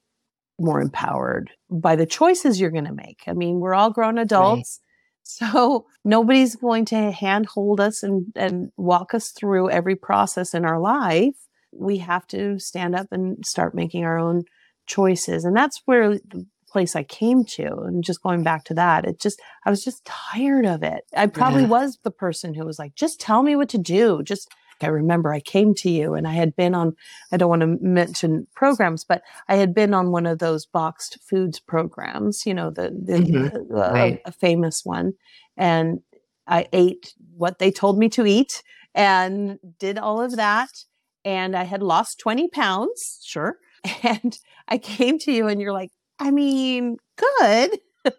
more 0.59 0.81
empowered 0.81 1.51
by 1.71 1.97
the 1.97 2.07
choices 2.07 2.59
you're 2.61 2.71
going 2.71 2.87
to 2.87 2.93
make. 2.95 3.21
I 3.27 3.33
mean, 3.33 3.61
we're 3.61 3.75
all 3.75 3.91
grown 3.91 4.19
adults. 4.19 4.81
So 5.29 5.87
nobody's 6.05 6.55
going 6.55 6.85
to 6.85 7.11
handhold 7.11 7.81
us 7.81 8.05
and, 8.05 8.27
and 8.37 8.71
walk 8.77 9.13
us 9.13 9.33
through 9.33 9.71
every 9.71 9.97
process 9.97 10.55
in 10.55 10.65
our 10.65 10.79
life. 10.79 11.35
We 11.73 11.99
have 11.99 12.29
to 12.29 12.61
stand 12.61 12.95
up 12.95 13.09
and 13.11 13.45
start 13.45 13.75
making 13.75 14.05
our 14.05 14.21
own 14.21 14.45
choices. 14.87 15.45
And 15.45 15.57
that's 15.57 15.83
where 15.85 16.11
the 16.15 16.47
place 16.69 16.95
I 16.95 17.03
came 17.03 17.45
to. 17.57 17.67
And 17.67 18.05
just 18.05 18.23
going 18.23 18.45
back 18.45 18.63
to 18.67 18.75
that, 18.75 19.05
it 19.05 19.19
just, 19.21 19.43
I 19.65 19.71
was 19.71 19.83
just 19.83 20.05
tired 20.05 20.65
of 20.65 20.85
it. 20.85 21.03
I 21.17 21.27
probably 21.27 21.63
Yeah. 21.63 21.69
was 21.71 21.99
the 22.05 22.13
person 22.13 22.55
who 22.55 22.65
was 22.65 22.79
like, 22.79 22.95
just 22.95 23.19
tell 23.19 23.43
me 23.43 23.57
what 23.57 23.71
to 23.71 23.79
do. 23.79 24.23
Just, 24.23 24.49
I 24.83 24.89
remember 24.89 25.33
I 25.33 25.41
came 25.41 25.75
to 25.77 25.91
you 25.91 26.15
and 26.15 26.27
I 26.27 26.33
had 26.33 26.55
been 26.57 26.75
on, 26.75 26.95
I 27.33 27.37
don't 27.37 27.49
want 27.49 27.63
to 27.63 27.79
mention 27.81 28.47
programs, 28.55 29.05
but 29.05 29.23
I 29.49 29.57
had 29.57 29.75
been 29.75 29.95
on 29.95 30.11
one 30.11 30.27
of 30.27 30.39
those 30.39 30.67
boxed 30.67 31.19
foods 31.23 31.59
programs, 31.61 32.45
you 32.47 32.55
know, 32.55 32.71
the, 32.71 32.91
the 32.91 33.19
Mhm. 33.19 33.55
uh, 33.55 33.59
Right. 33.69 34.21
a 34.25 34.33
famous 34.33 34.85
one. 34.85 35.15
And 35.57 36.01
I 36.47 36.69
ate 36.73 37.15
what 37.37 37.59
they 37.59 37.71
told 37.71 37.99
me 37.99 38.09
to 38.11 38.27
eat 38.27 38.63
and 38.95 39.59
did 39.79 39.99
all 39.99 40.21
of 40.21 40.37
that. 40.37 40.85
And 41.25 41.57
I 41.57 41.65
had 41.65 41.83
lost 41.83 42.19
20 42.21 42.49
pounds, 42.49 43.21
sure. 43.25 43.59
And 44.03 44.39
I 44.69 44.79
came 44.79 45.19
to 45.21 45.33
you 45.33 45.49
and 45.49 45.61
you're 45.61 45.73
like, 45.73 45.91
I 46.19 46.31
mean, 46.31 46.97
good. 47.17 47.79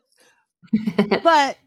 But 1.24 1.58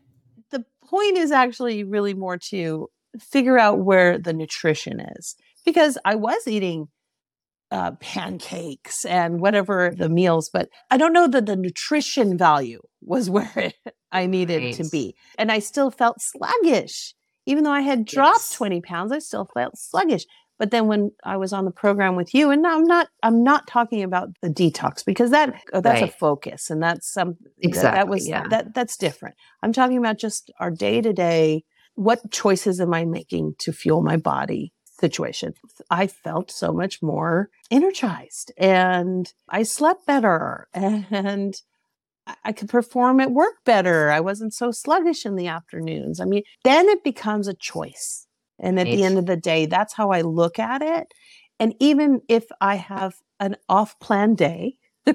the 0.50 0.64
point 0.84 1.16
is 1.16 1.30
actually 1.30 1.84
really 1.84 2.14
more 2.14 2.36
to 2.38 2.88
figure 3.18 3.58
out 3.58 3.80
where 3.80 4.18
the 4.18 4.32
nutrition 4.32 5.00
is 5.18 5.34
because 5.64 5.98
I 6.04 6.14
was 6.14 6.46
eating 6.46 6.86
uh, 7.70 7.92
pancakes 8.00 9.04
and 9.04 9.40
whatever 9.40 9.92
the 9.96 10.08
meals, 10.08 10.50
but 10.52 10.68
I 10.90 10.96
don't 10.96 11.12
know 11.12 11.28
that 11.28 11.46
the 11.46 11.56
nutrition 11.56 12.36
value 12.36 12.80
was 13.02 13.30
where 13.36 13.52
it, 13.56 13.74
I 14.12 14.26
needed 14.26 14.74
to 14.74 14.88
be. 14.90 15.14
And 15.38 15.50
I 15.52 15.60
still 15.60 15.90
felt 15.90 16.16
sluggish. 16.20 17.14
Even 17.46 17.64
though 17.64 17.70
I 17.72 17.80
had 17.80 18.04
dropped 18.04 18.40
Yes. 18.40 18.54
20 18.54 18.80
pounds, 18.82 19.12
I 19.12 19.18
still 19.18 19.48
felt 19.54 19.72
sluggish. 19.76 20.24
But 20.58 20.72
then 20.72 20.88
when 20.88 21.10
I 21.24 21.38
was 21.38 21.54
on 21.54 21.64
the 21.64 21.70
program 21.70 22.16
with 22.16 22.34
you, 22.34 22.50
and 22.50 22.66
I'm 22.66 22.84
not, 22.84 23.08
I'm 23.22 23.42
not 23.42 23.66
talking 23.66 24.02
about 24.02 24.28
the 24.42 24.50
detox 24.50 25.02
because 25.04 25.30
that 25.30 25.54
uh, 25.72 25.80
that's 25.80 26.02
Right. 26.02 26.10
a 26.10 26.12
focus 26.12 26.68
and 26.68 26.82
that's 26.82 27.10
some 27.10 27.36
that- 27.62 27.72
that, 27.82 28.08
was 28.08 28.28
yeah. 28.28 28.46
that 28.50 28.74
that's 28.74 28.96
different. 28.98 29.36
I'm 29.62 29.72
talking 29.72 29.96
about 29.96 30.18
just 30.18 30.50
our 30.60 30.70
day 30.70 31.00
to 31.00 31.12
day. 31.14 31.64
What 32.00 32.30
choices 32.30 32.80
am 32.80 32.94
I 32.94 33.04
making 33.04 33.56
to 33.58 33.72
fuel 33.72 34.00
my 34.02 34.16
body 34.16 34.72
situation? 34.84 35.52
I 35.90 36.06
felt 36.06 36.50
so 36.50 36.72
much 36.72 37.02
more 37.02 37.50
energized 37.70 38.52
and 38.56 39.30
I 39.50 39.64
slept 39.64 40.06
better 40.06 40.68
and 40.74 41.54
I- 42.44 42.52
could 42.52 42.70
perform 42.70 43.20
at 43.20 43.32
work 43.32 43.56
better. 43.66 44.10
I 44.10 44.20
wasn't 44.20 44.54
so 44.54 44.70
sluggish 44.70 45.26
in 45.26 45.36
the 45.36 45.48
afternoons. 45.48 46.20
I 46.20 46.24
mean, 46.24 46.42
then 46.64 46.88
it 46.88 47.04
becomes 47.04 47.48
a 47.48 47.54
choice. 47.54 48.26
And 48.58 48.80
at 48.80 48.84
the 48.86 49.04
end 49.04 49.18
of 49.18 49.26
the 49.26 49.36
day, 49.36 49.66
that's 49.66 49.92
how 49.94 50.10
I 50.10 50.22
look 50.22 50.58
at 50.58 50.80
it. 50.80 51.12
And 51.58 51.74
even 51.80 52.22
if 52.28 52.46
I 52.62 52.76
have 52.76 53.14
an 53.38 53.56
off 53.68 53.98
plan 54.00 54.34
day 54.34 54.76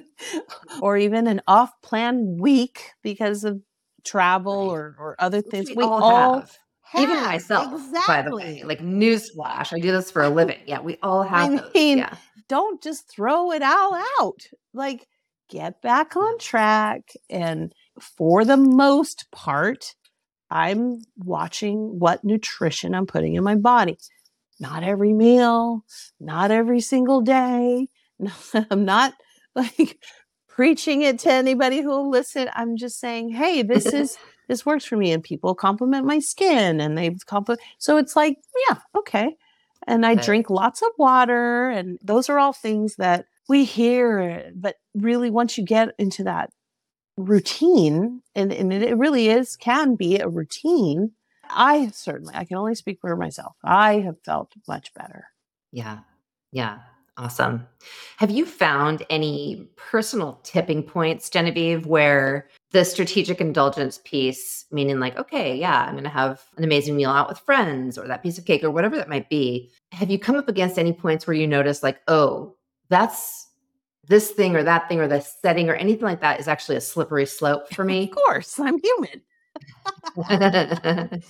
or 0.81 0.97
even 0.97 1.25
an 1.25 1.41
off 1.47 1.71
plan 1.81 2.38
week 2.39 2.91
because 3.01 3.43
of 3.43 3.61
travel 4.03 4.67
Right. 4.67 4.73
or, 4.73 4.95
or 4.99 5.15
other 5.19 5.41
things, 5.41 5.69
we, 5.69 5.77
we, 5.77 5.83
all, 5.83 6.03
all, 6.03 6.39
have. 6.41 6.57
Even 6.97 7.15
have. 7.15 7.25
myself, 7.25 7.81
by 8.07 8.21
the 8.21 8.35
way. 8.35 8.59
Exactly. 8.59 8.63
Like 8.63 8.79
newsflash, 8.79 9.73
I 9.73 9.79
do 9.79 9.91
this 9.91 10.11
for 10.11 10.23
a 10.23 10.29
living. 10.29 10.59
Yeah, 10.65 10.81
we 10.81 10.97
all 11.01 11.23
have 11.23 11.51
I 11.51 11.57
those. 11.57 11.73
mean, 11.73 11.97
yeah. 11.99 12.15
don't 12.47 12.81
just 12.81 13.09
throw 13.09 13.51
it 13.51 13.61
all 13.61 13.95
out. 14.19 14.47
Like, 14.73 15.07
get 15.49 15.81
back 15.81 16.15
on 16.15 16.35
mm. 16.35 16.39
track. 16.39 17.13
And 17.29 17.73
for 17.99 18.45
the 18.45 18.57
most 18.57 19.25
part, 19.31 19.95
I'm 20.49 21.01
watching 21.17 21.99
what 21.99 22.23
nutrition 22.23 22.93
I'm 22.93 23.05
putting 23.07 23.35
in 23.35 23.43
my 23.43 23.55
body. 23.55 23.97
not 24.59 24.83
every 24.83 25.13
meal, 25.13 25.83
not 26.19 26.51
every 26.51 26.79
single 26.79 27.21
day. 27.21 27.87
I'm 28.71 28.85
not 28.85 29.13
like 29.53 29.97
preaching 30.47 31.01
it 31.01 31.19
to 31.19 31.31
anybody 31.31 31.81
who 31.81 31.89
will 31.89 32.09
listen. 32.09 32.49
I'm 32.53 32.77
just 32.77 32.99
saying, 32.99 33.29
hey, 33.29 33.63
this 33.63 33.85
is 33.87 34.17
this 34.47 34.65
works 34.65 34.85
for 34.85 34.97
me, 34.97 35.11
and 35.11 35.23
people 35.23 35.55
compliment 35.55 36.05
my 36.05 36.19
skin, 36.19 36.79
and 36.79 36.97
they 36.97 37.15
compliment. 37.25 37.61
So 37.77 37.97
it's 37.97 38.15
like, 38.15 38.37
yeah, 38.69 38.77
okay. 38.95 39.35
And 39.87 40.05
I 40.05 40.13
okay. 40.13 40.21
drink 40.21 40.49
lots 40.49 40.81
of 40.81 40.89
water, 40.97 41.69
and 41.69 41.99
those 42.03 42.29
are 42.29 42.39
all 42.39 42.53
things 42.53 42.95
that 42.95 43.25
we 43.47 43.65
hear. 43.65 44.51
But 44.55 44.77
really, 44.93 45.29
once 45.29 45.57
you 45.57 45.63
get 45.63 45.89
into 45.99 46.23
that 46.23 46.51
routine, 47.17 48.21
and, 48.35 48.51
and 48.51 48.73
it 48.73 48.97
really 48.97 49.29
is 49.29 49.55
can 49.55 49.95
be 49.95 50.17
a 50.17 50.27
routine. 50.27 51.11
I 51.49 51.89
certainly, 51.93 52.33
I 52.35 52.45
can 52.45 52.57
only 52.57 52.75
speak 52.75 52.99
for 52.99 53.15
myself. 53.15 53.55
I 53.63 53.99
have 53.99 54.15
felt 54.23 54.53
much 54.67 54.93
better. 54.93 55.27
Yeah. 55.71 55.99
Yeah. 56.51 56.79
Awesome. 57.18 57.66
Have 58.18 58.30
you 58.30 58.45
found 58.45 59.05
any 59.09 59.70
personal 59.78 60.39
tipping 60.43 60.84
points, 60.84 61.30
Genevieve, 61.30 61.86
where 61.86 62.49
the 62.72 62.84
strategic 62.84 63.39
indulgence 63.39 64.01
piece, 64.03 64.66
meaning 64.70 64.99
like, 64.99 65.18
okay, 65.18 65.55
yeah, 65.55 65.86
I'm 65.86 65.93
going 65.93 66.03
to 66.03 66.09
have 66.09 66.43
an 66.57 66.66
amazing 66.66 66.97
meal 66.97 67.11
out 67.11 67.30
with 67.30 67.39
friends 67.39 67.97
or 67.97 68.05
that 68.07 68.22
piece 68.22 68.38
of 68.38 68.43
cake 68.43 68.66
or 68.66 68.72
whatever 68.72 68.97
that 68.97 69.07
might 69.07 69.30
be. 69.30 69.72
Have 69.93 70.11
you 70.11 70.20
come 70.20 70.36
up 70.36 70.49
against 70.49 70.78
any 70.78 70.91
points 70.91 71.26
where 71.26 71.38
you 71.38 71.47
notice, 71.47 71.84
like, 71.84 72.01
oh, 72.09 72.55
that's 72.89 73.47
this 74.07 74.32
thing 74.32 74.57
or 74.57 74.63
that 74.63 74.89
thing 74.89 74.99
or 74.99 75.07
this 75.07 75.38
setting 75.41 75.70
or 75.70 75.76
anything 75.76 76.03
like 76.03 76.20
that 76.20 76.41
is 76.41 76.49
actually 76.49 76.76
a 76.76 76.82
slippery 76.82 77.26
slope 77.26 77.74
for 77.74 77.86
me? 77.86 78.09
of 78.09 78.11
course, 78.11 78.59
I'm 78.59 78.78
human. 78.78 79.22
yes, 80.29 81.21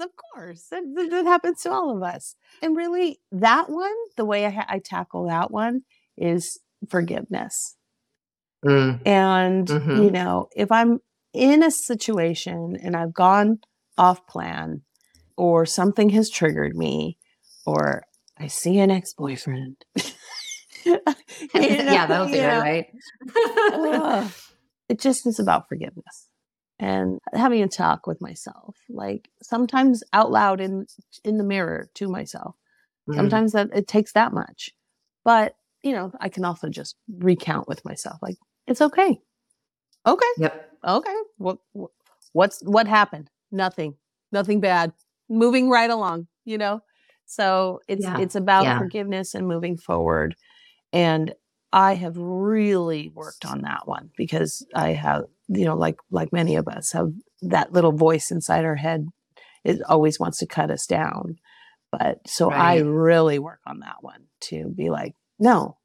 of 0.00 0.10
course. 0.16 0.66
That, 0.70 0.82
that, 1.10 1.24
happens 1.26 1.62
to 1.62 1.70
all 1.70 1.94
of 1.94 2.02
us. 2.02 2.36
And 2.62 2.76
really, 2.76 3.20
that 3.30 3.68
one, 3.68 3.94
the 4.16 4.24
way 4.24 4.46
I, 4.46 4.64
I 4.68 4.78
tackle 4.78 5.26
that 5.26 5.50
one 5.50 5.82
is 6.16 6.58
forgiveness. 6.88 7.76
Mm. 8.64 9.06
And, 9.06 9.68
mm-hmm. 9.68 10.02
you 10.02 10.10
know, 10.10 10.48
if 10.56 10.72
I'm 10.72 11.00
in 11.32 11.62
a 11.62 11.70
situation 11.70 12.76
and 12.82 12.96
I've 12.96 13.12
gone 13.12 13.58
off 13.98 14.26
plan 14.26 14.82
or 15.36 15.66
something 15.66 16.10
has 16.10 16.30
triggered 16.30 16.76
me 16.76 17.18
or 17.66 18.04
I 18.38 18.46
see 18.46 18.78
an 18.78 18.90
ex 18.90 19.12
boyfriend. 19.12 19.76
yeah, 21.54 22.06
that'll 22.06 22.26
be 22.26 22.38
it, 22.38 22.58
right? 22.58 22.86
uh, 23.72 24.28
it 24.88 24.98
just 24.98 25.26
is 25.26 25.38
about 25.38 25.68
forgiveness 25.68 26.28
and 26.82 27.18
having 27.32 27.62
a 27.62 27.68
talk 27.68 28.06
with 28.06 28.20
myself 28.20 28.76
like 28.90 29.28
sometimes 29.42 30.02
out 30.12 30.30
loud 30.30 30.60
in 30.60 30.86
in 31.24 31.38
the 31.38 31.44
mirror 31.44 31.88
to 31.94 32.08
myself. 32.08 32.56
Mm-hmm. 33.08 33.18
sometimes 33.18 33.52
that 33.52 33.68
it 33.74 33.88
takes 33.88 34.12
that 34.12 34.32
much 34.32 34.70
but 35.24 35.56
you 35.82 35.90
know 35.90 36.12
i 36.20 36.28
can 36.28 36.44
also 36.44 36.68
just 36.68 36.94
recount 37.08 37.66
with 37.66 37.84
myself 37.84 38.18
like 38.22 38.36
it's 38.68 38.80
okay. 38.80 39.18
Okay. 40.06 40.26
Yep. 40.38 40.70
Okay 40.86 41.16
what 41.36 41.58
what's 42.32 42.60
what 42.62 42.86
happened? 42.86 43.28
Nothing. 43.50 43.96
Nothing 44.30 44.60
bad. 44.60 44.92
Moving 45.28 45.68
right 45.68 45.90
along 45.90 46.28
you 46.44 46.58
know? 46.58 46.80
So 47.26 47.80
it's 47.88 48.04
yeah. 48.04 48.18
it's 48.18 48.34
about 48.34 48.64
yeah. 48.64 48.78
forgiveness 48.78 49.34
and 49.34 49.46
moving 49.46 49.76
forward 49.76 50.34
and 50.92 51.34
i 51.72 51.94
have 51.94 52.16
really 52.16 53.10
worked 53.14 53.44
on 53.44 53.62
that 53.62 53.86
one 53.86 54.10
because 54.16 54.66
i 54.74 54.92
have 54.92 55.24
you 55.54 55.64
know, 55.64 55.76
like 55.76 55.98
like 56.10 56.32
many 56.32 56.56
of 56.56 56.68
us 56.68 56.92
have 56.92 57.12
that 57.42 57.72
little 57.72 57.92
voice 57.92 58.30
inside 58.30 58.64
our 58.64 58.76
head. 58.76 59.06
It 59.64 59.80
always 59.88 60.18
wants 60.18 60.38
to 60.38 60.46
cut 60.46 60.70
us 60.70 60.86
down. 60.86 61.36
But 61.90 62.20
so 62.26 62.48
right. 62.48 62.78
I 62.78 62.80
really 62.80 63.38
work 63.38 63.60
on 63.66 63.80
that 63.80 63.96
one 64.00 64.24
to 64.42 64.72
be 64.74 64.90
like, 64.90 65.14
no, 65.38 65.76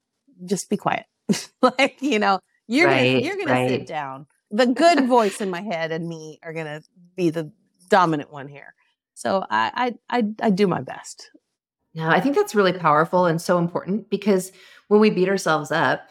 just 0.46 0.70
be 0.70 0.78
quiet. 0.78 1.06
like, 1.62 1.98
you 2.02 2.20
know, 2.20 2.40
you're 2.68 2.88
right, 2.88 3.14
gonna 3.14 3.26
you're 3.26 3.38
gonna 3.38 3.52
right. 3.52 3.70
sit 3.70 3.88
down. 3.88 4.28
The 4.52 4.68
good 4.68 5.08
voice 5.08 5.42
in 5.42 5.50
my 5.50 5.62
head 5.62 5.92
and 5.92 6.08
me 6.08 6.40
are 6.44 6.54
gonna 6.54 6.82
be 7.16 7.30
the 7.30 7.52
dominant 7.90 8.32
one 8.32 8.48
here. 8.48 8.74
So 9.16 9.44
I 9.50 9.94
I 10.10 10.18
I, 10.20 10.24
I 10.42 10.50
do 10.50 10.68
my 10.68 10.82
best. 10.82 11.30
Yeah, 11.98 12.12
I 12.12 12.20
think 12.20 12.36
that's 12.36 12.54
really 12.54 12.74
powerful 12.74 13.26
and 13.26 13.42
so 13.42 13.58
important 13.58 14.12
because 14.12 14.52
when 14.88 15.00
we 15.00 15.10
beat 15.10 15.30
ourselves 15.30 15.72
up, 15.72 16.08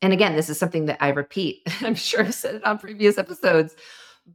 and 0.00 0.12
again, 0.12 0.36
this 0.36 0.48
is 0.48 0.60
something 0.60 0.86
that 0.86 0.98
I 1.00 1.08
repeat. 1.08 1.62
I'm 1.80 1.96
sure 1.96 2.22
I've 2.22 2.34
said 2.34 2.54
it 2.54 2.64
on 2.64 2.78
previous 2.78 3.18
episodes, 3.18 3.74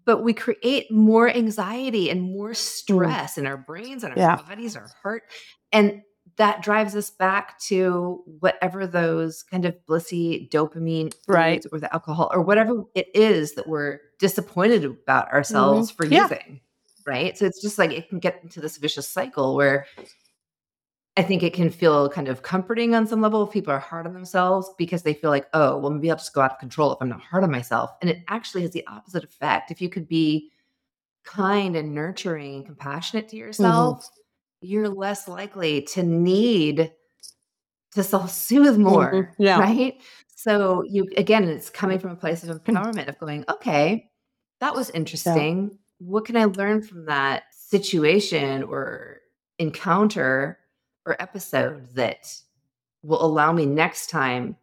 but 0.04 0.24
we 0.24 0.34
create 0.34 0.92
more 0.92 1.30
anxiety 1.30 2.10
and 2.10 2.22
more 2.22 2.52
mm. 2.52 2.56
stress 2.58 3.38
in 3.38 3.48
our 3.48 3.56
brains 3.56 4.04
and 4.04 4.12
our 4.12 4.20
yeah. 4.20 4.36
bodies, 4.36 4.76
our 4.76 4.90
heart. 5.02 5.24
And 5.72 6.02
that 6.36 6.62
drives 6.62 6.98
us 6.98 7.10
back 7.10 7.58
to 7.60 8.22
whatever 8.42 8.86
those 8.86 9.42
kind 9.42 9.64
of 9.64 9.78
blissy 9.88 10.50
dopamine 10.50 11.14
right 11.30 11.66
or 11.72 11.80
the 11.80 11.92
alcohol 11.94 12.30
or 12.34 12.42
whatever 12.42 12.84
it 12.94 13.08
is 13.14 13.56
that 13.56 13.68
we're 13.68 14.00
disappointed 14.20 14.84
about 14.84 15.32
ourselves 15.32 15.92
mm-hmm. 15.92 15.98
for 15.98 16.06
yeah. 16.06 16.24
using 16.24 16.62
right 17.06 17.38
so 17.38 17.46
it's 17.46 17.62
just 17.62 17.78
like 17.78 17.92
it 17.92 18.08
can 18.08 18.20
get 18.20 18.40
into 18.42 18.62
this 18.62 18.78
vicious 18.78 19.08
cycle 19.08 19.56
where 19.56 19.86
I 21.20 21.22
think 21.22 21.44
it 21.44 21.52
can 21.52 21.70
feel 21.70 22.08
kind 22.08 22.30
of 22.30 22.44
comforting 22.44 22.96
on 22.96 23.06
some 23.06 23.20
level 23.20 23.46
if 23.46 23.52
people 23.52 23.74
are 23.74 23.80
hard 23.80 24.08
on 24.08 24.14
themselves 24.14 24.72
because 24.78 25.04
they 25.04 25.14
feel 25.14 25.30
like, 25.30 25.50
oh, 25.54 25.78
well, 25.78 25.90
maybe 25.90 26.10
I'll 26.10 26.16
just 26.16 26.34
go 26.34 26.40
out 26.40 26.54
of 26.54 26.60
control 26.60 26.94
if 26.94 27.02
I'm 27.02 27.10
not 27.10 27.20
hard 27.20 27.44
on 27.44 27.52
myself. 27.52 27.92
And 28.00 28.10
it 28.10 28.24
actually 28.30 28.62
has 28.62 28.72
the 28.72 28.88
opposite 28.88 29.26
effect. 29.26 29.70
If 29.70 29.82
you 29.82 29.90
could 29.90 30.08
be 30.08 30.50
kind 31.26 31.76
and 31.76 31.94
nurturing 31.94 32.56
and 32.56 32.66
compassionate 32.66 33.28
to 33.28 33.36
mm-hmm. 33.36 33.48
yourself, 33.48 34.06
mm-hmm. 34.06 34.68
you're 34.68 34.88
less 34.88 35.28
likely 35.28 35.82
to 35.88 36.04
need 36.04 36.90
to 37.96 38.02
self 38.02 38.32
soothe 38.32 38.78
more. 38.78 39.12
Mm-hmm. 39.12 39.34
Yeah. 39.44 39.60
Right. 39.60 40.02
So 40.30 40.84
you, 40.84 41.06
again, 41.18 41.44
it's 41.50 41.70
coming 41.70 42.00
from 42.00 42.12
a 42.12 42.16
place 42.16 42.46
of 42.46 42.64
empowerment 42.64 43.10
of 43.10 43.20
going, 43.20 43.44
okay, 43.50 44.10
that 44.62 44.74
was 44.74 44.90
interesting. 44.92 45.64
Yeah. 45.64 45.78
What 45.98 46.24
can 46.24 46.38
I 46.38 46.46
learn 46.46 46.82
from 46.82 47.08
that 47.08 47.44
situation 47.52 48.64
or 48.64 49.20
encounter? 49.58 50.60
Or 51.06 51.22
episode 51.22 51.96
that 51.96 52.34
will 53.04 53.24
allow 53.24 53.52
me 53.52 53.66
next 53.66 54.10
time 54.10 54.56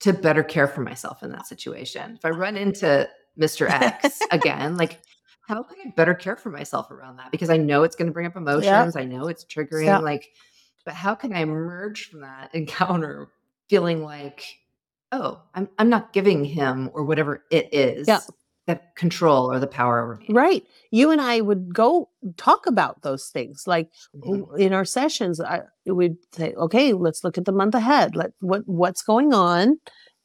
to 0.00 0.12
better 0.12 0.42
care 0.42 0.66
for 0.66 0.82
myself 0.82 1.22
in 1.22 1.30
that 1.32 1.46
situation. 1.46 2.16
If 2.16 2.24
I 2.24 2.30
run 2.30 2.56
into 2.56 3.08
Mr. 3.38 3.68
X 3.68 4.20
again, 4.30 4.76
like 4.76 5.00
how 5.46 5.62
can 5.62 5.76
I 5.86 5.90
better 5.96 6.14
care 6.14 6.36
for 6.36 6.50
myself 6.50 6.90
around 6.90 7.16
that? 7.16 7.30
Because 7.30 7.50
I 7.50 7.56
know 7.56 7.84
it's 7.84 7.96
going 7.96 8.06
to 8.06 8.12
bring 8.12 8.26
up 8.26 8.36
emotions. 8.36 8.94
Yep. 8.94 8.96
I 8.96 9.04
know 9.04 9.28
it's 9.28 9.44
triggering. 9.44 9.86
Yep. 9.86 10.02
Like, 10.02 10.28
but 10.84 10.94
how 10.94 11.14
can 11.14 11.32
I 11.32 11.40
emerge 11.40 12.10
from 12.10 12.20
that 12.20 12.54
encounter 12.54 13.28
feeling 13.68 14.02
like, 14.02 14.44
oh, 15.12 15.40
I'm 15.54 15.68
I'm 15.78 15.88
not 15.88 16.12
giving 16.12 16.44
him 16.44 16.90
or 16.92 17.04
whatever 17.04 17.44
it 17.50 17.72
is 17.72 18.08
yep 18.08 18.22
the 18.66 18.80
control 18.96 19.50
or 19.50 19.60
the 19.60 19.66
power 19.66 20.02
over 20.02 20.16
me. 20.16 20.26
Right. 20.28 20.64
You 20.90 21.10
and 21.10 21.20
I 21.20 21.40
would 21.40 21.72
go 21.72 22.10
talk 22.36 22.66
about 22.66 23.02
those 23.02 23.28
things. 23.28 23.64
Like 23.66 23.90
mm-hmm. 24.14 24.60
in 24.60 24.72
our 24.72 24.84
sessions, 24.84 25.40
I 25.40 25.62
would 25.86 26.16
say, 26.32 26.52
okay, 26.54 26.92
let's 26.92 27.22
look 27.22 27.38
at 27.38 27.44
the 27.44 27.52
month 27.52 27.74
ahead. 27.74 28.16
Let 28.16 28.32
what 28.40 28.62
what's 28.66 29.02
going 29.02 29.32
on, 29.32 29.78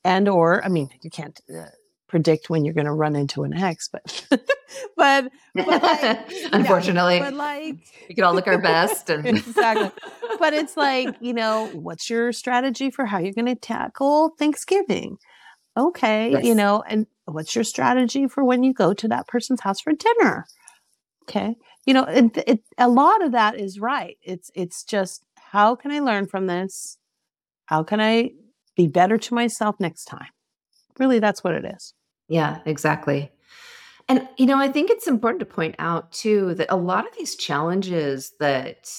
and 0.04 0.28
or 0.28 0.64
I 0.66 0.70
mean, 0.70 0.90
you 1.04 1.12
can't 1.12 1.40
uh, 1.56 1.66
predict 2.08 2.50
when 2.50 2.66
you're 2.66 2.74
going 2.74 2.86
to 2.86 2.94
run 2.94 3.16
into 3.16 3.44
an 3.44 3.54
ex, 3.54 3.88
but 3.88 4.26
but, 4.98 5.32
but 5.54 5.68
like, 5.82 6.32
unfortunately, 6.52 7.20
but 7.20 7.36
like 7.36 7.76
we 8.10 8.16
can 8.16 8.24
all 8.24 8.34
look 8.34 8.48
our 8.48 8.62
best 8.62 9.10
and 9.12 9.26
exactly. 9.26 9.92
But 10.40 10.54
it's 10.54 10.76
like 10.76 11.16
you 11.22 11.34
know, 11.34 11.70
what's 11.74 12.10
your 12.10 12.32
strategy 12.32 12.90
for 12.90 13.06
how 13.06 13.20
you're 13.20 13.34
going 13.34 13.46
to 13.46 13.56
tackle 13.56 14.32
Thanksgiving? 14.40 15.18
Okay, 15.78 16.32
yes. 16.32 16.44
you 16.44 16.56
know, 16.56 16.84
and 16.88 17.06
what's 17.32 17.56
your 17.56 17.64
strategy 17.64 18.28
for 18.28 18.44
when 18.44 18.64
you 18.64 18.74
go 18.74 18.94
to 18.94 19.08
that 19.08 19.28
person's 19.28 19.62
house 19.62 19.82
for 19.82 19.94
dinner? 19.94 20.46
Okay. 21.24 21.56
You 21.86 21.94
know, 21.94 22.04
it, 22.04 22.38
it, 22.48 22.60
a 22.78 22.90
lot 22.90 23.24
of 23.24 23.32
that 23.32 23.60
is 23.60 23.80
right. 23.80 24.18
It's 24.22 24.52
it's 24.54 24.84
just 24.84 25.24
how 25.38 25.76
can 25.76 25.92
I 25.92 26.00
learn 26.00 26.28
from 26.28 26.48
this? 26.48 26.98
How 27.66 27.84
can 27.84 28.02
I 28.02 28.32
be 28.76 28.88
better 28.88 29.18
to 29.18 29.34
myself 29.34 29.76
next 29.80 30.06
time? 30.06 30.30
Really, 31.00 31.20
that's 31.20 31.44
what 31.44 31.54
it 31.54 31.66
is. 31.66 31.94
Yeah, 32.28 32.60
exactly. 32.66 33.32
And 34.08 34.28
you 34.38 34.46
know, 34.46 34.58
I 34.58 34.68
think 34.68 34.90
it's 34.90 35.08
important 35.08 35.40
to 35.40 35.46
point 35.46 35.76
out 35.80 36.12
too 36.12 36.54
that 36.56 36.72
a 36.72 36.76
lot 36.76 37.08
of 37.08 37.16
these 37.18 37.36
challenges 37.36 38.34
that 38.40 38.90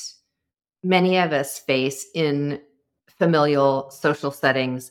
many 0.83 1.18
of 1.18 1.33
us 1.33 1.59
face 1.59 2.07
in 2.14 2.61
familial 3.18 3.91
social 3.91 4.30
settings 4.30 4.91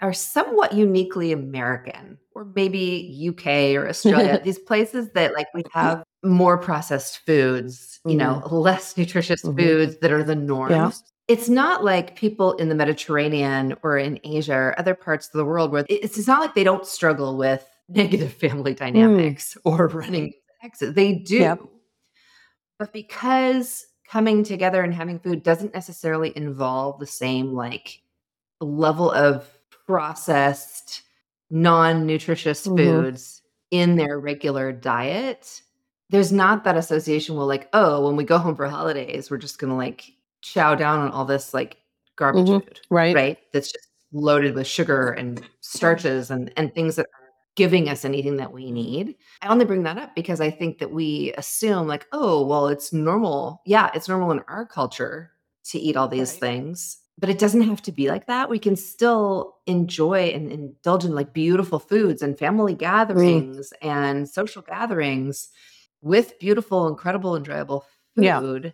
are 0.00 0.12
somewhat 0.12 0.72
uniquely 0.72 1.32
American 1.32 2.18
or 2.34 2.44
maybe 2.54 3.28
UK 3.28 3.74
or 3.76 3.88
Australia, 3.88 4.40
these 4.44 4.58
places 4.58 5.10
that 5.14 5.34
like 5.34 5.46
we 5.54 5.62
have 5.72 6.04
more 6.22 6.58
processed 6.58 7.20
foods, 7.26 8.00
you 8.04 8.16
mm-hmm. 8.16 8.18
know, 8.18 8.46
less 8.48 8.96
nutritious 8.96 9.42
mm-hmm. 9.42 9.58
foods 9.58 9.98
that 9.98 10.12
are 10.12 10.24
the 10.24 10.34
norm. 10.34 10.70
Yeah. 10.70 10.90
It's 11.26 11.48
not 11.48 11.84
like 11.84 12.16
people 12.16 12.54
in 12.54 12.68
the 12.68 12.74
Mediterranean 12.74 13.76
or 13.82 13.98
in 13.98 14.18
Asia 14.24 14.54
or 14.54 14.74
other 14.78 14.94
parts 14.94 15.26
of 15.26 15.32
the 15.32 15.44
world 15.44 15.70
where 15.70 15.84
it's, 15.88 16.16
it's 16.16 16.26
not 16.26 16.40
like 16.40 16.54
they 16.54 16.64
don't 16.64 16.86
struggle 16.86 17.36
with 17.36 17.66
negative 17.88 18.32
family 18.32 18.74
mm. 18.74 18.78
dynamics 18.78 19.54
mm. 19.54 19.60
or 19.70 19.88
running 19.88 20.32
exits. 20.62 20.94
They 20.94 21.14
do. 21.14 21.38
Yep. 21.38 21.62
But 22.78 22.92
because 22.92 23.86
coming 24.08 24.42
together 24.42 24.82
and 24.82 24.94
having 24.94 25.18
food 25.18 25.42
doesn't 25.42 25.74
necessarily 25.74 26.34
involve 26.36 26.98
the 26.98 27.06
same 27.06 27.52
like 27.52 28.00
level 28.60 29.10
of 29.10 29.46
processed 29.88 31.02
non-nutritious 31.50 32.66
Mhm. 32.66 32.76
foods 32.76 33.42
in 33.70 33.96
their 33.96 34.18
regular 34.20 34.70
diet 34.72 35.62
there's 36.10 36.32
not 36.32 36.64
that 36.64 36.76
association 36.76 37.36
where 37.36 37.44
like 37.46 37.68
oh 37.72 38.06
when 38.06 38.16
we 38.16 38.24
go 38.24 38.38
home 38.38 38.54
for 38.54 38.66
holidays 38.68 39.30
we're 39.30 39.38
just 39.38 39.58
gonna 39.58 39.76
like 39.76 40.04
chow 40.42 40.74
down 40.74 41.00
on 41.00 41.10
all 41.10 41.24
this 41.24 41.52
like 41.54 41.78
garbage 42.16 42.48
Mhm. 42.48 42.62
food 42.64 42.80
Right. 42.90 43.14
right 43.14 43.38
that's 43.52 43.72
just 43.72 43.88
loaded 44.12 44.54
with 44.54 44.66
sugar 44.66 45.10
and 45.10 45.42
starches 45.60 46.30
and 46.30 46.52
and 46.56 46.74
things 46.74 46.96
that 46.96 47.06
are 47.06 47.28
giving 47.56 47.88
us 47.88 48.04
anything 48.04 48.36
that 48.36 48.52
we 48.52 48.70
need 48.70 49.16
i 49.42 49.48
only 49.48 49.64
bring 49.64 49.82
that 49.82 49.98
up 49.98 50.14
because 50.14 50.40
i 50.40 50.50
think 50.50 50.78
that 50.78 50.90
we 50.92 51.32
assume 51.38 51.86
like 51.88 52.06
oh 52.12 52.46
well 52.46 52.68
it's 52.68 52.92
normal 52.92 53.60
yeah 53.66 53.90
it's 53.94 54.08
normal 54.08 54.30
in 54.32 54.40
our 54.48 54.64
culture 54.66 55.32
to 55.64 55.78
eat 55.78 55.96
all 55.96 56.08
these 56.08 56.32
Right. 56.32 56.40
things 56.40 56.98
but 57.18 57.28
it 57.28 57.38
doesn't 57.38 57.62
have 57.62 57.82
to 57.82 57.92
be 57.92 58.08
like 58.08 58.26
that 58.26 58.48
we 58.48 58.58
can 58.58 58.76
still 58.76 59.56
enjoy 59.66 60.28
and 60.28 60.50
indulge 60.52 61.04
in 61.04 61.14
like 61.14 61.32
beautiful 61.32 61.78
foods 61.78 62.22
and 62.22 62.38
family 62.38 62.74
gatherings 62.74 63.72
and 63.82 64.28
social 64.28 64.62
gatherings 64.62 65.48
with 66.00 66.38
beautiful 66.38 66.86
incredible 66.88 67.36
enjoyable 67.36 67.84
food. 68.16 68.24
Yeah. 68.64 68.70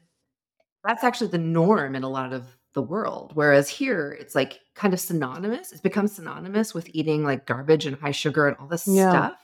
that's 0.85 1.05
actually 1.05 1.29
the 1.29 1.39
norm 1.39 1.95
in 1.95 2.03
a 2.03 2.09
lot 2.09 2.33
of 2.33 2.45
the 2.75 2.83
world. 2.83 3.31
Whereas 3.35 3.69
here, 3.69 4.17
it's 4.21 4.35
like 4.35 4.61
kind 4.75 4.93
of 4.93 5.01
synonymous. 5.01 5.73
It's 5.73 5.81
become 5.81 6.09
synonymous 6.09 6.75
with 6.75 6.89
eating 6.93 7.23
like 7.25 7.47
garbage 7.47 7.87
and 7.87 7.97
high 7.97 8.11
sugar 8.11 8.49
and 8.49 8.57
all 8.59 8.67
this 8.67 8.87
Yeah. 8.87 9.11
stuff. 9.11 9.41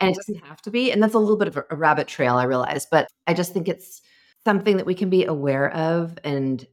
And 0.00 0.10
it 0.10 0.16
doesn't 0.16 0.44
have 0.46 0.62
to 0.62 0.70
be. 0.70 0.92
And 0.92 1.02
that's 1.02 1.14
a 1.14 1.18
little 1.18 1.38
bit 1.38 1.48
of 1.48 1.56
a, 1.56 1.64
a 1.70 1.76
rabbit 1.76 2.06
trail, 2.06 2.36
I 2.36 2.44
realize. 2.44 2.86
But 2.88 3.08
I 3.26 3.34
just 3.34 3.52
think 3.52 3.68
it's 3.68 4.00
something 4.44 4.76
that 4.76 4.86
we 4.86 4.94
can 4.94 5.10
be 5.10 5.24
aware 5.24 5.72
of 5.74 6.16
and 6.22 6.64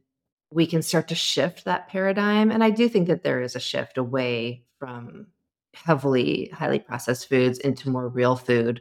we 0.50 0.66
can 0.66 0.82
start 0.82 1.08
to 1.08 1.14
shift 1.14 1.64
that 1.64 1.88
paradigm. 1.88 2.50
And 2.50 2.62
I 2.62 2.70
do 2.70 2.88
think 2.88 3.08
that 3.08 3.22
there 3.22 3.42
is 3.42 3.56
a 3.56 3.60
shift 3.60 3.98
away 3.98 4.64
from 4.78 5.26
heavily, 5.74 6.50
highly 6.52 6.78
processed 6.78 7.28
foods 7.28 7.58
into 7.58 7.90
more 7.90 8.08
real 8.08 8.36
food. 8.36 8.80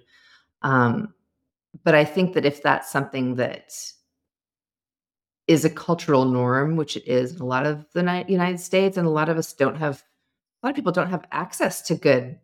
Um, 0.62 1.14
but 1.84 1.96
I 1.96 2.06
think 2.06 2.34
that 2.34 2.46
if 2.46 2.64
that's 2.64 2.92
something 2.92 3.36
that 3.36 3.74
is 5.48 5.66
a 5.66 5.70
cultural 5.70 6.26
norm, 6.26 6.76
which 6.76 6.96
it 6.98 7.08
is 7.08 7.36
in 7.36 7.42
a 7.42 7.46
lot 7.46 7.66
of 7.66 7.86
the 7.94 8.26
United 8.28 8.60
States, 8.60 8.98
and 8.98 9.06
a 9.06 9.12
lot 9.12 9.30
of 9.30 9.38
us 9.38 9.54
don't 9.54 9.78
have. 9.78 10.04
A 10.64 10.68
lot 10.68 10.72
of 10.72 10.76
people 10.76 10.92
don't 10.92 11.12
have 11.12 11.28
access 11.32 11.84
to 11.84 11.96
good, 11.96 12.40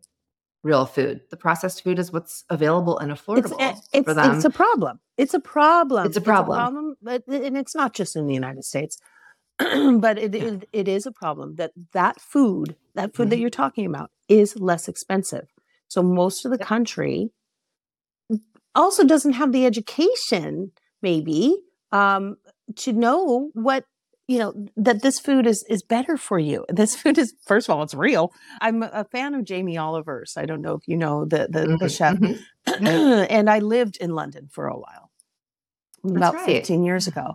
real 0.62 0.86
food. 0.86 1.20
The 1.30 1.36
processed 1.36 1.82
food 1.82 1.98
is 1.98 2.12
what's 2.12 2.44
available 2.48 2.98
and 2.98 3.10
affordable 3.12 3.60
a- 3.60 3.76
it's 3.92 4.06
for 4.06 4.14
them. 4.14 4.34
it's 4.36 4.44
a 4.44 4.50
problem. 4.50 5.00
It's 5.18 5.34
a 5.34 5.40
problem. 5.40 6.06
It's 6.06 6.16
a 6.16 6.20
problem. 6.20 6.96
but 7.02 7.22
and 7.26 7.56
it's 7.56 7.74
not 7.74 7.94
just 7.94 8.16
in 8.16 8.26
the 8.26 8.34
United 8.34 8.64
States, 8.64 8.96
but 9.58 10.18
it, 10.18 10.34
Yeah. 10.34 10.44
it 10.44 10.68
it 10.72 10.88
is 10.88 11.04
a 11.06 11.12
problem 11.12 11.56
that 11.56 11.72
that 11.92 12.20
food, 12.20 12.76
that 12.94 13.14
food 13.14 13.30
that 13.30 13.36
Mhm. 13.36 13.40
you're 13.40 13.50
talking 13.50 13.86
about, 13.86 14.10
is 14.28 14.56
less 14.58 14.88
expensive. 14.88 15.48
So 15.88 16.02
most 16.02 16.44
of 16.44 16.50
the 16.52 16.58
country 16.58 17.30
also 18.74 19.04
doesn't 19.04 19.34
have 19.34 19.52
the 19.52 19.66
education, 19.66 20.72
maybe, 21.02 21.54
um, 21.90 22.36
to 22.76 22.92
know 22.92 23.50
what 23.52 23.84
you 24.28 24.38
know 24.38 24.54
that 24.76 25.02
this 25.02 25.18
food 25.18 25.46
is 25.46 25.64
is 25.68 25.82
better 25.82 26.16
for 26.16 26.38
you. 26.38 26.64
This 26.68 26.96
food 26.96 27.18
is 27.18 27.34
first 27.46 27.68
of 27.68 27.76
all, 27.76 27.82
it's 27.82 27.94
real. 27.94 28.32
I'm 28.60 28.82
a 28.82 29.04
fan 29.04 29.34
of 29.34 29.44
Jamie 29.44 29.78
Oliver's. 29.78 30.34
I 30.36 30.46
don't 30.46 30.62
know 30.62 30.74
if 30.74 30.86
you 30.88 30.96
know 30.96 31.24
the 31.24 31.48
the, 31.50 31.70
the 31.78 31.88
Mhm, 31.88 31.88
chef 31.88 32.16
mhm. 32.68 33.26
and 33.30 33.50
I 33.50 33.58
lived 33.58 33.96
in 33.98 34.14
London 34.14 34.48
for 34.52 34.68
a 34.68 34.76
while, 34.78 35.10
about 36.04 36.34
right. 36.34 36.46
15 36.46 36.84
years 36.84 37.06
ago. 37.06 37.34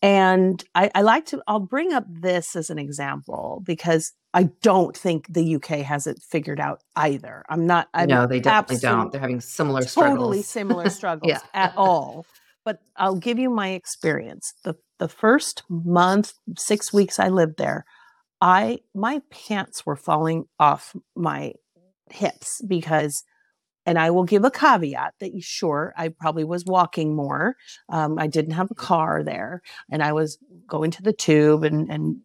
And 0.00 0.62
I, 0.76 0.90
I 0.94 1.02
like 1.02 1.26
to, 1.26 1.42
I'll 1.48 1.58
bring 1.58 1.92
up 1.92 2.04
this 2.08 2.54
as 2.54 2.70
an 2.70 2.78
example 2.78 3.62
because 3.66 4.12
I 4.32 4.44
don't 4.62 4.96
think 4.96 5.26
the 5.28 5.56
UK 5.56 5.80
has 5.80 6.06
it 6.06 6.20
figured 6.30 6.60
out 6.60 6.82
either. 6.94 7.44
I'm 7.48 7.66
not, 7.66 7.88
I'm 7.94 8.08
no, 8.08 8.26
they 8.26 8.38
definitely 8.38 8.76
don't. 8.76 9.10
They're 9.10 9.20
having 9.20 9.40
similar 9.40 9.80
totally 9.80 9.90
struggles. 9.90 10.18
Totally 10.20 10.42
similar 10.42 10.88
struggles 10.90 11.30
Yeah. 11.30 11.40
at 11.52 11.72
all. 11.76 12.26
But 12.64 12.78
I'll 12.96 13.16
give 13.16 13.38
you 13.40 13.50
my 13.50 13.70
experience. 13.70 14.52
The 14.62 14.74
the 14.98 15.08
first 15.08 15.62
month, 15.68 16.34
six 16.56 16.92
weeks 16.92 17.18
I 17.18 17.28
lived 17.28 17.58
there, 17.58 17.84
I 18.40 18.78
my 18.94 19.20
pants 19.30 19.84
were 19.84 19.96
falling 19.96 20.44
off 20.58 20.94
my 21.16 21.54
hips 22.10 22.62
because 22.66 23.24
and 23.88 23.98
I 23.98 24.10
will 24.10 24.24
give 24.24 24.44
a 24.44 24.50
caveat 24.50 25.14
that 25.18 25.42
sure 25.42 25.94
I 25.96 26.08
probably 26.08 26.44
was 26.44 26.66
walking 26.66 27.16
more. 27.16 27.56
Um, 27.88 28.18
I 28.18 28.26
didn't 28.26 28.52
have 28.52 28.70
a 28.70 28.74
car 28.74 29.22
there, 29.24 29.62
and 29.90 30.02
I 30.02 30.12
was 30.12 30.36
going 30.66 30.90
to 30.90 31.02
the 31.02 31.14
tube 31.14 31.64
and 31.64 31.90
and 31.90 32.16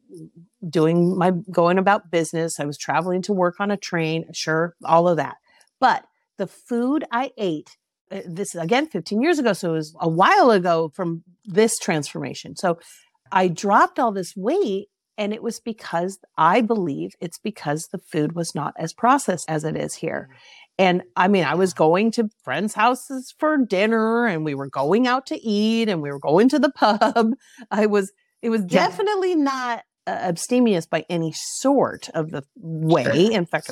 doing 0.70 1.18
my 1.18 1.32
going 1.52 1.78
about 1.78 2.12
business. 2.12 2.60
I 2.60 2.66
was 2.66 2.78
traveling 2.78 3.22
to 3.24 3.34
work 3.34 3.62
on 3.62 3.72
a 3.72 3.78
train. 3.78 4.26
Sure, 4.34 4.76
all 4.84 5.08
of 5.08 5.18
that, 5.18 5.38
but 5.80 6.04
the 6.38 6.48
food 6.48 7.06
I 7.12 7.32
ate. 7.38 7.78
Uh, 8.14 8.22
This 8.26 8.54
is 8.56 8.62
again 8.62 8.88
15 8.88 9.22
years 9.22 9.40
ago, 9.40 9.54
so 9.54 9.72
it 9.72 9.78
was 9.78 9.96
a 10.00 10.10
while 10.10 10.52
ago 10.52 10.92
from 10.96 11.24
this 11.46 11.78
transformation. 11.80 12.56
So 12.56 12.80
I 13.32 13.48
dropped 13.48 14.00
all 14.00 14.12
this 14.12 14.34
weight 14.36 14.88
and 15.18 15.34
it 15.34 15.44
was 15.44 15.60
because 15.60 16.18
I 16.38 16.62
believe 16.62 17.12
it's 17.20 17.40
because 17.40 17.88
the 17.92 18.00
food 18.12 18.34
was 18.36 18.54
not 18.56 18.74
as 18.78 18.94
processed 18.94 19.46
as 19.50 19.64
it 19.64 19.76
is 19.76 19.96
here. 19.96 20.30
And 20.80 21.04
I 21.16 21.28
mean, 21.28 21.44
I 21.44 21.54
was 21.56 21.74
going 21.74 22.10
to 22.12 22.30
friends' 22.44 22.74
houses 22.74 23.34
for 23.38 23.58
dinner 23.58 24.26
and 24.26 24.44
we 24.44 24.56
were 24.56 24.70
going 24.70 25.06
out 25.08 25.28
to 25.28 25.40
eat 25.40 25.88
and 25.90 26.02
we 26.02 26.12
were 26.12 26.20
going 26.20 26.50
to 26.50 26.60
the 26.60 26.72
pub. 26.76 27.34
I 27.70 27.86
was, 27.86 28.12
it 28.42 28.50
was 28.50 28.62
Yeah. 28.62 28.88
definitely 28.88 29.36
not 29.36 29.84
uh, 30.08 30.10
abstemious 30.12 30.86
by 30.88 31.06
any 31.10 31.34
sort 31.60 32.10
of 32.16 32.32
the 32.32 32.44
way. 32.58 33.30
In 33.32 33.46
fact, 33.46 33.72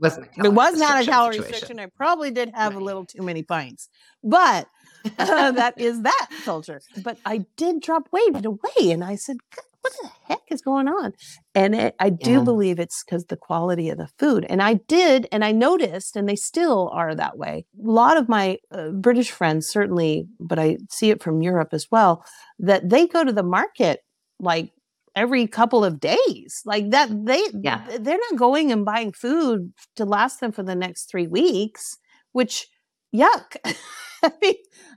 wasn't 0.00 0.28
was 0.38 0.78
not 0.78 1.02
a 1.02 1.04
calorie 1.04 1.34
situation. 1.36 1.52
restriction. 1.52 1.80
I 1.80 1.86
probably 1.96 2.30
did 2.30 2.50
have 2.54 2.74
a 2.74 2.80
little 2.80 3.06
too 3.06 3.22
many 3.22 3.42
pints, 3.42 3.88
but 4.22 4.66
uh, 5.18 5.52
that 5.52 5.74
is 5.78 6.02
that 6.02 6.28
culture. 6.44 6.80
But 6.96 7.18
I 7.24 7.44
did 7.56 7.80
drop 7.80 8.08
weight 8.12 8.32
right 8.32 8.44
away, 8.44 8.90
and 8.90 9.04
I 9.04 9.16
said, 9.16 9.36
"What 9.82 9.92
the 10.02 10.08
heck 10.28 10.40
is 10.50 10.62
going 10.62 10.88
on?" 10.88 11.12
And 11.54 11.74
it, 11.74 11.94
I 12.00 12.10
do 12.10 12.32
Yeah. 12.32 12.44
believe 12.44 12.78
it's 12.78 13.04
because 13.04 13.26
the 13.26 13.36
quality 13.36 13.90
of 13.90 13.98
the 13.98 14.08
food. 14.18 14.46
And 14.48 14.62
I 14.62 14.74
did, 14.74 15.28
and 15.30 15.44
I 15.44 15.52
noticed, 15.52 16.16
and 16.16 16.28
they 16.28 16.36
still 16.36 16.90
are 16.92 17.14
that 17.14 17.36
way. 17.38 17.66
A 17.78 17.90
lot 17.90 18.16
of 18.16 18.28
my 18.28 18.58
uh, 18.72 18.88
British 18.90 19.30
friends, 19.30 19.68
certainly, 19.68 20.26
but 20.40 20.58
I 20.58 20.78
see 20.90 21.10
it 21.10 21.22
from 21.22 21.42
Europe 21.42 21.68
as 21.72 21.86
well, 21.90 22.24
that 22.58 22.88
they 22.88 23.06
go 23.06 23.24
to 23.24 23.32
the 23.32 23.42
market 23.42 24.00
like 24.40 24.72
every 25.16 25.46
couple 25.46 25.84
of 25.84 26.00
days 26.00 26.60
like 26.64 26.90
that 26.90 27.08
they 27.24 27.42
Yeah. 27.62 27.86
they're 28.00 28.18
not 28.30 28.38
going 28.38 28.72
and 28.72 28.84
buying 28.84 29.12
food 29.12 29.72
to 29.96 30.04
last 30.04 30.40
them 30.40 30.52
for 30.52 30.62
the 30.62 30.74
next 30.74 31.10
three 31.10 31.26
weeks 31.26 31.96
which 32.32 32.66
yuck 33.14 33.56
i 34.22 34.32
mean 34.42 34.54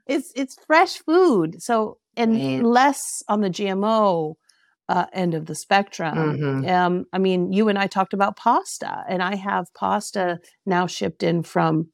it's 0.08 0.32
it's 0.36 0.58
fresh 0.66 0.98
food 1.00 1.62
so 1.62 1.98
and 2.16 2.36
less 2.66 3.02
on 3.28 3.42
the 3.42 3.50
gmo 3.50 4.36
uh, 4.90 5.06
end 5.14 5.34
of 5.34 5.46
the 5.46 5.54
spectrum 5.56 6.16
Mhm. 6.18 6.70
um 6.70 7.06
i 7.14 7.18
mean 7.18 7.52
you 7.52 7.68
and 7.70 7.78
i 7.78 7.88
talked 7.88 8.14
about 8.14 8.38
pasta 8.38 9.04
and 9.10 9.22
i 9.22 9.36
have 9.36 9.66
pasta 9.76 10.40
now 10.66 10.88
shipped 10.88 11.24
in 11.24 11.44
from 11.44 11.90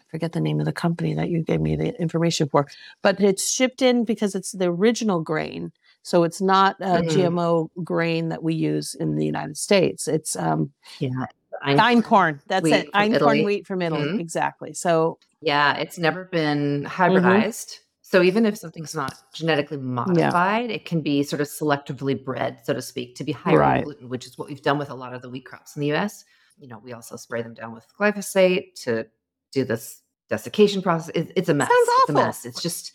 I 0.00 0.04
forget 0.10 0.32
the 0.32 0.40
name 0.40 0.58
of 0.58 0.64
the 0.64 0.72
company 0.72 1.12
that 1.14 1.28
you 1.28 1.42
gave 1.44 1.60
me 1.60 1.76
the 1.76 1.94
information 2.00 2.48
for 2.48 2.66
but 3.02 3.20
it's 3.20 3.52
shipped 3.52 3.82
in 3.82 4.04
because 4.04 4.34
it's 4.34 4.52
the 4.52 4.66
original 4.70 5.20
grain 5.20 5.70
so 6.08 6.24
it's 6.24 6.40
not 6.40 6.76
a 6.80 7.02
Mhm. 7.02 7.08
gmo 7.10 7.68
grain 7.84 8.28
that 8.30 8.42
we 8.42 8.54
use 8.54 8.94
in 8.94 9.16
the 9.16 9.26
united 9.26 9.56
states 9.56 10.08
it's 10.08 10.34
um 10.36 10.72
Yeah. 11.00 11.26
einkorn 11.64 12.40
that's 12.46 12.62
wheat 12.64 12.74
it 12.74 12.92
einkorn 12.92 13.44
wheat 13.44 13.66
from 13.66 13.82
italy 13.82 14.08
Mhm. 14.08 14.20
exactly 14.20 14.72
so 14.72 15.18
Yeah, 15.40 15.76
it's 15.76 15.98
never 15.98 16.24
been 16.24 16.82
Mm-hmm. 16.82 17.02
hybridized. 17.02 17.70
So 18.02 18.22
even 18.22 18.44
if 18.44 18.56
something's 18.58 18.92
not 18.94 19.14
genetically 19.32 19.76
modified, 19.76 20.68
it 20.70 20.84
can 20.84 21.00
be 21.00 21.22
sort 21.22 21.40
of 21.40 21.46
selectively 21.46 22.16
bred, 22.28 22.58
so 22.64 22.72
to 22.74 22.82
speak, 22.82 23.14
to 23.16 23.24
be 23.24 23.30
higher 23.32 23.58
Right. 23.58 23.78
in 23.78 23.84
gluten, 23.84 24.08
which 24.08 24.26
is 24.26 24.36
what 24.38 24.48
we've 24.48 24.62
done 24.62 24.78
with 24.78 24.90
a 24.90 24.94
lot 24.94 25.14
of 25.14 25.20
the 25.22 25.30
wheat 25.30 25.44
crops 25.44 25.76
in 25.76 25.80
the 25.82 25.92
US. 25.92 26.24
You 26.58 26.66
know, 26.68 26.80
we 26.82 26.92
also 26.92 27.14
spray 27.16 27.42
them 27.42 27.54
down 27.54 27.72
with 27.72 27.84
glyphosate 28.00 28.74
to 28.84 29.06
do 29.52 29.62
this 29.64 30.02
desiccation 30.28 30.82
process. 30.82 31.10
It, 31.14 31.32
it's 31.36 31.48
a 31.50 31.54
mess. 31.54 31.68
Sounds 31.68 31.88
It's 31.88 32.08
a 32.10 32.12
awful. 32.12 32.14
mess. 32.26 32.44
It's 32.44 32.60
just 32.62 32.92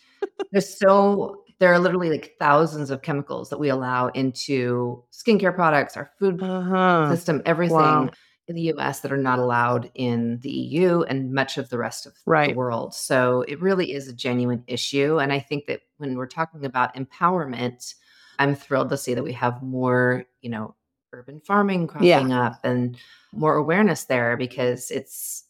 there's 0.52 0.78
so 0.78 1.43
there 1.58 1.72
are 1.72 1.78
literally 1.78 2.10
like 2.10 2.34
thousands 2.38 2.90
of 2.90 3.02
chemicals 3.02 3.50
that 3.50 3.58
we 3.58 3.68
allow 3.68 4.08
into 4.08 5.02
skincare 5.12 5.54
products, 5.54 5.96
our 5.96 6.10
food 6.18 6.42
uh-huh. 6.42 7.08
system, 7.10 7.42
everything 7.46 7.76
Wow. 7.76 8.10
in 8.48 8.56
the 8.56 8.72
US 8.72 9.00
that 9.00 9.12
are 9.12 9.16
not 9.16 9.38
allowed 9.38 9.90
in 9.94 10.38
the 10.40 10.50
EU 10.50 11.02
and 11.02 11.32
much 11.32 11.56
of 11.56 11.70
the 11.70 11.78
rest 11.78 12.06
of 12.06 12.12
Right. 12.26 12.50
the 12.50 12.56
world. 12.56 12.94
So 12.94 13.42
it 13.48 13.60
really 13.60 13.92
is 13.92 14.08
a 14.08 14.12
genuine 14.12 14.64
issue. 14.66 15.18
And 15.20 15.32
I 15.32 15.38
think 15.38 15.66
that 15.66 15.80
when 15.98 16.16
we're 16.16 16.26
talking 16.26 16.64
about 16.64 16.94
empowerment, 16.94 17.94
I'm 18.38 18.54
thrilled 18.54 18.90
to 18.90 18.96
see 18.96 19.14
that 19.14 19.22
we 19.24 19.32
have 19.32 19.62
more, 19.62 20.24
you 20.42 20.50
know, 20.50 20.74
urban 21.12 21.40
farming 21.40 21.88
Yeah. 22.00 22.18
cropping 22.18 22.32
up 22.32 22.58
and 22.64 22.96
more 23.32 23.54
awareness 23.54 24.04
there 24.04 24.36
because 24.36 24.90
it's 24.90 25.44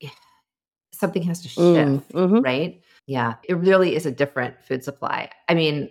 something 0.92 1.22
has 1.22 1.42
to 1.42 1.48
shift 1.48 1.58
Mm, 1.58 2.04
mhm. 2.12 2.44
right? 2.44 2.80
Yeah, 3.08 3.36
it 3.48 3.54
really 3.54 3.96
is 3.96 4.04
a 4.04 4.10
different 4.12 4.62
food 4.62 4.84
supply. 4.84 5.30
I 5.48 5.54
mean, 5.54 5.88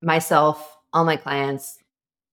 myself, 0.00 0.78
all 0.92 1.04
my 1.04 1.16
clients, 1.16 1.76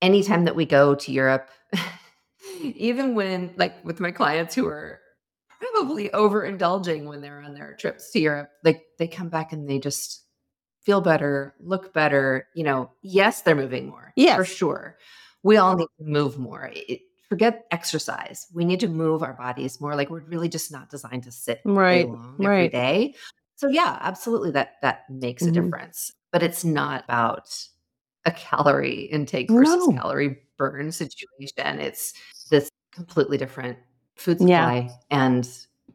anytime 0.03 0.45
that 0.45 0.55
we 0.55 0.65
go 0.65 0.93
to 0.93 1.11
Europe, 1.11 1.49
even 2.61 3.15
when 3.15 3.55
like 3.57 3.83
with 3.83 3.99
my 3.99 4.11
clients 4.11 4.53
who 4.53 4.67
are 4.67 4.99
probably 5.59 6.09
overindulging 6.09 7.05
when 7.05 7.21
they're 7.21 7.41
on 7.41 7.55
their 7.55 7.75
trips 7.79 8.11
to 8.11 8.19
Europe, 8.19 8.51
like 8.63 8.83
they 8.99 9.07
come 9.07 9.29
back 9.29 9.51
and 9.51 9.67
they 9.67 9.79
just 9.79 10.23
feel 10.81 11.01
better, 11.01 11.55
look 11.59 11.91
better. 11.91 12.47
You 12.53 12.65
know, 12.65 12.91
yes, 13.01 13.41
they're 13.41 13.55
moving 13.55 13.87
more. 13.89 14.13
Yes. 14.15 14.37
For 14.37 14.45
sure. 14.45 14.97
We 15.41 15.57
all 15.57 15.75
need 15.75 15.87
to 15.97 16.05
move 16.05 16.37
more. 16.37 16.69
It, 16.71 17.01
forget 17.29 17.65
exercise. 17.71 18.47
We 18.53 18.65
need 18.65 18.79
to 18.81 18.87
move 18.87 19.23
our 19.23 19.33
bodies 19.33 19.81
more. 19.81 19.95
Like 19.95 20.09
we're 20.09 20.21
really 20.21 20.49
just 20.49 20.71
not 20.71 20.89
designed 20.89 21.23
to 21.23 21.31
sit 21.31 21.61
Right, 21.63 22.07
long 22.07 22.35
right. 22.39 22.71
day. 22.71 23.15
So 23.59 23.67
yeah, 23.67 23.97
absolutely 24.01 24.51
that 24.51 24.75
that 24.81 25.09
makes 25.09 25.43
a 25.43 25.47
Mhm. 25.49 25.53
difference. 25.53 26.13
But 26.31 26.43
it's 26.43 26.63
not 26.63 27.03
about 27.03 27.49
a 28.23 28.31
calorie 28.31 29.01
intake 29.11 29.49
versus 29.51 29.85
No. 29.89 29.93
calorie 29.97 30.39
burn 30.57 30.91
situation. 30.93 31.79
It's 31.81 32.13
this 32.49 32.69
completely 32.93 33.37
different 33.37 33.77
food 34.15 34.37
Yeah. 34.39 34.63
supply. 34.85 34.99
And 35.11 35.47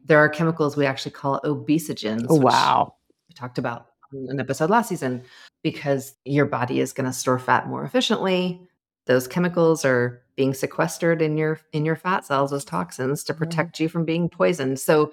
there 0.05 0.19
are 0.19 0.29
chemicals 0.29 0.77
we 0.77 0.85
actually 0.85 1.11
call 1.13 1.41
obesogens. 1.43 2.27
Oh, 2.29 2.35
wow. 2.35 2.93
we 3.27 3.33
talked 3.33 3.57
about 3.57 3.87
an 4.11 4.39
episode 4.39 4.69
last 4.69 4.89
season 4.89 5.23
because 5.63 6.13
your 6.25 6.45
body 6.45 6.79
is 6.79 6.93
going 6.93 7.07
to 7.07 7.13
store 7.13 7.39
fat 7.39 7.67
more 7.67 7.83
efficiently. 7.83 8.61
Those 9.07 9.27
chemicals 9.27 9.83
are 9.83 10.21
being 10.35 10.53
sequestered 10.53 11.21
in 11.21 11.35
your 11.37 11.59
in 11.73 11.83
your 11.85 11.95
fat 11.95 12.25
cells 12.25 12.53
as 12.53 12.63
toxins 12.63 13.23
to 13.23 13.33
Mhm. 13.33 13.37
protect 13.37 13.79
you 13.79 13.89
from 13.89 14.05
being 14.05 14.29
poisoned. 14.29 14.79
So 14.79 15.11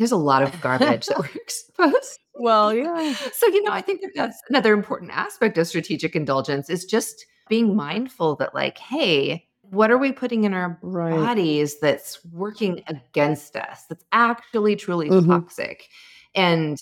there's 0.00 0.12
a 0.12 0.16
lot 0.16 0.42
of 0.42 0.60
garbage 0.62 1.06
that 1.06 1.18
we're 1.18 1.26
exposed. 1.42 2.18
Well, 2.34 2.74
yeah. 2.74 3.12
So 3.32 3.46
you 3.48 3.62
know, 3.62 3.70
I 3.70 3.82
think 3.82 4.00
that 4.00 4.12
that's 4.16 4.40
another 4.48 4.72
important 4.72 5.10
aspect 5.12 5.58
of 5.58 5.66
strategic 5.68 6.16
indulgence 6.16 6.70
is 6.70 6.86
just 6.86 7.26
being 7.50 7.76
mindful 7.76 8.36
that 8.36 8.54
like, 8.54 8.78
hey, 8.78 9.46
what 9.60 9.90
are 9.90 9.98
we 9.98 10.10
putting 10.10 10.44
in 10.44 10.54
our 10.54 10.78
Right. 10.82 11.10
bodies 11.10 11.78
that's 11.80 12.24
working 12.32 12.82
against 12.86 13.56
us? 13.56 13.84
That's 13.88 14.04
actually 14.12 14.74
truly 14.76 15.10
Mhm. 15.10 15.26
toxic, 15.26 15.86
and 16.34 16.78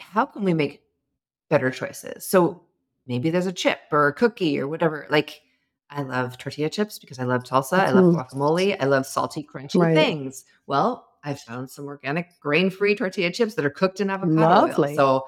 how 0.00 0.24
can 0.24 0.42
we 0.42 0.54
make 0.54 0.80
better 1.50 1.70
choices? 1.70 2.26
So 2.26 2.62
maybe 3.06 3.28
there's 3.28 3.46
a 3.46 3.52
chip 3.52 3.80
or 3.92 4.08
a 4.08 4.12
cookie 4.14 4.58
or 4.58 4.68
whatever. 4.68 5.06
Like 5.10 5.42
I 5.90 6.02
love 6.02 6.38
tortilla 6.38 6.70
chips 6.70 6.98
because 6.98 7.18
I 7.18 7.24
love 7.24 7.42
salsa. 7.44 7.78
I 7.80 7.90
love 7.90 8.04
Mhm. 8.06 8.14
guacamole. 8.14 8.76
I 8.80 8.86
love 8.86 9.06
salty, 9.06 9.42
crunchy 9.42 9.80
Right. 9.80 9.94
things. 9.94 10.44
Well, 10.66 11.07
I 11.24 11.34
found 11.34 11.70
some 11.70 11.86
organic 11.86 12.28
grain-free 12.40 12.94
tortilla 12.96 13.32
chips 13.32 13.54
that 13.54 13.64
are 13.64 13.70
cooked 13.70 14.00
in 14.00 14.10
avocado 14.10 14.40
Lovely. 14.40 14.90
oil. 14.90 14.96
So 14.96 15.26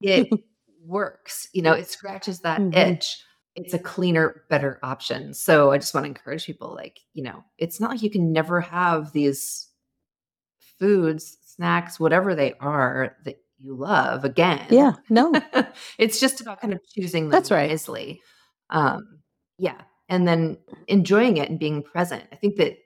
it 0.00 0.28
works. 0.84 1.48
You 1.52 1.62
know, 1.62 1.72
it 1.72 1.88
scratches 1.88 2.40
that 2.40 2.60
Mhm. 2.60 2.76
itch. 2.76 3.22
It's 3.54 3.74
a 3.74 3.78
cleaner, 3.78 4.44
better 4.48 4.78
option. 4.84 5.34
So 5.34 5.72
I 5.72 5.78
just 5.78 5.92
want 5.92 6.04
to 6.04 6.08
encourage 6.08 6.46
people 6.46 6.74
like, 6.74 7.00
you 7.14 7.24
know, 7.24 7.42
it's 7.58 7.80
not 7.80 7.90
like 7.90 8.02
you 8.02 8.10
can 8.10 8.32
never 8.32 8.60
have 8.60 9.12
these 9.12 9.68
foods, 10.78 11.38
snacks, 11.42 11.98
whatever 11.98 12.34
they 12.34 12.54
are 12.60 13.16
that 13.24 13.40
you 13.58 13.74
love 13.74 14.24
again. 14.24 14.64
Yeah. 14.70 14.92
No. 15.10 15.32
it's 15.98 16.20
just 16.20 16.40
about 16.40 16.60
kind 16.60 16.72
of 16.72 16.80
choosing 16.88 17.24
them 17.24 17.30
That's 17.32 17.50
right. 17.50 17.70
wisely. 17.70 18.20
Um, 18.70 19.18
yeah. 19.58 19.80
And 20.08 20.26
then 20.28 20.56
enjoying 20.86 21.36
it 21.38 21.50
and 21.50 21.58
being 21.58 21.82
present. 21.82 22.24
I 22.32 22.36
think 22.36 22.56
that 22.56 22.78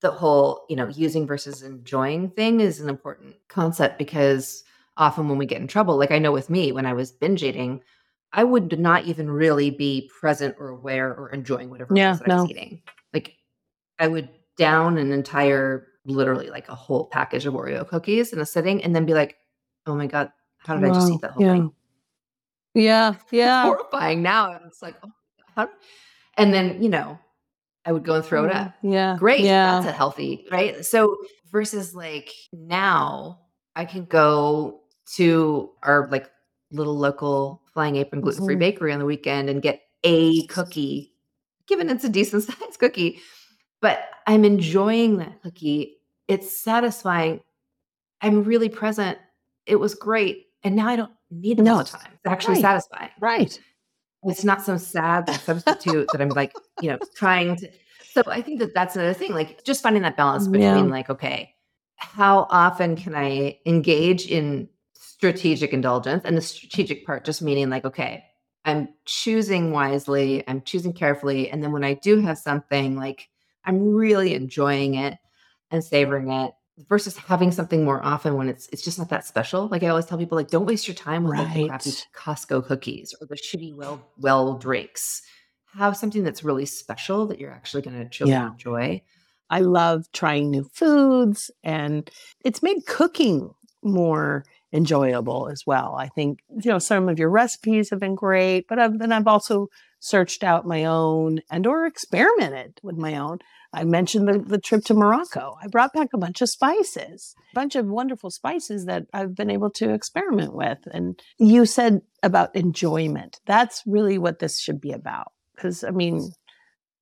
the 0.00 0.10
whole, 0.10 0.64
you 0.68 0.76
know, 0.76 0.88
using 0.88 1.26
versus 1.26 1.62
enjoying 1.62 2.30
thing 2.30 2.60
is 2.60 2.80
an 2.80 2.88
important 2.88 3.36
concept 3.48 3.98
because 3.98 4.64
often 4.96 5.28
when 5.28 5.38
we 5.38 5.46
get 5.46 5.60
in 5.60 5.66
trouble, 5.66 5.96
like 5.96 6.10
I 6.10 6.18
know 6.18 6.32
with 6.32 6.50
me 6.50 6.72
when 6.72 6.86
I 6.86 6.92
was 6.92 7.12
binge 7.12 7.42
eating, 7.42 7.82
I 8.32 8.44
would 8.44 8.78
not 8.78 9.04
even 9.04 9.30
really 9.30 9.70
be 9.70 10.10
present 10.20 10.56
or 10.58 10.68
aware 10.68 11.14
or 11.14 11.30
enjoying 11.30 11.70
whatever 11.70 11.94
Yeah, 11.94 12.14
that 12.14 12.30
I 12.30 12.34
was 12.34 12.44
no. 12.44 12.50
eating. 12.50 12.82
Like 13.12 13.34
I 13.98 14.08
would 14.08 14.28
down 14.56 14.98
an 14.98 15.12
entire, 15.12 15.88
literally 16.04 16.48
like 16.50 16.68
a 16.68 16.74
whole 16.74 17.06
package 17.06 17.46
of 17.46 17.54
Oreo 17.54 17.86
cookies 17.86 18.32
in 18.32 18.40
a 18.40 18.46
sitting 18.46 18.82
and 18.82 18.94
then 18.94 19.04
be 19.04 19.14
like, 19.14 19.36
oh 19.86 19.94
my 19.94 20.06
God, 20.06 20.32
how 20.58 20.76
did 20.76 20.84
I 20.84 20.94
just 20.94 21.10
eat 21.10 21.20
that 21.22 21.32
whole 21.32 21.42
yeah. 21.42 21.52
thing? 21.52 21.72
Yeah. 22.74 23.14
Yeah. 23.30 23.62
horrifying 23.64 24.22
now. 24.22 24.52
And 24.52 24.64
it's 24.66 24.82
like, 24.82 24.96
oh? 25.56 25.68
And 26.36 26.54
then, 26.54 26.82
you 26.82 26.88
know, 26.88 27.18
I 27.86 27.92
would 27.92 28.04
go 28.04 28.14
and 28.16 28.24
throw 28.24 28.44
it 28.44 28.52
up. 28.52 28.74
Yeah. 28.82 29.16
Great. 29.18 29.40
Yeah. 29.40 29.80
That's 29.80 29.86
a 29.86 29.92
healthy, 29.92 30.46
right? 30.50 30.84
So 30.84 31.16
versus 31.50 31.94
like 31.94 32.32
now 32.52 33.40
I 33.74 33.84
can 33.84 34.04
go 34.04 34.80
to 35.16 35.70
our 35.82 36.08
like 36.10 36.30
little 36.70 36.96
local 36.96 37.62
Flying 37.72 37.96
Apron 37.96 38.20
gluten 38.20 38.44
free 38.44 38.56
Mhm. 38.56 38.60
bakery 38.60 38.92
on 38.92 38.98
the 38.98 39.04
weekend 39.06 39.48
and 39.48 39.62
get 39.62 39.80
a 40.04 40.46
cookie, 40.48 41.12
given 41.66 41.88
it's 41.88 42.04
a 42.04 42.08
decent 42.08 42.42
sized 42.44 42.78
cookie. 42.78 43.20
But 43.80 44.00
I'm 44.26 44.44
enjoying 44.44 45.16
that 45.18 45.40
cookie. 45.42 45.96
It's 46.28 46.56
satisfying. 46.60 47.40
I'm 48.20 48.44
really 48.44 48.68
present. 48.68 49.18
It 49.66 49.76
was 49.76 49.94
great. 49.94 50.46
And 50.62 50.76
now 50.76 50.88
I 50.88 50.96
don't 50.96 51.12
need 51.30 51.58
it 51.58 51.66
all 51.66 51.78
No. 51.78 51.82
the 51.82 51.84
time. 51.90 52.12
It's 52.12 52.26
actually 52.26 52.54
Right. 52.54 52.62
satisfying. 52.62 53.10
Right. 53.20 53.58
It's 54.24 54.44
not 54.44 54.62
some 54.62 54.78
sad 54.78 55.28
substitute 55.28 56.12
that 56.12 56.20
I'm 56.20 56.34
like, 56.34 56.56
you 56.78 56.90
know, 56.90 57.00
trying 57.14 57.56
to. 57.56 57.70
So 58.12 58.22
I 58.26 58.42
think 58.42 58.58
that 58.60 58.74
that's 58.74 58.96
another 58.96 59.14
thing, 59.14 59.32
like 59.32 59.64
just 59.64 59.82
finding 59.82 60.02
that 60.02 60.16
balance 60.16 60.46
between 60.46 60.88
Yeah. 60.88 60.90
like, 60.90 61.10
okay, 61.10 61.54
how 61.96 62.46
often 62.50 62.96
can 62.96 63.14
I 63.14 63.58
engage 63.66 64.26
in 64.26 64.68
strategic 64.94 65.72
indulgence? 65.72 66.22
And 66.24 66.36
the 66.36 66.42
strategic 66.42 67.06
part 67.06 67.24
just 67.24 67.40
meaning 67.42 67.70
like, 67.70 67.84
okay, 67.84 68.24
I'm 68.64 68.88
choosing 69.06 69.72
wisely, 69.72 70.44
I'm 70.48 70.60
choosing 70.62 70.92
carefully. 70.92 71.50
And 71.50 71.62
then 71.62 71.72
when 71.72 71.84
I 71.84 71.94
do 71.94 72.20
have 72.20 72.38
something, 72.38 72.96
like 72.96 73.28
I'm 73.64 73.94
really 73.94 74.34
enjoying 74.34 74.94
it 74.94 75.18
and 75.70 75.84
savoring 75.84 76.30
it 76.30 76.52
versus 76.88 77.16
having 77.16 77.52
something 77.52 77.84
more 77.84 78.04
often 78.04 78.36
when 78.36 78.48
it's 78.48 78.68
it's 78.72 78.82
just 78.82 78.98
not 78.98 79.08
that 79.10 79.26
special. 79.26 79.68
Like 79.68 79.82
I 79.82 79.88
always 79.88 80.06
tell 80.06 80.18
people, 80.18 80.36
like, 80.36 80.48
don't 80.48 80.66
waste 80.66 80.88
your 80.88 80.94
time 80.94 81.24
with 81.24 81.36
like 81.38 81.52
the 81.52 81.66
crappy 81.68 81.90
Costco 82.14 82.66
cookies 82.66 83.14
or 83.20 83.26
the 83.26 83.36
shitty 83.36 83.74
well 83.74 84.06
well 84.18 84.54
drinks. 84.58 85.22
Have 85.76 85.96
something 85.96 86.24
that's 86.24 86.42
really 86.42 86.66
special 86.66 87.26
that 87.26 87.38
you're 87.38 87.52
actually 87.52 87.82
going 87.82 88.08
to 88.08 88.26
Yeah. 88.26 88.48
enjoy. 88.50 89.02
I 89.50 89.60
love 89.60 90.10
trying 90.12 90.50
new 90.50 90.64
foods 90.72 91.50
and 91.62 92.08
it's 92.44 92.62
made 92.62 92.86
cooking 92.86 93.50
more 93.82 94.44
enjoyable 94.72 95.48
as 95.48 95.64
well. 95.66 95.96
I 95.96 96.08
think, 96.08 96.40
you 96.62 96.70
know, 96.70 96.78
some 96.78 97.08
of 97.08 97.18
your 97.18 97.30
recipes 97.30 97.90
have 97.90 97.98
been 97.98 98.14
great, 98.14 98.66
but 98.68 98.78
I've, 98.78 98.98
then 98.98 99.12
I've 99.12 99.26
also 99.26 99.68
searched 99.98 100.44
out 100.44 100.66
my 100.66 100.84
own 100.84 101.40
and 101.50 101.66
or 101.66 101.86
experimented 101.86 102.80
with 102.82 102.96
my 102.96 103.16
own. 103.16 103.38
I 103.72 103.84
mentioned 103.84 104.26
the, 104.26 104.38
the 104.38 104.58
trip 104.58 104.84
to 104.86 104.94
Morocco. 104.94 105.56
I 105.62 105.68
brought 105.68 105.92
back 105.92 106.08
a 106.12 106.18
bunch 106.18 106.40
of 106.40 106.48
spices, 106.48 107.34
a 107.52 107.54
bunch 107.54 107.76
of 107.76 107.86
wonderful 107.86 108.30
spices 108.30 108.86
that 108.86 109.04
I've 109.12 109.34
been 109.34 109.50
able 109.50 109.70
to 109.72 109.92
experiment 109.92 110.54
with. 110.54 110.78
And 110.92 111.20
you 111.38 111.66
said 111.66 112.00
about 112.22 112.54
enjoyment. 112.56 113.38
That's 113.46 113.82
really 113.86 114.18
what 114.18 114.40
this 114.40 114.58
should 114.58 114.80
be 114.80 114.92
about. 114.92 115.28
Because, 115.54 115.84
I 115.84 115.90
mean, 115.90 116.32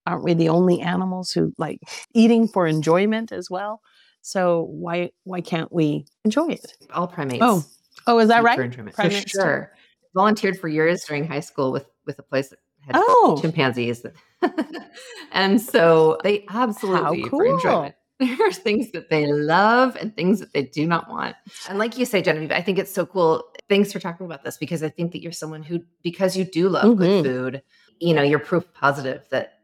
aren't 0.06 0.24
we 0.24 0.34
the 0.34 0.50
only 0.50 0.80
animals 0.80 1.30
who 1.30 1.52
like 1.58 1.80
eating 2.14 2.48
for 2.48 2.66
enjoyment 2.66 3.32
as 3.32 3.48
well? 3.50 3.80
So 4.20 4.66
why 4.70 5.10
why 5.24 5.40
can't 5.40 5.72
we 5.72 6.04
enjoy 6.24 6.48
it? 6.48 6.74
All 6.92 7.06
primates. 7.06 7.42
Oh, 7.42 7.64
oh, 8.06 8.18
is 8.18 8.28
that 8.28 8.42
right? 8.42 8.56
For, 8.58 8.70
for 8.82 8.90
Primates 8.90 9.32
too. 9.32 9.40
sure. 9.40 9.72
Volunteered 10.14 10.58
for 10.58 10.68
years 10.68 11.04
during 11.04 11.26
high 11.26 11.40
school 11.40 11.72
with 11.72 11.86
with 12.04 12.18
a 12.18 12.22
place 12.22 12.50
that 12.50 12.58
had 12.80 12.96
Oh, 12.96 13.38
chimpanzees. 13.40 14.04
and 15.32 15.60
so 15.60 16.18
they 16.22 16.44
absolutely 16.48 17.20
eat 17.20 17.28
for 17.28 17.44
cool. 17.44 17.54
enjoyment. 17.54 17.94
There 18.20 18.48
are 18.48 18.52
things 18.52 18.90
that 18.92 19.10
they 19.10 19.28
love 19.28 19.94
and 19.94 20.12
things 20.16 20.40
that 20.40 20.52
they 20.52 20.64
do 20.64 20.84
not 20.88 21.08
want. 21.08 21.36
And 21.68 21.78
like 21.78 21.96
you 21.96 22.04
say, 22.04 22.20
Genevieve, 22.20 22.50
I 22.50 22.60
think 22.60 22.76
it's 22.76 22.92
so 22.92 23.06
cool. 23.06 23.44
Thanks 23.68 23.92
for 23.92 24.00
talking 24.00 24.26
about 24.26 24.42
this 24.42 24.56
because 24.56 24.82
I 24.82 24.88
think 24.88 25.12
that 25.12 25.22
you're 25.22 25.30
someone 25.30 25.62
who, 25.62 25.84
because 26.02 26.36
you 26.36 26.44
do 26.44 26.68
love 26.68 26.84
Mhm. 26.84 26.98
good 26.98 27.24
food, 27.24 27.62
you 28.00 28.14
know, 28.14 28.22
you're 28.22 28.40
proof 28.40 28.64
positive 28.74 29.24
that 29.30 29.60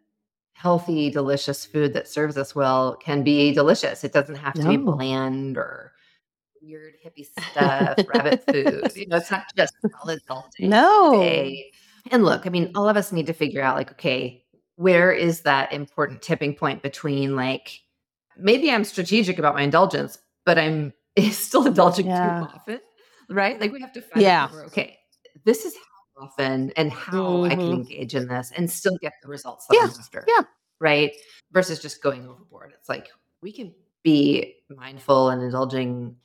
healthy, 0.53 1.11
delicious 1.11 1.67
food 1.67 1.95
that 1.95 2.07
serves 2.07 2.37
us 2.39 2.55
well 2.55 2.95
can 2.95 3.25
be 3.25 3.53
delicious. 3.53 4.05
It 4.05 4.13
doesn't 4.13 4.37
have 4.37 4.55
to 4.55 4.69
be 4.69 4.77
bland 4.77 5.59
or 5.59 5.91
weird 6.63 6.95
hippie 7.05 7.27
stuff, 7.51 7.99
rabbit 8.07 8.45
food. 8.47 8.93
You 8.95 9.09
know, 9.09 9.17
it's 9.17 9.33
not 9.33 9.47
just 9.57 9.75
solid 10.01 10.21
salty 10.29 10.69
no. 10.69 11.11
day. 11.13 11.73
And 12.11 12.25
look, 12.25 12.47
I 12.47 12.51
mean, 12.51 12.71
all 12.75 12.89
of 12.89 12.97
us 12.97 13.13
need 13.13 13.27
to 13.27 13.33
figure 13.33 13.63
out 13.63 13.77
like, 13.77 13.91
okay, 13.93 14.45
where 14.77 15.13
is 15.13 15.43
that 15.43 15.73
important 15.73 16.21
tipping 16.23 16.55
point 16.55 16.83
between 16.83 17.37
like 17.37 17.81
maybe 18.37 18.71
I'm 18.71 18.85
strategic 18.85 19.39
about 19.39 19.55
my 19.55 19.63
indulgence, 19.63 20.19
but 20.45 20.59
I'm 20.59 20.93
still 21.31 21.67
indulging 21.67 22.07
Yeah. 22.07 22.41
too 22.41 22.47
often, 22.47 22.81
right? 23.31 23.61
Like 23.61 23.73
we 23.73 23.81
have 23.81 23.93
to 23.93 24.03
find 24.03 24.23
Yeah. 24.23 24.49
okay, 24.67 24.99
this 25.45 25.65
is 25.65 25.75
how 26.17 26.25
often 26.25 26.73
and 26.77 26.91
how 26.93 27.45
I 27.45 27.51
can 27.51 27.59
Mhm. 27.61 27.75
engage 27.75 28.15
in 28.15 28.29
this 28.29 28.53
and 28.57 28.71
still 28.71 28.97
get 29.01 29.13
the 29.23 29.29
results 29.29 29.67
that 29.69 29.77
I'm 29.81 29.91
after. 30.01 30.25
Yeah. 30.29 30.43
Right. 30.81 31.13
Versus 31.53 31.81
just 31.81 32.03
going 32.03 32.29
overboard. 32.29 32.73
It's 32.79 32.89
like 32.89 33.09
we 33.41 33.53
can 33.53 33.73
be 34.03 34.57
mindful 34.69 35.31
and 35.31 35.43
indulging 35.43 36.17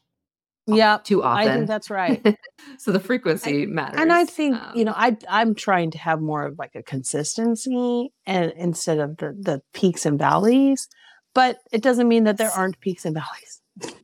yeah 0.76 0.97
too 1.03 1.24
often. 1.24 1.47
I 1.47 1.53
think 1.55 1.67
that's 1.67 1.89
right. 1.89 2.38
so 2.78 2.91
the 2.91 2.99
frequency 2.99 3.65
matters. 3.65 3.99
and 3.99 4.11
I 4.11 4.26
think 4.26 4.55
Um, 4.55 4.72
you 4.76 4.86
know 4.86 4.93
I 4.95 5.17
I'm 5.30 5.55
trying 5.55 5.91
to 5.91 5.97
have 5.97 6.22
more 6.22 6.45
of 6.45 6.57
like 6.57 6.76
a 6.76 6.84
consistency 6.84 8.11
and 8.26 8.53
instead 8.55 8.99
of 8.99 9.17
the 9.17 9.36
the 9.39 9.61
peaks 9.74 10.05
and 10.05 10.17
valleys, 10.20 10.88
but 11.34 11.59
it 11.72 11.82
doesn't 11.82 12.07
mean 12.07 12.24
that 12.26 12.38
there 12.38 12.51
aren't 12.51 12.80
peaks 12.80 13.05
and 13.05 13.15
valleys. 13.15 13.61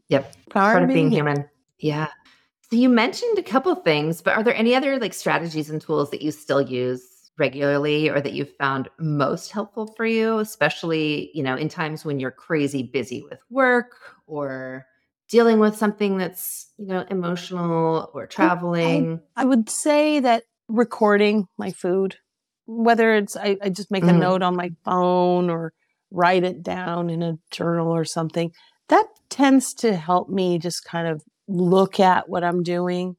Yep. 0.09 0.33
Part, 0.49 0.73
part 0.73 0.83
of 0.83 0.89
being 0.89 1.11
human. 1.11 1.35
human. 1.37 1.49
Yeah. 1.79 2.07
So 2.69 2.77
you 2.77 2.89
mentioned 2.89 3.37
a 3.37 3.43
couple 3.43 3.75
things, 3.75 4.21
but 4.21 4.35
are 4.35 4.43
there 4.43 4.55
any 4.55 4.73
other 4.73 4.97
like 4.99 5.13
strategies 5.13 5.69
and 5.69 5.81
tools 5.81 6.09
that 6.11 6.21
you 6.21 6.31
still 6.31 6.61
use 6.61 7.03
regularly 7.37 8.09
or 8.09 8.21
that 8.21 8.33
you've 8.33 8.55
found 8.57 8.87
most 8.99 9.51
helpful 9.51 9.93
for 9.97 10.05
you, 10.05 10.37
especially, 10.39 11.29
you 11.33 11.43
know, 11.43 11.55
in 11.55 11.67
times 11.67 12.05
when 12.05 12.19
you're 12.19 12.31
crazy 12.31 12.81
busy 12.83 13.21
with 13.29 13.39
work 13.49 13.91
or 14.25 14.85
dealing 15.29 15.59
with 15.59 15.75
something 15.75 16.17
that's, 16.17 16.71
you 16.77 16.87
know, 16.87 17.05
emotional 17.09 18.09
or 18.13 18.27
traveling? 18.27 19.19
I 19.35 19.45
would 19.45 19.69
say 19.69 20.19
that 20.19 20.43
recording 20.67 21.47
my 21.57 21.71
food, 21.71 22.17
whether 22.65 23.15
it's 23.15 23.35
I, 23.35 23.57
I 23.61 23.69
just 23.69 23.91
make 23.91 24.03
a 24.03 24.07
Mhm. 24.07 24.19
note 24.19 24.41
on 24.41 24.55
my 24.55 24.71
phone 24.83 25.49
or 25.49 25.73
write 26.11 26.43
it 26.43 26.63
down 26.63 27.09
in 27.09 27.21
a 27.21 27.37
journal 27.51 27.89
or 27.89 28.05
something, 28.05 28.51
that 28.89 29.05
tends 29.29 29.73
to 29.73 29.95
help 29.95 30.29
me 30.29 30.59
just 30.59 30.85
kind 30.85 31.07
of 31.07 31.23
look 31.47 31.99
at 31.99 32.29
what 32.29 32.43
I'm 32.43 32.63
doing. 32.63 33.15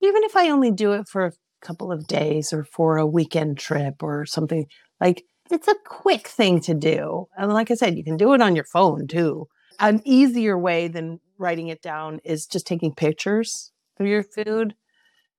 Even 0.00 0.24
if 0.24 0.36
I 0.36 0.50
only 0.50 0.70
do 0.70 0.92
it 0.92 1.06
for 1.08 1.26
a 1.26 1.32
couple 1.60 1.92
of 1.92 2.06
days 2.06 2.52
or 2.52 2.64
for 2.64 2.96
a 2.96 3.06
weekend 3.06 3.58
trip 3.58 4.02
or 4.02 4.26
something, 4.26 4.66
like 5.00 5.22
it's 5.50 5.68
a 5.68 5.76
quick 5.86 6.28
thing 6.28 6.60
to 6.62 6.74
do. 6.74 7.26
And 7.36 7.52
like 7.52 7.70
I 7.70 7.74
said, 7.74 7.96
you 7.96 8.04
can 8.04 8.16
do 8.16 8.32
it 8.32 8.42
on 8.42 8.56
your 8.56 8.64
phone 8.64 9.06
too. 9.06 9.46
An 9.78 10.00
easier 10.04 10.58
way 10.58 10.88
than 10.88 11.20
writing 11.42 11.68
it 11.68 11.82
down 11.82 12.20
is 12.24 12.46
just 12.46 12.66
taking 12.66 12.94
pictures 12.94 13.72
of 13.98 14.06
your 14.06 14.22
food. 14.22 14.74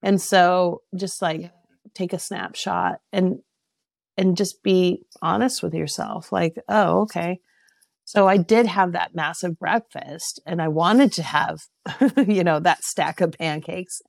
And 0.02 0.22
so 0.22 0.82
just 0.96 1.22
like 1.22 1.42
Yeah. 1.42 1.50
take 1.94 2.14
a 2.14 2.20
snapshot 2.20 3.00
and 3.12 3.40
and 4.16 4.38
just 4.38 4.62
be 4.62 5.06
honest 5.24 5.64
with 5.64 5.74
yourself 5.74 6.32
like, 6.32 6.56
oh, 6.70 7.02
okay. 7.02 7.40
So 8.06 8.28
I 8.28 8.38
did 8.38 8.68
have 8.68 8.92
that 8.92 9.16
massive 9.16 9.58
breakfast 9.58 10.40
and 10.46 10.62
I 10.62 10.68
wanted 10.68 11.12
to 11.14 11.24
have, 11.24 11.62
you 12.28 12.44
know, 12.44 12.60
that 12.60 12.84
stack 12.84 13.22
of 13.22 13.32
pancakes. 13.32 14.02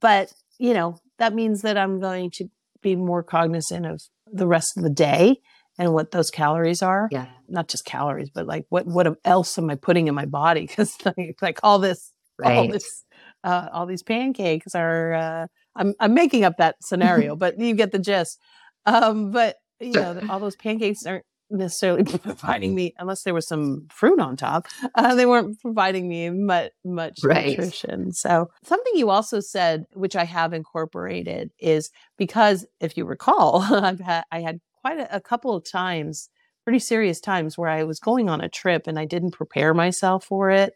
But, 0.00 0.32
you 0.58 0.72
know, 0.72 1.00
that 1.18 1.34
means 1.34 1.62
that 1.62 1.76
I'm 1.76 2.00
going 2.00 2.30
to 2.36 2.48
be 2.82 2.96
more 2.96 3.22
cognizant 3.22 3.84
of 3.84 4.00
the 4.32 4.46
rest 4.46 4.76
of 4.76 4.82
the 4.82 4.90
day 4.90 5.40
and 5.78 5.92
what 5.92 6.10
those 6.10 6.30
calories 6.30 6.82
are. 6.82 7.08
Yeah. 7.12 7.26
Not 7.48 7.68
just 7.68 7.84
calories, 7.84 8.30
but 8.30 8.46
like 8.46 8.66
what 8.70 8.86
what 8.86 9.06
else 9.24 9.58
am 9.58 9.70
I 9.70 9.76
putting 9.76 10.08
in 10.08 10.14
my 10.14 10.26
body? 10.26 10.66
Because 10.66 10.96
like, 11.04 11.36
like 11.42 11.60
all 11.62 11.78
this 11.78 12.12
all 12.44 12.66
Right. 12.66 12.72
this 12.72 13.04
uh, 13.44 13.68
all 13.72 13.86
these 13.86 14.02
pancakes 14.02 14.74
are 14.74 15.14
uh, 15.14 15.46
I'm 15.76 15.94
I'm 16.00 16.14
making 16.14 16.44
up 16.44 16.56
that 16.58 16.76
scenario, 16.82 17.36
but 17.42 17.58
you 17.58 17.74
get 17.74 17.92
the 17.92 17.98
gist. 17.98 18.38
Um, 18.84 19.30
but 19.30 19.56
you 19.80 19.92
Sure. 19.94 20.02
know, 20.14 20.22
all 20.28 20.40
those 20.40 20.56
pancakes 20.56 21.04
aren't 21.06 21.24
necessarily 21.50 22.02
providing 22.18 22.74
me 22.74 22.92
unless 22.98 23.22
there 23.22 23.34
was 23.34 23.46
some 23.46 23.86
fruit 23.90 24.18
on 24.20 24.36
top. 24.36 24.66
Uh, 24.96 25.14
they 25.14 25.26
weren't 25.26 25.60
providing 25.60 26.08
me 26.08 26.30
much 26.30 26.72
much 26.84 27.20
Right. 27.22 27.58
nutrition. 27.58 28.12
So 28.12 28.48
something 28.64 28.92
you 28.96 29.10
also 29.10 29.40
said, 29.40 29.84
which 29.92 30.16
I 30.16 30.24
have 30.24 30.52
incorporated, 30.52 31.50
is 31.60 31.90
because 32.18 32.66
if 32.80 32.96
you 32.96 33.04
recall, 33.04 33.60
I've 33.70 34.00
had 34.00 34.24
I 34.32 34.40
had 34.40 34.60
quite 34.86 34.98
a, 35.00 35.16
a 35.16 35.20
couple 35.20 35.54
of 35.54 35.64
times, 35.68 36.28
pretty 36.64 36.78
serious 36.78 37.20
times, 37.20 37.58
where 37.58 37.68
I 37.68 37.82
was 37.84 37.98
going 37.98 38.28
on 38.30 38.40
a 38.40 38.48
trip 38.48 38.86
and 38.86 38.98
I 38.98 39.04
didn't 39.04 39.32
prepare 39.32 39.74
myself 39.74 40.24
for 40.24 40.50
it. 40.50 40.74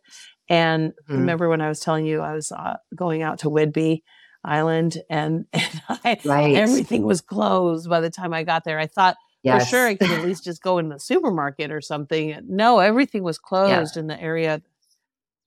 And 0.49 0.93
Mhm. 1.09 1.19
remember 1.19 1.49
when 1.49 1.61
I 1.61 1.69
was 1.69 1.79
telling 1.81 2.07
you 2.07 2.21
I 2.21 2.35
was 2.35 2.51
uh, 2.51 2.77
going 2.97 3.23
out 3.23 3.39
to 3.41 3.49
Whidbey 3.51 4.03
Island 4.45 4.99
and, 5.09 5.47
and 5.53 5.83
I, 5.89 6.19
Right. 6.25 6.57
everything 6.57 7.05
was 7.05 7.21
closed 7.21 7.89
by 7.89 8.01
the 8.01 8.11
time 8.11 8.35
I 8.35 8.43
got 8.43 8.65
there. 8.65 8.79
I 8.81 8.87
thought 8.87 9.17
Yes. 9.43 9.63
for 9.63 9.77
sure 9.77 9.87
I 9.87 9.95
could 9.95 10.11
at 10.11 10.21
least 10.21 10.45
just 10.45 10.61
go 10.63 10.79
in 10.79 10.89
the 10.89 10.99
supermarket 10.99 11.71
or 11.71 11.81
something. 11.81 12.37
No, 12.49 12.81
everything 12.81 13.23
was 13.23 13.39
closed 13.39 13.97
in 13.97 14.07
the 14.09 14.21
area. 14.21 14.61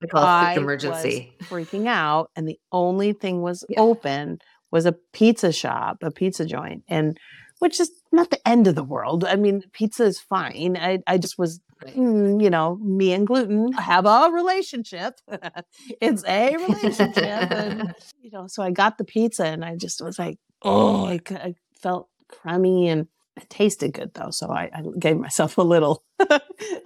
I 0.01 0.07
call 0.07 0.23
it 0.23 0.57
emergency. 0.57 1.37
was 1.41 1.49
freaking 1.49 1.87
out, 1.87 2.29
and 2.35 2.47
the 2.47 2.59
only 2.71 3.13
thing 3.13 3.41
was 3.41 3.63
Yeah. 3.69 3.79
open 3.81 4.39
was 4.71 4.85
a 4.85 4.93
pizza 5.13 5.51
shop, 5.51 5.97
a 6.01 6.09
pizza 6.11 6.45
joint, 6.45 6.83
and 6.87 7.17
which 7.59 7.79
is 7.79 7.91
not 8.13 8.29
the 8.29 8.47
end 8.47 8.67
of 8.67 8.75
the 8.75 8.83
world. 8.83 9.25
I 9.25 9.35
mean, 9.35 9.63
pizza 9.73 10.03
is 10.03 10.19
fine. 10.19 10.77
I 10.79 10.99
I 11.07 11.17
just 11.17 11.37
was 11.37 11.59
mm, 11.85 12.41
you 12.41 12.49
know, 12.49 12.77
me 12.77 13.13
and 13.13 13.27
gluten 13.27 13.73
have 13.73 14.05
a 14.05 14.29
relationship. 14.31 15.19
it's 16.01 16.23
a 16.25 16.55
relationship. 16.55 17.17
and, 17.17 17.95
you 18.21 18.31
know, 18.31 18.47
so 18.47 18.63
I 18.63 18.71
got 18.71 18.97
the 18.97 19.03
pizza 19.03 19.45
and 19.45 19.63
I 19.65 19.75
just 19.75 20.01
was 20.01 20.17
like, 20.17 20.37
oh, 20.61 21.07
I 21.07 21.55
felt 21.81 22.07
crummy 22.27 22.89
and 22.89 23.07
it 23.35 23.49
tasted 23.49 23.93
good 23.93 24.13
though. 24.13 24.29
So 24.31 24.49
I, 24.51 24.69
I 24.73 24.83
gave 24.99 25.17
myself 25.17 25.57
a 25.57 25.63
little. 25.63 26.03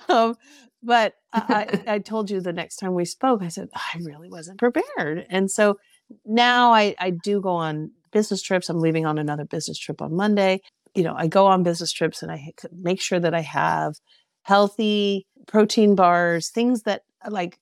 um, 0.10 0.36
but 0.82 1.16
I, 1.34 1.82
I, 1.88 1.94
I 1.96 2.00
told 2.00 2.30
you 2.30 2.40
the 2.40 2.54
next 2.54 2.78
time 2.78 2.94
we 2.94 3.06
spoke, 3.06 3.42
I 3.42 3.50
said, 3.50 3.70
I 3.74 3.98
really 4.02 4.30
wasn't 4.30 4.60
prepared. 4.60 5.26
And 5.30 5.52
so 5.52 5.80
now 6.26 6.74
I, 6.74 6.96
I 7.00 7.10
do 7.10 7.42
go 7.42 7.50
on 7.50 7.92
business 8.12 8.42
trips. 8.42 8.70
I'm 8.70 8.80
leaving 8.80 9.06
on 9.06 9.18
another 9.18 9.46
business 9.46 9.78
trip 9.78 10.02
on 10.02 10.16
Monday. 10.16 10.62
You 10.98 11.04
know, 11.04 11.14
I 11.16 11.28
go 11.28 11.46
on 11.46 11.62
business 11.62 11.92
trips 11.92 12.24
and 12.24 12.32
I 12.32 12.52
make 12.72 13.00
sure 13.00 13.20
that 13.20 13.36
I 13.36 13.42
have 13.42 13.94
healthy 14.42 15.28
protein 15.48 15.94
bars, 15.94 16.50
things 16.50 16.82
that 16.84 17.04
like 17.30 17.60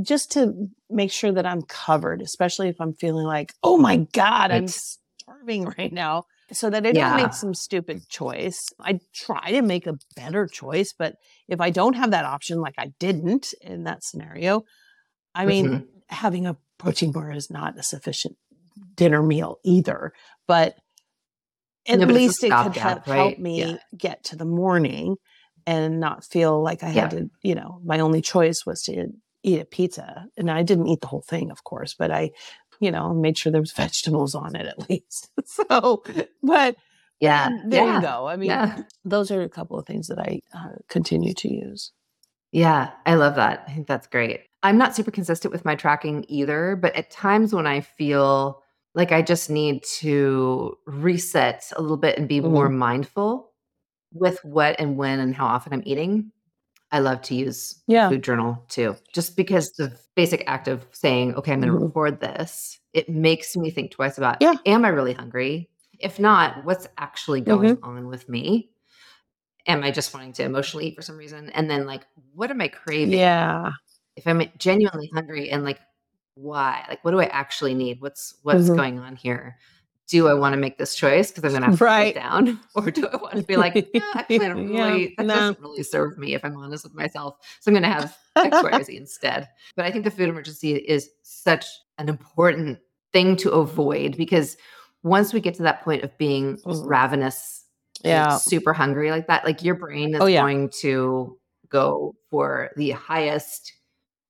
just 0.00 0.30
to 0.32 0.68
make 0.88 1.10
sure 1.10 1.32
that 1.32 1.44
I'm 1.44 1.62
covered, 1.62 2.22
especially 2.22 2.68
if 2.68 2.80
I'm 2.80 2.94
feeling 2.94 3.26
like, 3.26 3.52
oh 3.64 3.78
my 3.78 4.06
God, 4.12 4.52
I'm 4.52 4.68
starving 4.68 5.64
right 5.78 5.92
now. 5.92 6.26
So 6.52 6.70
that 6.70 6.86
I 6.86 6.92
don't 6.92 7.16
make 7.16 7.34
some 7.34 7.52
stupid 7.52 8.08
choice. 8.08 8.58
I 8.80 9.00
try 9.12 9.50
to 9.50 9.60
make 9.60 9.86
a 9.88 9.98
better 10.14 10.46
choice, 10.46 10.94
but 10.96 11.16
if 11.48 11.60
I 11.60 11.70
don't 11.70 11.94
have 11.94 12.12
that 12.12 12.24
option, 12.24 12.60
like 12.60 12.76
I 12.78 12.92
didn't 13.00 13.52
in 13.60 13.84
that 13.84 14.04
scenario, 14.04 14.64
I 15.34 15.46
mean, 15.46 15.68
Mhm. 15.68 15.86
having 16.08 16.46
a 16.46 16.56
protein 16.78 17.10
bar 17.10 17.32
is 17.32 17.50
not 17.50 17.76
a 17.76 17.82
sufficient 17.82 18.36
dinner 18.94 19.22
meal 19.22 19.58
either. 19.64 20.12
But 20.46 20.78
at 21.88 21.98
No, 21.98 22.06
but 22.06 22.14
it's 22.14 22.18
a 22.18 22.22
least 22.22 22.44
it 22.44 22.50
could 22.52 22.76
help, 22.76 23.04
help 23.06 23.38
me 23.38 23.60
Yeah. 23.60 23.76
get 23.96 24.24
to 24.24 24.36
the 24.36 24.44
morning 24.44 25.16
and 25.66 26.00
not 26.00 26.24
feel 26.24 26.62
like 26.62 26.82
I 26.82 26.88
had 26.88 27.12
Yeah. 27.12 27.18
to, 27.20 27.30
you 27.42 27.54
know, 27.54 27.80
my 27.84 28.00
only 28.00 28.20
choice 28.20 28.62
was 28.66 28.82
to 28.82 29.08
eat 29.42 29.60
a 29.60 29.64
pizza. 29.64 30.26
And 30.36 30.50
I 30.50 30.62
didn't 30.62 30.86
eat 30.88 31.00
the 31.00 31.06
whole 31.08 31.24
thing, 31.28 31.50
of 31.50 31.64
course, 31.64 31.94
but 31.98 32.10
I, 32.10 32.30
you 32.80 32.90
know, 32.90 33.12
made 33.14 33.36
sure 33.38 33.52
there 33.52 33.60
was 33.60 33.72
vegetables 33.76 34.34
on 34.34 34.54
it 34.56 34.66
at 34.66 34.88
least. 34.90 35.30
so, 35.44 36.02
but 36.42 36.76
Yeah. 37.20 37.50
there 37.66 37.84
yeah. 37.84 37.96
you 37.96 38.00
go. 38.02 38.26
I 38.28 38.36
mean, 38.36 38.50
yeah. 38.50 38.82
those 39.04 39.30
are 39.30 39.42
a 39.42 39.48
couple 39.48 39.78
of 39.78 39.86
things 39.86 40.06
that 40.08 40.18
I 40.18 40.40
uh, 40.54 40.76
continue 40.88 41.34
to 41.34 41.52
use. 41.52 41.92
Yeah, 42.52 42.90
I 43.04 43.14
love 43.16 43.34
that. 43.34 43.64
I 43.68 43.72
think 43.72 43.86
that's 43.88 44.06
great. 44.06 44.40
I'm 44.62 44.78
not 44.78 44.96
super 44.96 45.10
consistent 45.10 45.52
with 45.52 45.64
my 45.66 45.74
tracking 45.74 46.24
either, 46.28 46.76
but 46.76 46.96
at 46.96 47.10
times 47.10 47.54
when 47.54 47.66
I 47.66 47.80
feel 47.82 48.62
like 48.98 49.12
I 49.12 49.22
just 49.22 49.48
need 49.48 49.84
to 50.00 50.76
reset 50.84 51.70
a 51.76 51.80
little 51.80 51.96
bit 51.96 52.18
and 52.18 52.28
be 52.28 52.40
more 52.40 52.68
mindful 52.68 53.52
with 54.12 54.40
what 54.42 54.74
and 54.80 54.96
when 54.96 55.20
and 55.20 55.32
how 55.32 55.46
often 55.46 55.72
I'm 55.72 55.84
eating, 55.86 56.32
I 56.90 56.98
love 56.98 57.22
to 57.22 57.34
use 57.36 57.80
Yeah. 57.86 58.08
food 58.08 58.24
journal 58.24 58.64
too. 58.68 58.96
Just 59.14 59.36
because 59.36 59.70
the 59.72 59.96
basic 60.16 60.42
act 60.48 60.66
of 60.66 60.84
saying, 60.90 61.36
okay, 61.36 61.52
I'm 61.52 61.60
going 61.60 61.72
to 61.72 61.78
Mhm. 61.78 61.82
record 61.84 62.18
this, 62.20 62.80
it 62.92 63.08
makes 63.08 63.56
me 63.56 63.70
think 63.70 63.92
twice 63.92 64.18
about 64.18 64.42
Yeah. 64.42 64.54
am 64.66 64.84
I 64.84 64.88
really 64.88 65.12
hungry? 65.12 65.70
If 66.00 66.18
not, 66.18 66.64
what's 66.64 66.88
actually 66.98 67.40
going 67.40 67.78
on 67.84 68.08
with 68.08 68.28
me? 68.28 68.70
Am 69.68 69.84
I 69.84 69.92
just 69.92 70.12
wanting 70.12 70.32
to 70.34 70.42
emotionally 70.42 70.88
eat 70.88 70.96
for 70.96 71.02
some 71.02 71.16
reason? 71.16 71.50
And 71.50 71.70
then 71.70 71.86
like, 71.86 72.04
what 72.34 72.50
am 72.50 72.60
I 72.60 72.66
craving? 72.68 73.18
Yeah. 73.18 73.70
If 74.16 74.26
I'm 74.26 74.42
genuinely 74.58 75.08
hungry 75.14 75.50
and 75.50 75.62
like, 75.62 75.78
why? 76.40 76.84
Like, 76.88 77.04
what 77.04 77.10
do 77.10 77.20
I 77.20 77.24
actually 77.26 77.74
need? 77.74 78.00
What's 78.00 78.34
what's 78.42 78.68
Mhm. 78.70 78.76
going 78.76 78.98
on 78.98 79.16
here? 79.16 79.58
Do 80.08 80.28
I 80.28 80.34
want 80.34 80.54
to 80.54 80.56
make 80.56 80.78
this 80.78 80.94
choice 80.94 81.30
because 81.30 81.44
I'm 81.44 81.50
going 81.50 81.62
to 81.62 81.66
have 81.70 81.78
to 81.78 81.84
Right. 81.84 82.04
write 82.06 82.14
down, 82.14 82.60
or 82.74 82.90
do 82.90 83.06
I 83.06 83.16
want 83.16 83.34
to 83.36 83.42
be 83.42 83.56
like, 83.56 83.74
"No, 83.92 84.00
actually, 84.14 84.40
I 84.44 84.48
don't 84.48 84.72
Yeah. 84.72 85.06
That 85.18 85.26
no. 85.26 85.34
doesn't 85.34 85.60
really 85.60 85.82
serve 85.82 86.16
me 86.16 86.34
if 86.34 86.44
I'm 86.44 86.56
honest 86.56 86.84
with 86.84 86.94
myself. 86.94 87.36
So 87.60 87.68
I'm 87.70 87.74
going 87.74 87.82
to 87.82 87.88
have 87.90 88.16
X, 88.36 88.56
Y, 88.62 88.70
or 88.70 88.82
Z 88.84 88.96
instead. 88.96 89.48
But 89.76 89.84
I 89.84 89.90
think 89.90 90.04
the 90.04 90.10
food 90.10 90.28
emergency 90.28 90.76
is 90.76 91.10
such 91.22 91.66
an 91.98 92.08
important 92.08 92.78
thing 93.12 93.36
to 93.36 93.50
avoid 93.50 94.16
because 94.16 94.56
once 95.02 95.32
we 95.34 95.40
get 95.40 95.54
to 95.54 95.62
that 95.64 95.82
point 95.82 96.02
of 96.04 96.16
being 96.18 96.56
Mhm. 96.58 96.86
ravenous, 96.86 97.64
Yeah. 98.02 98.38
super 98.38 98.72
hungry 98.72 99.10
like 99.10 99.26
that, 99.26 99.44
like 99.44 99.62
your 99.62 99.74
brain 99.74 100.14
is 100.14 100.22
Oh, 100.22 100.26
yeah. 100.26 100.40
going 100.40 100.70
to 100.80 101.38
go 101.68 102.14
for 102.30 102.70
the 102.76 102.90
highest 102.92 103.72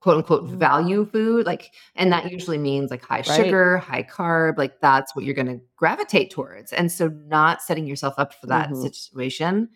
quote 0.00 0.16
unquote 0.18 0.44
Mhm. 0.44 0.58
value 0.58 1.04
food 1.06 1.44
like 1.46 1.72
and 1.96 2.12
that 2.12 2.30
usually 2.30 2.58
means 2.58 2.90
like 2.90 3.02
high 3.04 3.16
Right. 3.16 3.24
sugar 3.26 3.78
high 3.78 4.02
carb 4.04 4.56
like 4.56 4.80
that's 4.80 5.14
what 5.16 5.24
you're 5.24 5.34
going 5.34 5.48
to 5.48 5.60
gravitate 5.76 6.30
towards 6.30 6.72
and 6.72 6.90
so 6.92 7.08
not 7.26 7.62
setting 7.62 7.86
yourself 7.86 8.14
up 8.16 8.32
for 8.34 8.46
that 8.46 8.70
Mhm. 8.70 8.80
situation 8.82 9.68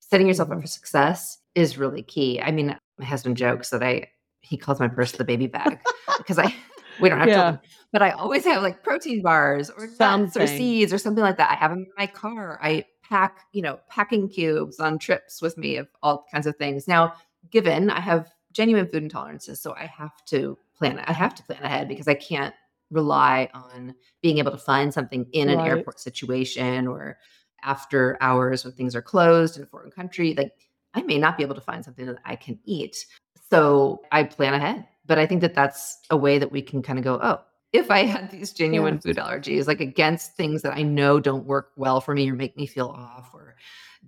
setting 0.00 0.26
yourself 0.26 0.50
up 0.50 0.58
Mhm. 0.58 0.62
for 0.62 0.66
success 0.68 1.38
is 1.54 1.76
really 1.76 2.02
key 2.02 2.40
i 2.40 2.50
mean 2.50 2.76
my 2.98 3.04
husband 3.04 3.36
jokes 3.36 3.70
that 3.70 3.82
i 3.82 4.08
he 4.40 4.56
calls 4.56 4.80
my 4.80 4.88
purse 4.88 5.12
the 5.12 5.24
baby 5.24 5.46
bag 5.46 5.78
because 6.18 6.38
I 6.38 6.54
we 7.00 7.08
don't 7.08 7.18
have 7.20 7.28
Yeah. 7.28 7.34
children, 7.36 7.60
but 7.92 8.02
I 8.02 8.10
always 8.10 8.44
have 8.44 8.62
like 8.62 8.82
protein 8.82 9.22
bars 9.22 9.70
or 9.70 9.86
nuts 9.98 10.36
or 10.36 10.46
seeds 10.46 10.92
or 10.92 10.98
something 10.98 11.22
like 11.22 11.36
that. 11.38 11.50
I 11.50 11.54
have 11.54 11.70
them 11.70 11.80
in 11.80 11.92
my 11.96 12.06
car. 12.06 12.58
I 12.62 12.84
pack, 13.08 13.44
you 13.52 13.62
know, 13.62 13.78
packing 13.88 14.28
cubes 14.28 14.78
on 14.78 14.98
trips 14.98 15.40
with 15.40 15.56
me 15.56 15.76
of 15.76 15.88
all 16.02 16.26
kinds 16.30 16.46
of 16.46 16.56
things. 16.56 16.86
Now, 16.86 17.14
given 17.50 17.88
I 17.88 18.00
have 18.00 18.28
genuine 18.52 18.86
food 18.88 19.02
intolerances, 19.08 19.58
so 19.58 19.74
I 19.74 19.86
have 19.86 20.24
to 20.26 20.58
plan. 20.76 20.98
I 21.00 21.12
have 21.12 21.34
to 21.36 21.42
plan 21.44 21.62
ahead 21.62 21.88
because 21.88 22.08
I 22.08 22.14
can't 22.14 22.54
rely 22.90 23.48
on 23.54 23.94
being 24.20 24.38
able 24.38 24.50
to 24.52 24.58
find 24.58 24.92
something 24.92 25.26
in 25.32 25.48
an 25.48 25.58
Right. 25.58 25.66
airport 25.66 25.98
situation 26.00 26.86
or 26.86 27.18
after 27.62 28.18
hours 28.20 28.64
when 28.64 28.74
things 28.74 28.94
are 28.96 29.02
closed 29.02 29.56
in 29.56 29.62
a 29.62 29.66
foreign 29.66 29.90
country. 29.90 30.34
Like 30.34 30.52
I 30.94 31.02
may 31.02 31.18
not 31.18 31.36
be 31.36 31.42
able 31.42 31.54
to 31.54 31.60
find 31.60 31.84
something 31.84 32.06
that 32.06 32.18
I 32.24 32.36
can 32.36 32.58
eat. 32.64 33.06
So 33.50 34.02
I 34.12 34.24
plan 34.24 34.54
ahead. 34.54 34.86
But 35.06 35.18
I 35.18 35.26
think 35.26 35.40
that 35.40 35.54
that's 35.54 35.98
a 36.10 36.16
way 36.16 36.38
that 36.38 36.52
we 36.52 36.62
can 36.62 36.80
kind 36.82 36.98
of 36.98 37.04
go, 37.04 37.18
oh, 37.22 37.40
if 37.72 37.90
I 37.90 38.04
had 38.04 38.30
these 38.30 38.52
genuine 38.52 38.94
Yeah. 38.94 39.00
food 39.00 39.16
allergies, 39.16 39.66
like 39.66 39.80
against 39.80 40.36
things 40.36 40.62
that 40.62 40.74
I 40.74 40.82
know 40.82 41.18
don't 41.20 41.44
work 41.46 41.70
well 41.76 42.00
for 42.00 42.14
me 42.14 42.30
or 42.30 42.34
make 42.34 42.56
me 42.56 42.66
feel 42.66 42.88
off 42.88 43.30
or 43.34 43.56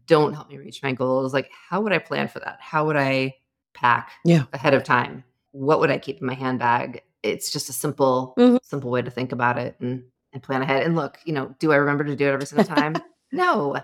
don't 0.06 0.34
help 0.34 0.48
me 0.48 0.58
reach 0.58 0.82
my 0.82 0.92
goals, 0.92 1.32
like 1.32 1.50
how 1.68 1.80
would 1.80 1.92
I 1.92 1.98
plan 1.98 2.28
for 2.28 2.40
that? 2.40 2.58
How 2.60 2.86
would 2.86 2.96
I 2.96 3.34
pack 3.74 4.12
Yeah. 4.24 4.44
ahead 4.52 4.74
of 4.74 4.82
time? 4.84 5.24
What 5.52 5.80
would 5.80 5.90
I 5.90 5.98
keep 5.98 6.20
in 6.20 6.26
my 6.26 6.34
handbag? 6.34 7.02
It's 7.22 7.50
just 7.50 7.68
a 7.68 7.72
simple, 7.72 8.34
Mhm. 8.38 8.58
simple 8.62 8.90
way 8.90 9.02
to 9.02 9.10
think 9.10 9.32
about 9.32 9.58
it 9.58 9.76
and 9.80 10.04
and 10.32 10.42
plan 10.42 10.62
ahead. 10.62 10.82
And 10.82 10.96
look, 10.96 11.18
you 11.24 11.32
know, 11.32 11.54
do 11.60 11.70
I 11.70 11.76
remember 11.76 12.02
to 12.02 12.16
do 12.16 12.26
it 12.26 12.32
every 12.32 12.46
single 12.46 12.64
time? 12.76 12.96
no. 13.30 13.76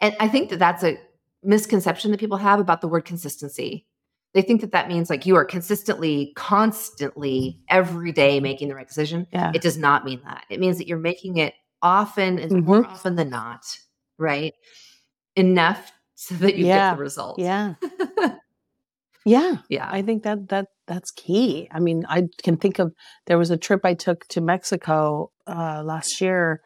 And 0.00 0.16
I 0.18 0.26
think 0.28 0.50
that 0.50 0.58
that's 0.58 0.82
a 0.82 0.98
misconception 1.44 2.10
that 2.10 2.18
people 2.18 2.38
have 2.38 2.58
about 2.58 2.80
the 2.80 2.88
word 2.88 3.04
consistency. 3.04 3.86
They 4.34 4.42
think 4.42 4.60
that 4.62 4.72
that 4.72 4.88
means 4.88 5.08
like 5.10 5.26
you 5.26 5.36
are 5.36 5.44
consistently, 5.44 6.32
constantly, 6.36 7.60
every 7.68 8.10
day 8.12 8.40
making 8.40 8.68
the 8.68 8.74
right 8.74 8.86
decision. 8.88 9.26
Yeah. 9.32 9.52
It 9.54 9.62
does 9.62 9.76
not 9.78 10.04
mean 10.04 10.20
that. 10.24 10.44
It 10.50 10.58
means 10.60 10.78
that 10.78 10.88
you're 10.88 10.98
making 10.98 11.36
it 11.36 11.54
often 11.82 12.38
and 12.40 12.64
more 12.64 12.82
Mhm. 12.82 12.88
often 12.88 13.14
than 13.16 13.30
not, 13.30 13.64
right? 14.18 14.54
Enough 15.36 15.92
so 16.16 16.34
that 16.36 16.56
you 16.56 16.66
Yeah. 16.66 16.90
get 16.90 16.96
the 16.96 17.02
result. 17.02 17.38
Yeah. 17.38 17.74
Yeah. 19.24 19.56
yeah. 19.68 19.88
I 19.90 20.02
think 20.02 20.22
that 20.22 20.48
that 20.48 20.68
that's 20.86 21.10
key. 21.10 21.68
I 21.70 21.78
mean, 21.80 22.04
I 22.08 22.28
can 22.42 22.56
think 22.56 22.78
of 22.78 22.92
there 23.26 23.38
was 23.38 23.50
a 23.50 23.56
trip 23.56 23.80
I 23.84 23.94
took 23.94 24.26
to 24.28 24.40
Mexico 24.40 25.30
uh, 25.46 25.82
last 25.84 26.20
year, 26.20 26.62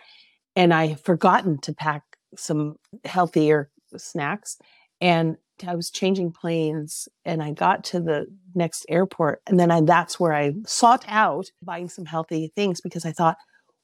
and 0.56 0.72
I 0.72 0.94
forgotten 0.94 1.58
to 1.62 1.72
pack 1.74 2.02
some 2.36 2.76
healthier 3.04 3.70
snacks, 3.96 4.56
and 5.00 5.36
I 5.66 5.74
was 5.74 5.90
changing 5.90 6.32
planes, 6.32 7.08
and 7.24 7.42
I 7.42 7.52
got 7.52 7.84
to 7.84 8.00
the 8.00 8.26
next 8.54 8.86
airport, 8.88 9.40
and 9.46 9.58
then 9.58 9.70
I 9.70 9.80
that's 9.80 10.18
where 10.20 10.32
I 10.32 10.52
sought 10.66 11.04
out 11.08 11.46
buying 11.62 11.88
some 11.88 12.06
healthy 12.06 12.52
things 12.54 12.80
because 12.80 13.04
I 13.04 13.12
thought 13.12 13.36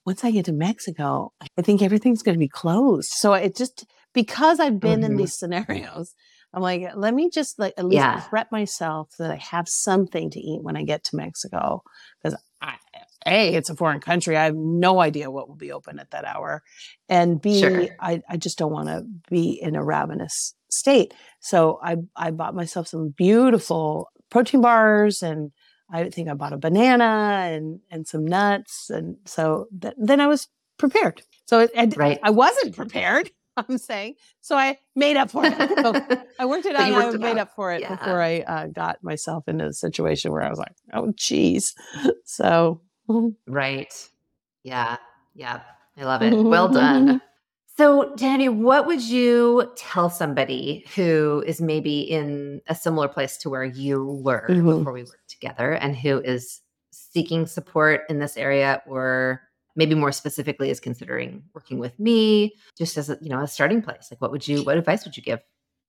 once 0.06 0.24
I 0.24 0.30
get 0.30 0.46
to 0.46 0.52
Mexico, 0.52 1.32
I 1.58 1.62
think 1.62 1.82
everything's 1.82 2.22
going 2.22 2.34
to 2.34 2.38
be 2.38 2.48
closed. 2.48 3.10
So 3.12 3.34
it 3.34 3.54
just 3.56 3.84
because 4.14 4.58
I've 4.58 4.80
been 4.80 5.04
in 5.04 5.12
Mhm. 5.12 5.18
these 5.18 5.36
scenarios, 5.38 6.14
I'm 6.52 6.62
like, 6.62 6.90
let 6.96 7.14
me 7.14 7.30
just 7.30 7.58
like 7.58 7.74
at 7.76 7.84
least 7.84 7.96
Yeah. 7.96 8.20
prep 8.28 8.50
myself 8.50 9.10
so 9.12 9.22
that 9.24 9.32
I 9.32 9.36
have 9.36 9.68
something 9.68 10.30
to 10.30 10.40
eat 10.40 10.62
when 10.62 10.76
I 10.76 10.82
get 10.82 11.04
to 11.04 11.16
Mexico. 11.16 11.82
Because 12.22 12.38
I, 12.60 12.74
A, 13.26 13.54
it's 13.54 13.70
a 13.70 13.76
foreign 13.76 14.00
country. 14.00 14.36
I 14.36 14.44
have 14.44 14.56
no 14.56 15.00
idea 15.00 15.30
what 15.30 15.48
will 15.48 15.56
be 15.56 15.70
open 15.72 15.98
at 15.98 16.10
that 16.10 16.24
hour. 16.24 16.62
And 17.08 17.40
B, 17.40 17.60
Sure. 17.60 17.86
I, 18.00 18.22
I 18.28 18.36
just 18.36 18.58
don't 18.58 18.72
want 18.72 18.88
to 18.88 19.04
be 19.28 19.60
in 19.62 19.76
a 19.76 19.84
ravenous 19.84 20.54
state. 20.70 21.14
So 21.40 21.78
I 21.82 21.96
I 22.16 22.30
bought 22.30 22.54
myself 22.54 22.88
some 22.88 23.10
beautiful 23.16 24.08
protein 24.30 24.60
bars 24.60 25.22
and 25.22 25.50
I 25.92 26.08
think 26.10 26.28
I 26.28 26.34
bought 26.34 26.52
a 26.52 26.58
banana 26.58 27.42
and 27.52 27.80
and 27.90 28.06
some 28.06 28.24
nuts. 28.24 28.90
And 28.90 29.16
so 29.24 29.66
th- 29.80 29.94
then 29.98 30.20
I 30.20 30.26
was 30.26 30.48
prepared. 30.78 31.22
So 31.46 31.60
it, 31.60 31.70
I, 31.76 31.90
Right. 31.96 32.18
I 32.22 32.30
wasn't 32.30 32.76
prepared. 32.76 33.30
I'm 33.68 33.78
saying 33.78 34.14
so. 34.40 34.56
I 34.56 34.78
made 34.96 35.16
up 35.16 35.30
for 35.30 35.44
it. 35.44 35.54
So 35.82 35.94
I 36.38 36.46
worked 36.46 36.66
it 36.66 36.76
out. 36.76 36.86
and 36.86 36.96
I 36.96 37.10
made 37.18 37.30
out. 37.32 37.38
up 37.38 37.54
for 37.54 37.72
it 37.72 37.80
Yeah. 37.82 37.94
before 37.96 38.20
I 38.22 38.40
uh, 38.40 38.66
got 38.68 39.02
myself 39.02 39.48
into 39.48 39.66
a 39.66 39.72
situation 39.72 40.32
where 40.32 40.42
I 40.42 40.50
was 40.50 40.58
like, 40.58 40.74
"Oh, 40.92 41.12
geez." 41.16 41.74
So 42.24 42.80
Right. 43.46 43.92
Yeah. 44.62 44.96
Yeah. 45.34 45.60
I 45.96 46.04
love 46.04 46.22
it. 46.22 46.32
Well 46.34 46.68
done. 46.68 47.20
So, 47.76 48.14
Danny, 48.16 48.48
what 48.48 48.86
would 48.86 49.02
you 49.02 49.72
tell 49.76 50.10
somebody 50.10 50.84
who 50.94 51.42
is 51.46 51.60
maybe 51.60 52.00
in 52.00 52.60
a 52.68 52.74
similar 52.74 53.08
place 53.08 53.36
to 53.38 53.50
where 53.50 53.64
you 53.64 54.04
were 54.22 54.46
Mhm. 54.48 54.78
before 54.78 54.92
we 54.92 55.02
worked 55.02 55.28
together 55.28 55.72
and 55.72 55.96
who 55.96 56.20
is 56.20 56.60
seeking 56.92 57.46
support 57.46 58.02
in 58.10 58.18
this 58.18 58.36
area 58.36 58.82
or 58.86 59.40
maybe 59.76 59.94
more 59.94 60.12
specifically 60.12 60.70
is 60.70 60.80
considering 60.80 61.42
working 61.54 61.78
with 61.78 61.98
me 61.98 62.54
just 62.78 62.96
as 62.96 63.10
a, 63.10 63.18
you 63.20 63.28
know, 63.30 63.40
a 63.40 63.48
starting 63.48 63.82
place? 63.82 64.08
Like 64.10 64.20
what 64.20 64.30
would 64.30 64.46
you 64.46 64.62
what 64.64 64.76
advice 64.76 65.04
would 65.04 65.16
you 65.16 65.22
give? 65.22 65.40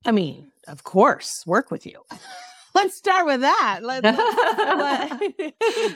I 0.05 0.11
mean, 0.11 0.51
of 0.67 0.83
course, 0.83 1.43
work 1.45 1.71
with 1.71 1.85
you. 1.85 2.01
Let's 2.73 2.95
start 2.95 3.25
with 3.25 3.41
that. 3.41 3.79
Let, 3.83 4.01
let- 4.03 4.13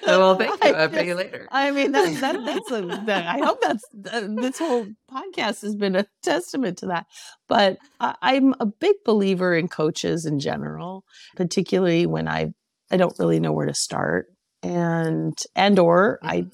Oh, 0.08 0.20
well, 0.20 0.36
thank 0.38 0.62
you. 0.64 0.72
I'll 0.74 0.90
pay 0.90 1.08
you 1.08 1.16
later. 1.16 1.48
I 1.50 1.72
mean, 1.72 1.94
that, 1.94 2.20
that 2.20 2.46
that's 2.46 2.72
a. 2.72 2.82
That, 3.06 3.28
I 3.28 3.38
hope 3.46 3.62
that's 3.62 3.84
uh, 4.12 4.28
this 4.36 4.60
whole 4.60 4.86
podcast 5.10 5.62
has 5.62 5.74
been 5.76 5.96
a 5.96 6.06
testament 6.22 6.80
to 6.80 6.88
that. 6.88 7.06
But 7.48 7.78
I, 8.02 8.16
I'm 8.22 8.54
a 8.60 8.66
big 8.66 8.96
believer 9.06 9.56
in 9.56 9.70
coaches 9.70 10.26
in 10.26 10.40
general, 10.40 11.06
particularly 11.38 12.06
when 12.06 12.28
I 12.28 12.54
I 12.92 12.98
don't 12.98 13.18
really 13.20 13.40
know 13.40 13.54
where 13.54 13.68
to 13.68 13.74
start, 13.74 14.28
and 14.62 15.38
and 15.56 15.80
or 15.80 16.20
I 16.24 16.48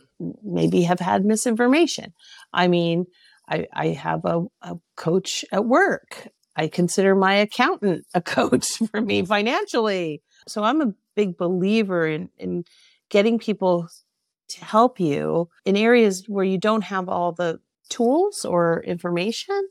maybe 0.44 0.84
have 0.84 1.00
had 1.00 1.26
misinformation. 1.26 2.14
I 2.54 2.68
mean, 2.68 3.06
I 3.48 3.68
I 3.74 3.88
have 3.88 4.26
a, 4.26 4.44
a 4.62 4.78
coach 4.96 5.46
at 5.52 5.66
work. 5.66 6.28
I 6.56 6.68
consider 6.68 7.16
my 7.16 7.36
accountant 7.36 8.06
a 8.14 8.22
coach 8.38 8.68
for 8.92 9.02
me 9.02 9.26
financially. 9.26 10.22
So 10.48 10.64
I'm 10.64 10.82
a 10.82 10.94
big 11.16 11.38
believer 11.38 12.08
in 12.08 12.30
in 12.38 12.64
getting 13.10 13.40
people 13.40 13.88
to 14.50 14.66
help 14.66 15.00
you 15.00 15.50
in 15.66 15.78
areas 15.78 16.26
where 16.28 16.44
you 16.44 16.58
don't 16.58 16.84
have 16.84 17.08
all 17.08 17.32
the 17.32 17.60
tools 17.90 18.46
or 18.46 18.84
information 18.84 19.68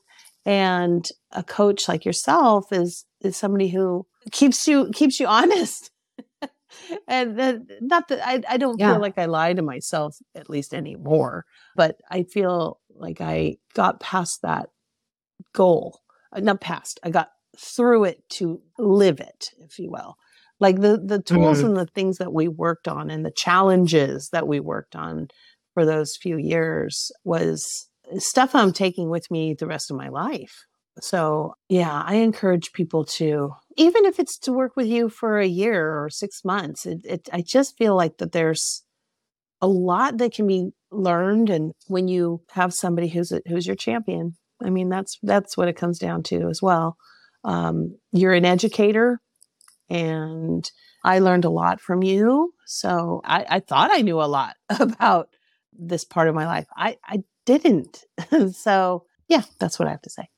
and 0.46 1.08
a 1.32 1.42
coach 1.42 1.88
like 1.88 2.04
yourself 2.04 2.72
is 2.72 3.04
is 3.20 3.36
somebody 3.36 3.68
who 3.68 4.06
keeps 4.30 4.66
you 4.66 4.90
keeps 4.94 5.20
you 5.20 5.26
honest 5.38 5.90
and 7.08 7.38
then 7.38 7.66
not 7.80 8.08
that 8.08 8.20
I, 8.26 8.42
I 8.48 8.56
don't 8.56 8.78
Yeah. 8.80 8.92
feel 8.92 9.00
like 9.00 9.18
i 9.18 9.26
lie 9.26 9.52
to 9.54 9.62
myself 9.62 10.16
at 10.34 10.50
least 10.50 10.74
anymore 10.74 11.44
but 11.76 12.00
i 12.10 12.22
feel 12.24 12.80
like 12.94 13.20
i 13.20 13.56
got 13.74 14.00
past 14.00 14.40
that 14.42 14.68
goal 15.52 16.00
Uh, 16.32 16.40
not 16.40 16.60
past 16.60 17.00
i 17.02 17.10
got 17.10 17.30
through 17.58 18.04
it 18.04 18.22
to 18.30 18.60
live 18.78 19.20
it 19.20 19.50
if 19.58 19.78
you 19.78 19.90
will 19.90 20.14
like 20.60 20.80
the 20.80 21.00
the 21.04 21.20
tools 21.20 21.58
Mhm. 21.60 21.64
and 21.66 21.76
the 21.76 21.86
things 21.86 22.18
that 22.18 22.32
we 22.32 22.46
worked 22.48 22.86
on 22.88 23.10
and 23.10 23.24
the 23.24 23.32
challenges 23.32 24.28
that 24.32 24.46
we 24.46 24.60
worked 24.60 24.94
on 24.94 25.28
for 25.74 25.84
those 25.84 26.16
few 26.20 26.36
years 26.36 27.10
was 27.24 27.88
stuff 28.18 28.54
I'm 28.54 28.72
taking 28.72 29.08
with 29.10 29.30
me 29.30 29.54
the 29.54 29.66
rest 29.66 29.90
of 29.90 29.96
my 29.96 30.08
life. 30.08 30.64
So, 31.02 31.54
yeah, 31.68 32.02
I 32.04 32.16
encourage 32.16 32.72
people 32.72 33.04
to 33.16 33.52
even 33.76 34.04
if 34.04 34.18
it's 34.18 34.38
to 34.40 34.52
work 34.52 34.76
with 34.76 34.86
you 34.86 35.08
for 35.08 35.38
a 35.38 35.46
year 35.46 36.02
or 36.02 36.10
6 36.10 36.44
months, 36.44 36.86
it, 36.86 37.00
it 37.04 37.28
I 37.32 37.42
just 37.42 37.76
feel 37.78 37.96
like 37.96 38.18
that 38.18 38.32
there's 38.32 38.84
a 39.62 39.68
lot 39.68 40.18
that 40.18 40.32
can 40.32 40.46
be 40.46 40.70
learned 40.90 41.50
and 41.50 41.72
when 41.86 42.08
you 42.08 42.42
have 42.50 42.74
somebody 42.74 43.08
who's 43.08 43.32
a, 43.32 43.40
who's 43.46 43.66
your 43.66 43.76
champion. 43.76 44.36
I 44.62 44.70
mean, 44.70 44.88
that's 44.88 45.18
that's 45.22 45.56
what 45.56 45.68
it 45.68 45.76
comes 45.76 45.98
down 45.98 46.22
to 46.24 46.48
as 46.48 46.60
well. 46.62 46.96
Um, 47.44 47.96
you're 48.12 48.34
an 48.34 48.44
educator 48.44 49.20
and 49.88 50.70
I 51.02 51.18
learned 51.18 51.44
a 51.44 51.50
lot 51.50 51.80
from 51.80 52.02
you. 52.02 52.52
So 52.66 53.22
I, 53.24 53.46
I 53.48 53.60
thought 53.60 53.90
I 53.92 54.02
knew 54.02 54.20
a 54.20 54.24
lot 54.24 54.54
about 54.80 55.28
this 55.72 56.04
part 56.04 56.28
of 56.28 56.34
my 56.34 56.46
life. 56.46 56.66
I, 56.76 56.98
I 57.04 57.22
didn't. 57.46 58.04
so 58.52 59.04
yeah, 59.28 59.42
that's 59.58 59.78
what 59.78 59.88
I 59.88 59.92
have 59.92 60.02
to 60.02 60.10
say. 60.10 60.28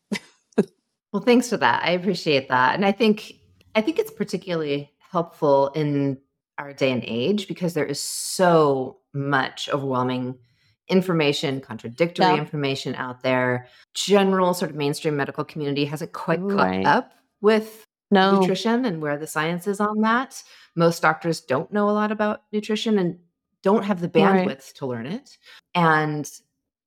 Well, 1.12 1.22
thanks 1.22 1.48
for 1.48 1.56
that. 1.58 1.82
I 1.84 1.90
appreciate 1.90 2.48
that. 2.48 2.74
And 2.74 2.84
I 2.84 2.92
think 2.92 3.34
I 3.74 3.80
think 3.80 3.98
it's 3.98 4.10
particularly 4.10 4.90
helpful 4.98 5.68
in 5.68 6.18
our 6.58 6.72
day 6.74 6.90
and 6.92 7.02
age 7.06 7.48
because 7.48 7.72
there 7.74 7.86
is 7.86 7.98
so 8.00 8.98
much 9.14 9.68
overwhelming 9.72 10.38
information, 10.88 11.60
contradictory 11.60 12.26
Yeah. 12.26 12.36
information 12.36 12.94
out 12.96 13.22
there. 13.22 13.66
General 13.94 14.52
sort 14.52 14.70
of 14.70 14.76
mainstream 14.76 15.16
medical 15.16 15.44
community 15.44 15.86
hasn't 15.86 16.12
quite 16.12 16.40
caught 16.40 16.84
up 16.84 17.12
with 17.40 17.86
No. 18.10 18.40
nutrition 18.40 18.84
and 18.84 19.00
where 19.00 19.16
the 19.16 19.26
science 19.26 19.66
is 19.66 19.80
on 19.80 20.00
that. 20.02 20.42
Most 20.76 21.00
doctors 21.00 21.40
don't 21.40 21.72
know 21.72 21.88
a 21.88 21.92
lot 21.92 22.12
about 22.12 22.42
nutrition 22.52 22.98
and 22.98 23.18
don't 23.62 23.84
have 23.84 24.00
the 24.00 24.08
bandwidth 24.08 24.46
Right. 24.46 24.72
to 24.76 24.86
learn 24.86 25.06
it. 25.06 25.38
And 25.74 26.30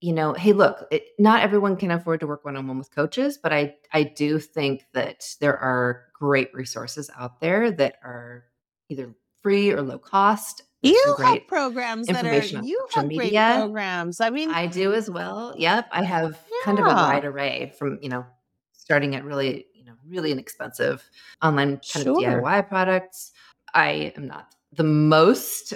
you 0.01 0.13
know, 0.13 0.33
hey, 0.33 0.53
look, 0.53 0.85
it, 0.91 1.03
not 1.17 1.41
everyone 1.41 1.77
can 1.77 1.91
afford 1.91 2.19
to 2.19 2.27
work 2.27 2.45
one 2.45 2.55
on 2.55 2.67
one 2.67 2.77
with 2.77 2.93
coaches, 2.93 3.37
but 3.41 3.53
I 3.53 3.75
I 3.93 4.03
do 4.03 4.39
think 4.39 4.85
that 4.93 5.25
there 5.39 5.57
are 5.57 6.05
great 6.13 6.53
resources 6.53 7.09
out 7.17 7.39
there 7.39 7.71
that 7.71 7.95
are 8.03 8.45
either 8.89 9.15
free 9.41 9.71
or 9.71 9.81
low 9.81 9.99
cost. 9.99 10.63
You 10.81 11.15
have 11.19 11.47
programs 11.47 12.07
that 12.07 12.25
are 12.25 12.63
you 12.63 12.87
have 12.93 13.05
great 13.05 13.17
media. 13.17 13.55
programs. 13.57 14.21
I 14.21 14.29
mean, 14.29 14.51
I 14.51 14.67
do 14.67 14.93
as 14.93 15.09
well. 15.09 15.55
Yep. 15.57 15.87
I 15.91 16.03
have 16.03 16.39
kind 16.63 16.77
of 16.77 16.85
a 16.85 16.89
wide 16.89 17.25
array 17.25 17.73
from, 17.77 17.97
you 18.01 18.09
know, 18.09 18.25
starting 18.73 19.15
at 19.15 19.23
really, 19.23 19.65
you 19.73 19.83
know, 19.83 19.93
really 20.07 20.31
inexpensive 20.31 21.09
online 21.41 21.79
kind 21.91 22.07
of 22.07 22.17
DIY 22.17 22.69
products. 22.69 23.31
I 23.73 24.13
am 24.15 24.27
not 24.27 24.53
the 24.73 24.83
most 24.83 25.73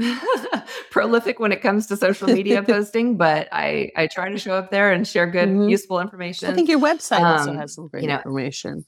prolific 0.90 1.38
when 1.38 1.52
it 1.52 1.62
comes 1.62 1.86
to 1.88 1.96
social 1.96 2.28
media 2.28 2.62
posting, 2.66 3.16
but 3.16 3.48
I 3.52 3.90
I 3.96 4.06
try 4.06 4.28
to 4.30 4.38
show 4.38 4.54
up 4.54 4.70
there 4.70 4.92
and 4.92 5.06
share 5.06 5.26
good, 5.26 5.48
Mhm. 5.48 5.70
useful 5.70 6.00
information. 6.00 6.48
I 6.50 6.52
think 6.54 6.68
your 6.68 6.80
website 6.80 7.24
also 7.24 7.50
Um, 7.52 7.58
has 7.58 7.74
some 7.74 7.88
great 7.88 8.02
you 8.02 8.08
know, 8.08 8.16
information. 8.16 8.84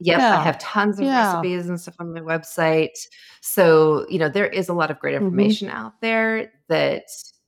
Yep, 0.00 0.18
Yeah. 0.18 0.38
I 0.38 0.42
have 0.44 0.58
tons 0.58 0.98
of 1.00 1.06
Yeah. 1.06 1.16
recipes 1.34 1.68
and 1.68 1.80
stuff 1.80 1.96
on 1.98 2.12
my 2.12 2.20
website. 2.20 2.96
So, 3.42 4.06
you 4.08 4.18
know, 4.18 4.28
there 4.28 4.46
is 4.46 4.68
a 4.68 4.72
lot 4.74 4.90
of 4.90 4.98
great 5.00 5.14
Mhm. 5.16 5.22
information 5.24 5.70
out 5.70 6.00
there 6.00 6.52
that 6.68 7.02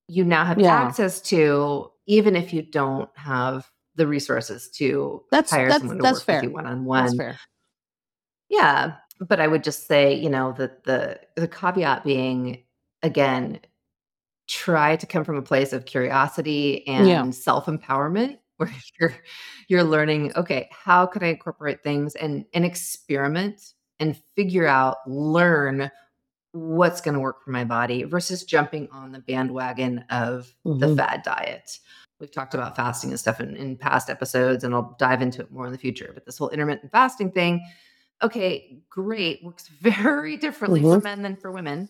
you 0.08 0.24
now 0.24 0.44
have 0.44 0.58
Yeah. 0.58 0.74
access 0.74 1.20
to, 1.22 1.90
even 2.06 2.34
if 2.34 2.52
you 2.52 2.62
don't 2.62 3.08
have 3.16 3.70
the 3.94 4.06
resources 4.06 4.68
to 4.78 5.22
That's 5.30 5.50
hire 5.52 5.68
that's 5.68 5.80
someone 5.80 5.98
to 5.98 6.04
work 6.04 6.22
fair. 6.24 6.36
with 6.36 6.44
you 6.44 6.50
one 6.50 6.66
on 6.66 6.78
That's 6.78 6.84
one. 6.84 7.16
fair. 7.16 7.38
Yeah, 8.48 8.96
but 9.20 9.38
I 9.40 9.46
would 9.46 9.62
just 9.62 9.86
say, 9.86 10.14
you 10.14 10.28
know, 10.28 10.52
that 10.58 10.82
the 10.84 11.20
the 11.36 11.46
caveat 11.46 12.02
being 12.04 12.64
again, 13.03 13.61
try 14.48 14.96
to 14.96 15.07
come 15.07 15.24
from 15.24 15.36
a 15.36 15.42
place 15.42 15.72
of 15.72 15.86
curiosity 15.86 16.86
and 16.88 17.07
Yeah. 17.09 17.30
self-empowerment 17.30 18.38
where 18.59 18.72
you're 19.01 19.14
you're 19.68 19.84
learning, 19.84 20.32
okay, 20.36 20.68
how 20.72 21.07
can 21.07 21.22
I 21.24 21.28
incorporate 21.28 21.82
things 21.82 22.14
and 22.16 22.44
and 22.55 22.64
experiment 22.64 23.74
and 24.01 24.16
figure 24.36 24.66
out, 24.66 24.98
learn 25.07 25.90
what's 26.53 27.01
going 27.01 27.14
to 27.14 27.20
work 27.20 27.42
for 27.44 27.51
my 27.51 27.64
body 27.64 28.05
versus 28.05 28.44
jumping 28.44 28.88
on 28.92 29.12
the 29.12 29.20
bandwagon 29.20 30.05
of 30.11 30.53
the 30.78 30.88
Mhm. 30.88 30.96
fad 30.96 31.22
diet. 31.22 31.78
We've 32.20 32.30
talked 32.32 32.55
about 32.55 32.76
fasting 32.76 33.11
and 33.11 33.20
stuff 33.20 33.40
in, 33.40 33.57
in 33.57 33.76
past 33.76 34.11
episodes, 34.11 34.64
and 34.64 34.74
I'll 34.74 34.96
dive 34.98 35.22
into 35.22 35.42
it 35.42 35.53
more 35.53 35.66
in 35.66 35.72
the 35.72 35.78
future. 35.78 36.11
But 36.14 36.26
this 36.26 36.38
whole 36.38 36.51
intermittent 36.51 36.92
fasting 36.92 37.32
thing, 37.32 37.64
okay, 38.22 38.82
great, 38.90 39.44
works 39.44 39.68
very 39.82 40.36
differently 40.36 40.84
for 40.84 41.01
Mhm. 41.01 41.05
men 41.05 41.22
than 41.22 41.36
for 41.36 41.53
women. 41.53 41.88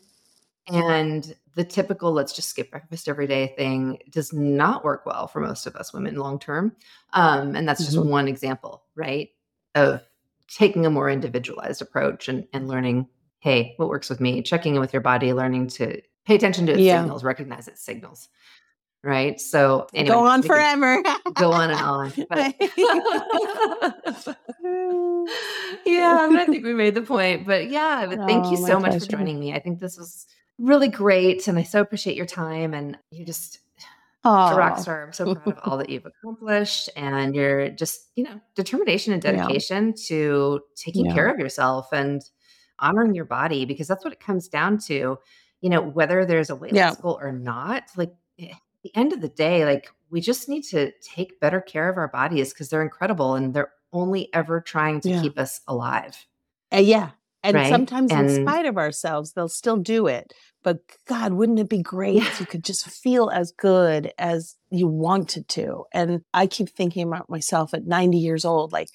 And 0.69 1.35
the 1.57 1.65
typical 1.65 2.13
let's 2.13 2.33
just 2.33 2.49
skip 2.49 2.71
breakfast 2.71 3.09
every 3.09 3.27
day 3.27 3.53
thing 3.57 3.99
does 4.11 4.33
not 4.33 4.85
work 4.85 5.05
well 5.05 5.27
for 5.27 5.41
most 5.41 5.67
of 5.67 5.75
us 5.77 5.93
women 5.93 6.17
long 6.17 6.39
term. 6.39 6.75
Um, 7.13 7.57
and 7.57 7.69
that's 7.69 7.85
just 7.85 7.97
Mhm. 7.97 8.07
one 8.07 8.29
example, 8.29 8.85
right? 8.95 9.31
Of 9.75 10.03
taking 10.49 10.87
a 10.87 10.91
more 10.91 11.11
individualized 11.11 11.83
approach 11.83 12.29
and, 12.29 12.47
and 12.53 12.69
learning, 12.69 13.09
hey, 13.41 13.75
what 13.79 13.89
works 13.89 14.09
with 14.11 14.21
me, 14.21 14.43
checking 14.43 14.75
in 14.75 14.81
with 14.81 14.93
your 14.93 15.03
body, 15.03 15.33
learning 15.33 15.69
to 15.69 16.01
pay 16.25 16.35
attention 16.37 16.67
to 16.67 16.73
its 16.73 16.83
Yeah. 16.83 17.01
signals, 17.01 17.25
recognize 17.25 17.67
its 17.69 17.83
signals. 17.83 18.29
Right. 19.03 19.41
So 19.41 19.87
anyway, 19.95 20.15
Go 20.15 20.27
on 20.27 20.43
forever. 20.43 21.03
Go 21.35 21.53
on 21.53 21.71
and 21.71 21.81
on. 21.81 22.13
But 22.29 22.55
yeah, 25.87 26.29
but 26.31 26.39
I 26.39 26.47
think 26.47 26.65
we 26.65 26.75
made 26.75 26.95
the 26.95 27.03
point. 27.03 27.47
But 27.47 27.71
yeah, 27.71 28.07
but 28.07 28.27
thank 28.27 28.51
you 28.51 28.59
Oh, 28.59 28.61
my 28.61 28.69
so 28.69 28.81
much 28.81 28.99
for 28.99 29.07
joining 29.07 29.41
me. 29.41 29.55
I 29.55 29.59
think 29.59 29.81
this 29.81 29.97
was 29.97 30.27
really 30.61 30.89
great. 30.89 31.49
And 31.49 31.59
I 31.59 31.63
so 31.63 31.81
appreciate 31.81 32.17
your 32.17 32.27
time. 32.27 32.75
And 32.75 32.97
you're 33.11 33.27
just 33.27 33.61
a 34.25 34.55
rock 34.55 34.79
star. 34.79 35.03
I'm 35.05 35.13
so 35.13 35.35
proud 35.35 35.57
of 35.57 35.59
all 35.65 35.79
that 35.79 35.89
you've 35.91 36.07
accomplished 36.07 36.91
and 36.97 37.35
your 37.35 37.71
just, 37.71 38.11
you 38.17 38.25
know, 38.25 38.41
determination 38.55 39.13
and 39.15 39.25
Yeah. 39.25 39.33
dedication 39.33 39.95
to 40.09 40.61
taking 40.77 41.07
Yeah. 41.07 41.15
care 41.15 41.29
of 41.33 41.39
yourself 41.39 41.89
and 41.93 42.23
honoring 42.79 43.15
your 43.15 43.25
body 43.25 43.65
because 43.65 43.89
that's 43.89 44.05
what 44.05 44.13
it 44.13 44.21
comes 44.21 44.49
down 44.49 44.79
to. 44.87 45.19
You 45.63 45.69
know, 45.71 45.81
whether 45.83 46.25
there's 46.25 46.51
a 46.51 46.57
weight 46.57 46.75
Yeah. 46.75 46.89
loss 46.91 46.97
goal 47.01 47.19
or 47.21 47.33
not, 47.33 47.85
like 47.97 48.13
eh, 48.39 48.49
at 48.51 48.59
the 48.83 48.95
end 48.97 49.13
of 49.13 49.21
the 49.21 49.29
day, 49.29 49.65
like 49.65 49.91
we 50.11 50.21
just 50.21 50.49
need 50.49 50.63
to 50.65 50.93
take 51.01 51.41
better 51.41 51.61
care 51.61 51.89
of 51.89 51.97
our 51.97 52.09
bodies 52.09 52.53
because 52.53 52.69
they're 52.69 52.83
incredible 52.83 53.35
and 53.35 53.55
they're 53.55 53.73
only 53.93 54.33
ever 54.35 54.61
trying 54.61 55.01
to 55.03 55.09
Yeah. 55.11 55.23
keep 55.23 55.39
us 55.39 55.61
alive. 55.69 56.27
Uh, 56.73 56.79
yeah. 56.79 57.11
And 57.43 57.57
Right? 57.57 57.71
sometimes 57.71 58.13
in 58.13 58.29
spite 58.29 58.67
of 58.67 58.77
ourselves, 58.77 59.33
they'll 59.33 59.49
still 59.49 59.77
do 59.79 60.07
it. 60.07 60.33
But 60.63 60.81
God, 61.07 61.33
wouldn't 61.33 61.59
it 61.59 61.69
be 61.71 61.81
great 61.83 62.17
Yeah. 62.17 62.29
if 62.29 62.39
you 62.41 62.47
could 62.47 62.63
just 62.65 62.87
feel 62.89 63.31
as 63.31 63.51
good 63.53 64.13
as 64.19 64.57
you 64.71 64.87
wanted 64.87 65.49
to? 65.51 65.85
And 65.93 66.21
I 66.35 66.47
keep 66.47 66.69
thinking 66.69 67.07
about 67.09 67.31
myself 67.31 67.73
at 67.73 67.87
90 67.87 68.19
years 68.19 68.45
old, 68.45 68.73
like 68.73 68.89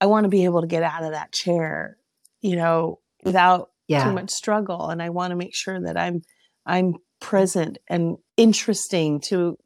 I 0.00 0.06
want 0.06 0.24
to 0.24 0.28
be 0.28 0.44
able 0.44 0.62
to 0.62 0.66
get 0.66 0.82
out 0.82 1.04
of 1.04 1.12
that 1.12 1.32
chair, 1.32 1.96
you 2.40 2.56
know, 2.56 2.98
without 3.24 3.70
Yeah. 3.86 4.04
too 4.04 4.12
much 4.14 4.30
struggle. 4.30 4.88
And 4.88 5.00
I 5.00 5.10
want 5.10 5.30
to 5.30 5.36
make 5.36 5.54
sure 5.54 5.80
that 5.80 5.96
I'm 5.96 6.22
I'm 6.66 6.94
present 7.20 7.78
and 7.88 8.16
interesting 8.36 9.20
to 9.20 9.56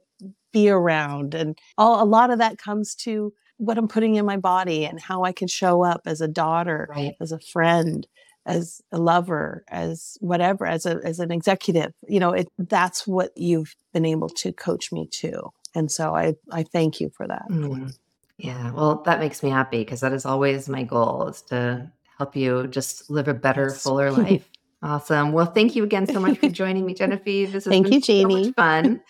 be 0.53 0.69
around. 0.69 1.35
And 1.35 1.59
all, 1.79 2.03
a 2.03 2.05
lot 2.05 2.31
of 2.31 2.39
that 2.39 2.59
comes 2.59 2.95
to 2.97 3.33
what 3.59 3.79
I'm 3.79 3.89
putting 3.89 4.17
in 4.17 4.27
my 4.27 4.37
body 4.37 4.85
and 4.85 5.01
how 5.01 5.23
I 5.25 5.33
can 5.33 5.49
show 5.49 5.83
up 5.83 6.03
as 6.07 6.21
a 6.21 6.29
daughter, 6.29 6.87
Right. 6.91 7.15
as 7.21 7.33
a 7.33 7.39
friend, 7.41 8.07
as 8.47 8.81
a 8.93 8.99
lover, 8.99 9.65
as 9.69 10.17
whatever, 10.21 10.65
as 10.67 10.87
a 10.87 11.01
as 11.05 11.19
an 11.19 11.31
executive. 11.31 11.93
You 12.09 12.21
know, 12.21 12.33
it 12.33 12.49
that's 12.59 13.07
what 13.07 13.33
you've 13.37 13.75
been 13.93 14.07
able 14.07 14.29
to 14.31 14.53
coach 14.53 14.93
me 14.93 15.09
to. 15.21 15.51
And 15.75 15.91
so 15.91 16.15
I 16.15 16.35
I 16.51 16.63
thank 16.63 17.01
you 17.01 17.11
for 17.11 17.27
that. 17.27 17.47
Mm. 17.51 17.95
Yeah. 18.39 18.73
Well, 18.73 19.03
that 19.05 19.21
makes 19.21 19.43
me 19.43 19.51
happy 19.51 19.79
because 19.79 20.01
that 20.01 20.13
is 20.13 20.25
always 20.25 20.69
my 20.69 20.85
goal 20.85 21.29
is 21.29 21.43
to 21.43 21.91
help 22.19 22.37
you 22.37 22.67
just 22.69 23.11
live 23.11 23.29
a 23.29 23.35
better, 23.35 23.71
fuller 23.71 24.11
life. 24.11 24.49
Awesome. 24.83 25.33
Well, 25.33 25.47
thank 25.47 25.75
you 25.75 25.83
again 25.85 26.07
so 26.07 26.21
much 26.21 26.39
for 26.39 26.49
joining 26.63 26.85
me, 26.85 26.95
Genevieve. 26.95 27.53
This 27.53 27.65
has 27.65 27.71
Thank 27.71 27.87
been 27.87 27.95
you, 27.95 28.01
so 28.01 28.07
Jeannie. 28.07 28.47
much 28.47 28.55
fun. 28.55 29.01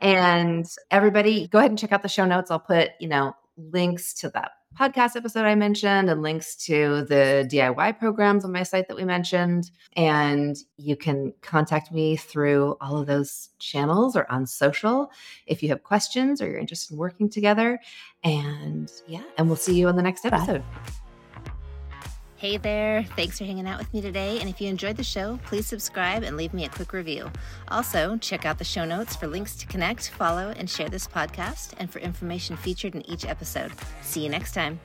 And 0.00 0.66
everybody, 0.90 1.48
go 1.48 1.58
ahead 1.58 1.70
and 1.70 1.78
check 1.78 1.92
out 1.92 2.02
the 2.02 2.08
show 2.08 2.24
notes. 2.24 2.50
I'll 2.50 2.60
put, 2.60 2.90
you 3.00 3.08
know, 3.08 3.34
links 3.56 4.14
to 4.20 4.30
that 4.30 4.52
podcast 4.78 5.16
episode 5.16 5.44
I 5.44 5.54
mentioned 5.54 6.10
and 6.10 6.22
links 6.22 6.54
to 6.66 7.04
the 7.08 7.48
DIY 7.50 7.98
programs 7.98 8.44
on 8.44 8.52
my 8.52 8.62
site 8.62 8.88
that 8.88 8.96
we 8.96 9.04
mentioned. 9.04 9.70
And 9.94 10.56
you 10.76 10.96
can 10.96 11.32
contact 11.40 11.92
me 11.92 12.16
through 12.16 12.76
all 12.80 12.98
of 12.98 13.06
those 13.06 13.50
channels 13.58 14.16
or 14.16 14.30
on 14.30 14.46
social 14.46 15.10
if 15.46 15.62
you 15.62 15.68
have 15.70 15.82
questions 15.82 16.42
or 16.42 16.48
you're 16.48 16.58
interested 16.58 16.92
in 16.92 16.98
working 16.98 17.30
together. 17.30 17.80
And 18.22 18.90
yeah, 19.06 19.24
and 19.38 19.46
we'll 19.46 19.56
see 19.56 19.78
you 19.78 19.88
on 19.88 19.96
the 19.96 20.02
next 20.02 20.26
episode. 20.26 20.62
Hey 22.38 22.58
there, 22.58 23.02
thanks 23.16 23.38
for 23.38 23.46
hanging 23.46 23.66
out 23.66 23.78
with 23.78 23.94
me 23.94 24.02
today. 24.02 24.38
And 24.40 24.48
if 24.50 24.60
you 24.60 24.68
enjoyed 24.68 24.98
the 24.98 25.02
show, 25.02 25.40
please 25.46 25.66
subscribe 25.66 26.22
and 26.22 26.36
leave 26.36 26.52
me 26.52 26.66
a 26.66 26.68
quick 26.68 26.92
review. 26.92 27.30
Also, 27.68 28.18
check 28.18 28.44
out 28.44 28.58
the 28.58 28.64
show 28.64 28.84
notes 28.84 29.16
for 29.16 29.26
links 29.26 29.56
to 29.56 29.66
connect, 29.66 30.10
follow, 30.10 30.52
and 30.58 30.68
share 30.68 30.90
this 30.90 31.08
podcast, 31.08 31.72
and 31.78 31.90
for 31.90 31.98
information 32.00 32.58
featured 32.58 32.94
in 32.94 33.08
each 33.08 33.24
episode. 33.24 33.72
See 34.02 34.22
you 34.22 34.28
next 34.28 34.52
time. 34.52 34.78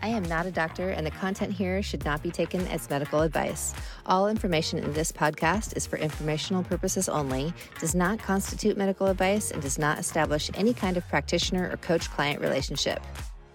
I 0.00 0.08
am 0.10 0.22
not 0.22 0.46
a 0.46 0.52
doctor, 0.52 0.90
and 0.90 1.04
the 1.04 1.10
content 1.10 1.52
here 1.52 1.82
should 1.82 2.04
not 2.04 2.22
be 2.22 2.30
taken 2.30 2.64
as 2.68 2.88
medical 2.88 3.22
advice. 3.22 3.74
All 4.06 4.28
information 4.28 4.78
in 4.78 4.92
this 4.92 5.10
podcast 5.10 5.76
is 5.76 5.86
for 5.86 5.96
informational 5.96 6.62
purposes 6.62 7.08
only, 7.08 7.52
does 7.80 7.96
not 7.96 8.20
constitute 8.20 8.76
medical 8.76 9.08
advice, 9.08 9.50
and 9.50 9.60
does 9.60 9.76
not 9.76 9.98
establish 9.98 10.52
any 10.54 10.72
kind 10.72 10.96
of 10.96 11.08
practitioner 11.08 11.68
or 11.68 11.78
coach 11.78 12.08
client 12.12 12.40
relationship. 12.40 13.00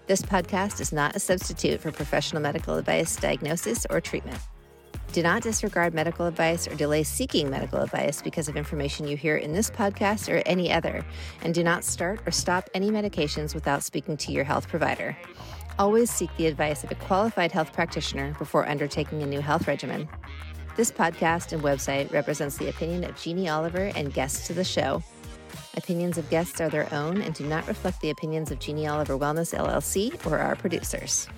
This 0.08 0.20
podcast 0.20 0.80
is 0.80 0.92
not 0.92 1.14
a 1.14 1.20
substitute 1.20 1.80
for 1.80 1.92
professional 1.92 2.42
medical 2.42 2.76
advice, 2.76 3.14
diagnosis, 3.14 3.86
or 3.88 4.00
treatment. 4.00 4.38
Do 5.12 5.22
not 5.22 5.42
disregard 5.42 5.94
medical 5.94 6.26
advice 6.26 6.66
or 6.66 6.74
delay 6.74 7.04
seeking 7.04 7.48
medical 7.48 7.80
advice 7.80 8.20
because 8.20 8.48
of 8.48 8.56
information 8.56 9.06
you 9.06 9.16
hear 9.16 9.36
in 9.36 9.52
this 9.52 9.70
podcast 9.70 10.32
or 10.32 10.42
any 10.44 10.72
other, 10.72 11.04
and 11.42 11.54
do 11.54 11.62
not 11.62 11.84
start 11.84 12.20
or 12.26 12.32
stop 12.32 12.68
any 12.74 12.90
medications 12.90 13.54
without 13.54 13.84
speaking 13.84 14.16
to 14.16 14.32
your 14.32 14.42
health 14.42 14.66
provider. 14.66 15.16
Always 15.78 16.10
seek 16.10 16.36
the 16.36 16.48
advice 16.48 16.82
of 16.82 16.90
a 16.90 16.96
qualified 16.96 17.52
health 17.52 17.72
practitioner 17.72 18.34
before 18.38 18.68
undertaking 18.68 19.22
a 19.22 19.26
new 19.26 19.40
health 19.40 19.68
regimen. 19.68 20.08
This 20.76 20.90
podcast 20.90 21.52
and 21.52 21.62
website 21.62 22.12
represents 22.12 22.56
the 22.56 22.70
opinion 22.70 23.04
of 23.04 23.16
Jeannie 23.16 23.48
Oliver 23.48 23.92
and 23.94 24.12
guests 24.12 24.48
to 24.48 24.52
the 24.52 24.64
show. 24.64 25.00
Opinions 25.76 26.18
of 26.18 26.28
guests 26.30 26.60
are 26.60 26.68
their 26.68 26.92
own 26.92 27.22
and 27.22 27.34
do 27.34 27.46
not 27.46 27.66
reflect 27.66 28.00
the 28.00 28.10
opinions 28.10 28.50
of 28.50 28.58
Jeannie 28.58 28.86
Oliver 28.86 29.16
Wellness 29.18 29.56
LLC 29.56 30.26
or 30.26 30.38
our 30.38 30.56
producers. 30.56 31.28